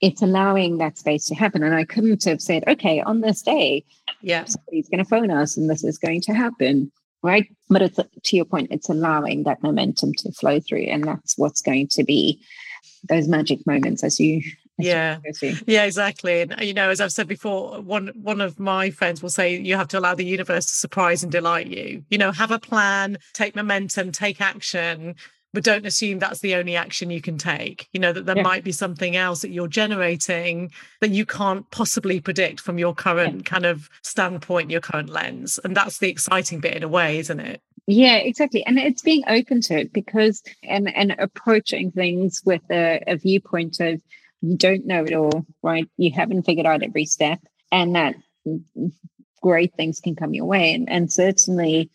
it's 0.00 0.22
allowing 0.22 0.78
that 0.78 0.98
space 0.98 1.24
to 1.26 1.34
happen. 1.34 1.62
And 1.62 1.74
I 1.74 1.84
couldn't 1.84 2.24
have 2.24 2.40
said, 2.40 2.64
okay, 2.66 3.00
on 3.00 3.20
this 3.20 3.42
day, 3.42 3.84
yeah, 4.20 4.44
somebody's 4.44 4.88
going 4.88 5.02
to 5.02 5.08
phone 5.08 5.30
us 5.30 5.56
and 5.56 5.70
this 5.70 5.84
is 5.84 5.98
going 5.98 6.20
to 6.22 6.34
happen. 6.34 6.92
Right. 7.22 7.48
But 7.68 7.82
it's 7.82 7.96
to 7.96 8.36
your 8.36 8.44
point, 8.44 8.68
it's 8.70 8.88
allowing 8.88 9.44
that 9.44 9.62
momentum 9.62 10.12
to 10.18 10.32
flow 10.32 10.60
through. 10.60 10.82
And 10.82 11.04
that's 11.04 11.36
what's 11.38 11.62
going 11.62 11.88
to 11.88 12.04
be 12.04 12.40
those 13.08 13.28
magic 13.28 13.66
moments 13.66 14.02
as 14.04 14.18
you 14.20 14.42
yeah. 14.78 15.18
yeah 15.66 15.84
exactly. 15.84 16.42
And 16.42 16.54
you 16.60 16.74
know 16.74 16.90
as 16.90 17.00
i've 17.00 17.12
said 17.12 17.28
before 17.28 17.80
one 17.80 18.08
one 18.14 18.40
of 18.40 18.58
my 18.58 18.90
friends 18.90 19.22
will 19.22 19.30
say 19.30 19.56
you 19.56 19.76
have 19.76 19.88
to 19.88 19.98
allow 19.98 20.14
the 20.14 20.24
universe 20.24 20.66
to 20.66 20.76
surprise 20.76 21.22
and 21.22 21.32
delight 21.32 21.68
you. 21.68 22.04
You 22.10 22.18
know 22.18 22.32
have 22.32 22.50
a 22.50 22.58
plan 22.58 23.18
take 23.32 23.56
momentum 23.56 24.12
take 24.12 24.40
action 24.40 25.14
but 25.54 25.64
don't 25.64 25.86
assume 25.86 26.18
that's 26.18 26.40
the 26.40 26.54
only 26.54 26.76
action 26.76 27.08
you 27.08 27.22
can 27.22 27.38
take. 27.38 27.88
You 27.92 28.00
know 28.00 28.12
that 28.12 28.26
there 28.26 28.36
yeah. 28.36 28.42
might 28.42 28.64
be 28.64 28.72
something 28.72 29.16
else 29.16 29.40
that 29.40 29.50
you're 29.50 29.68
generating 29.68 30.70
that 31.00 31.10
you 31.10 31.24
can't 31.24 31.70
possibly 31.70 32.20
predict 32.20 32.60
from 32.60 32.78
your 32.78 32.94
current 32.94 33.36
yeah. 33.36 33.42
kind 33.42 33.64
of 33.64 33.88
standpoint 34.02 34.70
your 34.70 34.82
current 34.82 35.08
lens. 35.08 35.58
And 35.64 35.74
that's 35.74 35.98
the 35.98 36.10
exciting 36.10 36.60
bit 36.60 36.74
in 36.74 36.82
a 36.82 36.88
way 36.88 37.18
isn't 37.18 37.40
it 37.40 37.62
yeah, 37.86 38.16
exactly. 38.16 38.64
And 38.66 38.78
it's 38.78 39.02
being 39.02 39.22
open 39.28 39.60
to 39.62 39.80
it 39.80 39.92
because 39.92 40.42
and 40.62 40.94
and 40.94 41.14
approaching 41.18 41.92
things 41.92 42.42
with 42.44 42.62
a, 42.70 43.02
a 43.06 43.16
viewpoint 43.16 43.78
of 43.80 44.00
you 44.42 44.56
don't 44.56 44.86
know 44.86 45.04
it 45.04 45.14
all, 45.14 45.46
right? 45.62 45.88
You 45.96 46.12
haven't 46.12 46.44
figured 46.44 46.66
out 46.66 46.82
every 46.82 47.06
step 47.06 47.40
and 47.70 47.94
that 47.94 48.16
great 49.42 49.74
things 49.74 50.00
can 50.00 50.16
come 50.16 50.34
your 50.34 50.46
way. 50.46 50.74
And 50.74 50.90
and 50.90 51.12
certainly 51.12 51.90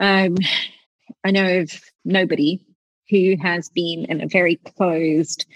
um 0.00 0.36
I 1.24 1.30
know 1.30 1.60
of 1.60 1.70
nobody 2.04 2.60
who 3.10 3.36
has 3.40 3.68
been 3.70 4.04
in 4.06 4.20
a 4.20 4.28
very 4.28 4.56
closed 4.56 5.46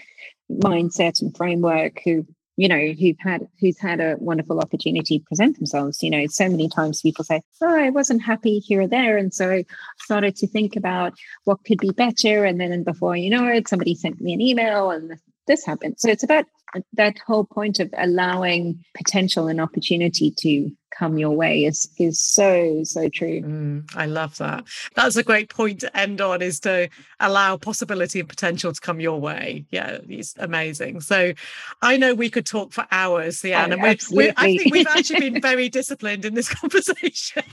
mindset 0.51 1.21
and 1.21 1.35
framework 1.35 1.99
who 2.03 2.25
you 2.57 2.67
know 2.67 2.93
who've 2.99 3.19
had 3.19 3.47
who's 3.59 3.79
had 3.79 3.99
a 3.99 4.15
wonderful 4.19 4.59
opportunity 4.59 5.19
present 5.19 5.57
themselves. 5.57 6.03
You 6.03 6.11
know 6.11 6.25
so 6.27 6.49
many 6.49 6.69
times 6.69 7.01
people 7.01 7.23
say 7.23 7.41
oh 7.61 7.75
i 7.75 7.89
wasn't 7.89 8.21
happy 8.21 8.59
here 8.59 8.81
or 8.81 8.87
there. 8.87 9.17
And 9.17 9.33
so 9.33 9.51
i 9.51 9.65
started 9.99 10.35
to 10.37 10.47
think 10.47 10.75
about 10.75 11.13
what 11.45 11.63
could 11.65 11.79
be 11.79 11.91
better. 11.91 12.45
And 12.45 12.59
then 12.59 12.83
before 12.83 13.15
you 13.15 13.29
know 13.29 13.47
it 13.47 13.67
somebody 13.67 13.95
sent 13.95 14.21
me 14.21 14.33
an 14.33 14.41
email 14.41 14.91
and 14.91 15.17
this 15.47 15.65
happened. 15.65 15.95
So 15.97 16.09
it's 16.09 16.23
about 16.23 16.45
that 16.93 17.17
whole 17.19 17.43
point 17.43 17.79
of 17.79 17.93
allowing 17.97 18.83
potential 18.95 19.47
and 19.47 19.61
opportunity 19.61 20.31
to 20.39 20.71
come 20.97 21.17
your 21.17 21.31
way 21.31 21.65
is 21.65 21.89
is 21.97 22.19
so 22.19 22.83
so 22.83 23.09
true. 23.09 23.41
Mm, 23.41 23.95
i 23.95 24.05
love 24.05 24.37
that. 24.37 24.65
That's 24.95 25.15
a 25.15 25.23
great 25.23 25.49
point 25.49 25.81
to 25.81 25.97
end 25.97 26.21
on 26.21 26.41
is 26.41 26.59
to 26.61 26.89
allow 27.19 27.57
possibility 27.57 28.19
and 28.19 28.29
potential 28.29 28.73
to 28.73 28.81
come 28.81 28.99
your 28.99 29.19
way. 29.19 29.65
Yeah 29.71 29.99
it's 30.07 30.35
amazing. 30.37 31.01
So 31.01 31.33
i 31.81 31.97
know 31.97 32.13
we 32.13 32.29
could 32.29 32.45
talk 32.45 32.71
for 32.71 32.85
hours 32.91 33.41
Ceanne, 33.41 33.69
oh, 33.69 33.73
and 33.73 33.81
we're, 33.81 33.97
we're, 34.11 34.33
i 34.37 34.57
think 34.57 34.73
we've 34.73 34.87
actually 34.97 35.29
been 35.29 35.41
very 35.41 35.69
disciplined 35.69 36.25
in 36.25 36.33
this 36.33 36.49
conversation. 36.61 37.43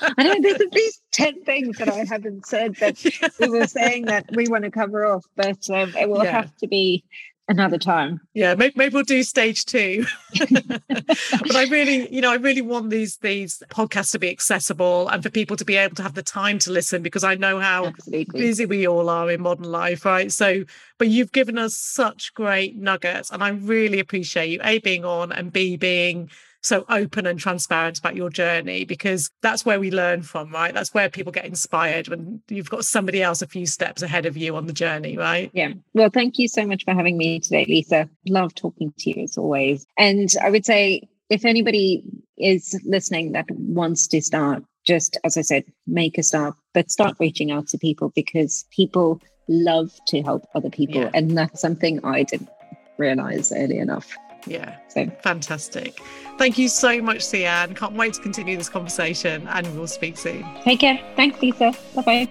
I 0.00 0.22
know 0.22 0.36
there's 0.40 0.60
at 0.60 0.72
least 0.72 1.02
10 1.12 1.44
things 1.44 1.78
that 1.78 1.88
i 1.88 2.04
haven't 2.04 2.46
said 2.46 2.74
that 2.76 3.02
yeah. 3.22 3.28
we 3.40 3.48
were 3.48 3.66
saying 3.66 4.06
that 4.06 4.26
we 4.34 4.48
want 4.48 4.64
to 4.64 4.70
cover 4.70 5.06
off 5.06 5.24
but 5.34 5.68
um, 5.70 5.94
it 5.96 6.08
will 6.08 6.24
yeah. 6.24 6.32
have 6.32 6.54
to 6.56 6.66
be 6.66 7.04
another 7.48 7.78
time. 7.78 8.20
Yeah, 8.34 8.54
maybe, 8.54 8.74
maybe 8.76 8.94
we'll 8.94 9.04
do 9.04 9.22
stage 9.22 9.64
two. 9.64 10.04
but 10.38 11.56
I 11.56 11.64
really, 11.70 12.12
you 12.12 12.20
know, 12.20 12.32
I 12.32 12.36
really 12.36 12.62
want 12.62 12.90
these 12.90 13.18
these 13.18 13.62
podcasts 13.68 14.12
to 14.12 14.18
be 14.18 14.30
accessible 14.30 15.08
and 15.08 15.22
for 15.22 15.30
people 15.30 15.56
to 15.56 15.64
be 15.64 15.76
able 15.76 15.94
to 15.96 16.02
have 16.02 16.14
the 16.14 16.22
time 16.22 16.58
to 16.60 16.72
listen 16.72 17.02
because 17.02 17.24
I 17.24 17.34
know 17.34 17.60
how 17.60 17.86
Absolutely. 17.86 18.40
busy 18.40 18.66
we 18.66 18.86
all 18.86 19.08
are 19.08 19.30
in 19.30 19.40
modern 19.40 19.70
life, 19.70 20.04
right? 20.04 20.30
So, 20.30 20.64
but 20.98 21.08
you've 21.08 21.32
given 21.32 21.58
us 21.58 21.76
such 21.76 22.34
great 22.34 22.76
nuggets, 22.76 23.30
and 23.30 23.42
I 23.42 23.50
really 23.50 24.00
appreciate 24.00 24.50
you 24.50 24.60
a 24.62 24.78
being 24.78 25.04
on 25.04 25.32
and 25.32 25.52
b 25.52 25.76
being 25.76 26.30
so 26.66 26.84
open 26.88 27.26
and 27.26 27.38
transparent 27.38 27.98
about 27.98 28.16
your 28.16 28.30
journey 28.30 28.84
because 28.84 29.30
that's 29.42 29.64
where 29.64 29.78
we 29.78 29.90
learn 29.90 30.22
from, 30.22 30.50
right? 30.50 30.74
That's 30.74 30.92
where 30.92 31.08
people 31.08 31.32
get 31.32 31.44
inspired 31.44 32.08
when 32.08 32.42
you've 32.48 32.70
got 32.70 32.84
somebody 32.84 33.22
else 33.22 33.42
a 33.42 33.46
few 33.46 33.66
steps 33.66 34.02
ahead 34.02 34.26
of 34.26 34.36
you 34.36 34.56
on 34.56 34.66
the 34.66 34.72
journey, 34.72 35.16
right? 35.16 35.50
Yeah. 35.54 35.72
Well, 35.94 36.10
thank 36.10 36.38
you 36.38 36.48
so 36.48 36.66
much 36.66 36.84
for 36.84 36.94
having 36.94 37.16
me 37.16 37.40
today, 37.40 37.64
Lisa. 37.68 38.08
Love 38.28 38.54
talking 38.54 38.92
to 38.98 39.10
you 39.10 39.24
as 39.24 39.38
always. 39.38 39.86
And 39.96 40.28
I 40.42 40.50
would 40.50 40.66
say 40.66 41.08
if 41.30 41.44
anybody 41.44 42.02
is 42.36 42.78
listening 42.84 43.32
that 43.32 43.46
wants 43.50 44.06
to 44.08 44.20
start, 44.20 44.62
just 44.84 45.18
as 45.24 45.36
I 45.36 45.42
said, 45.42 45.64
make 45.86 46.18
a 46.18 46.22
start, 46.22 46.54
but 46.74 46.90
start 46.90 47.16
reaching 47.18 47.50
out 47.50 47.68
to 47.68 47.78
people 47.78 48.12
because 48.14 48.64
people 48.70 49.20
love 49.48 49.92
to 50.08 50.22
help 50.22 50.46
other 50.54 50.70
people. 50.70 51.02
Yeah. 51.02 51.10
And 51.14 51.36
that's 51.36 51.60
something 51.60 52.04
I 52.04 52.22
didn't 52.22 52.50
realize 52.98 53.52
early 53.52 53.78
enough. 53.78 54.16
Yeah. 54.46 54.76
So 54.88 55.10
fantastic. 55.22 55.98
Thank 56.38 56.58
you 56.58 56.68
so 56.68 57.02
much, 57.02 57.18
Ceanne. 57.18 57.76
Can't 57.76 57.94
wait 57.94 58.14
to 58.14 58.20
continue 58.20 58.56
this 58.56 58.68
conversation 58.68 59.46
and 59.48 59.66
we'll 59.76 59.86
speak 59.86 60.16
soon. 60.16 60.44
Take 60.62 60.80
care. 60.80 61.00
Thanks, 61.16 61.40
Lisa. 61.40 61.72
Bye 61.94 62.02
bye. 62.02 62.28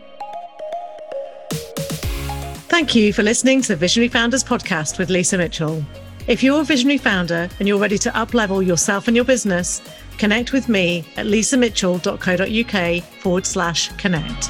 Thank 2.67 2.95
you 2.95 3.13
for 3.13 3.23
listening 3.23 3.61
to 3.61 3.69
the 3.69 3.75
Visionary 3.75 4.09
Founders 4.09 4.43
podcast 4.43 4.97
with 4.97 5.09
Lisa 5.09 5.37
Mitchell. 5.37 5.83
If 6.27 6.41
you're 6.41 6.61
a 6.61 6.63
visionary 6.63 6.97
founder 6.97 7.47
and 7.59 7.67
you're 7.67 7.77
ready 7.79 7.97
to 7.99 8.09
uplevel 8.11 8.65
yourself 8.65 9.07
and 9.07 9.15
your 9.15 9.25
business, 9.25 9.81
connect 10.17 10.51
with 10.51 10.67
me 10.67 11.05
at 11.17 11.27
lisamitchell.co.uk 11.27 13.03
forward 13.21 13.45
slash 13.45 13.89
connect. 13.97 14.49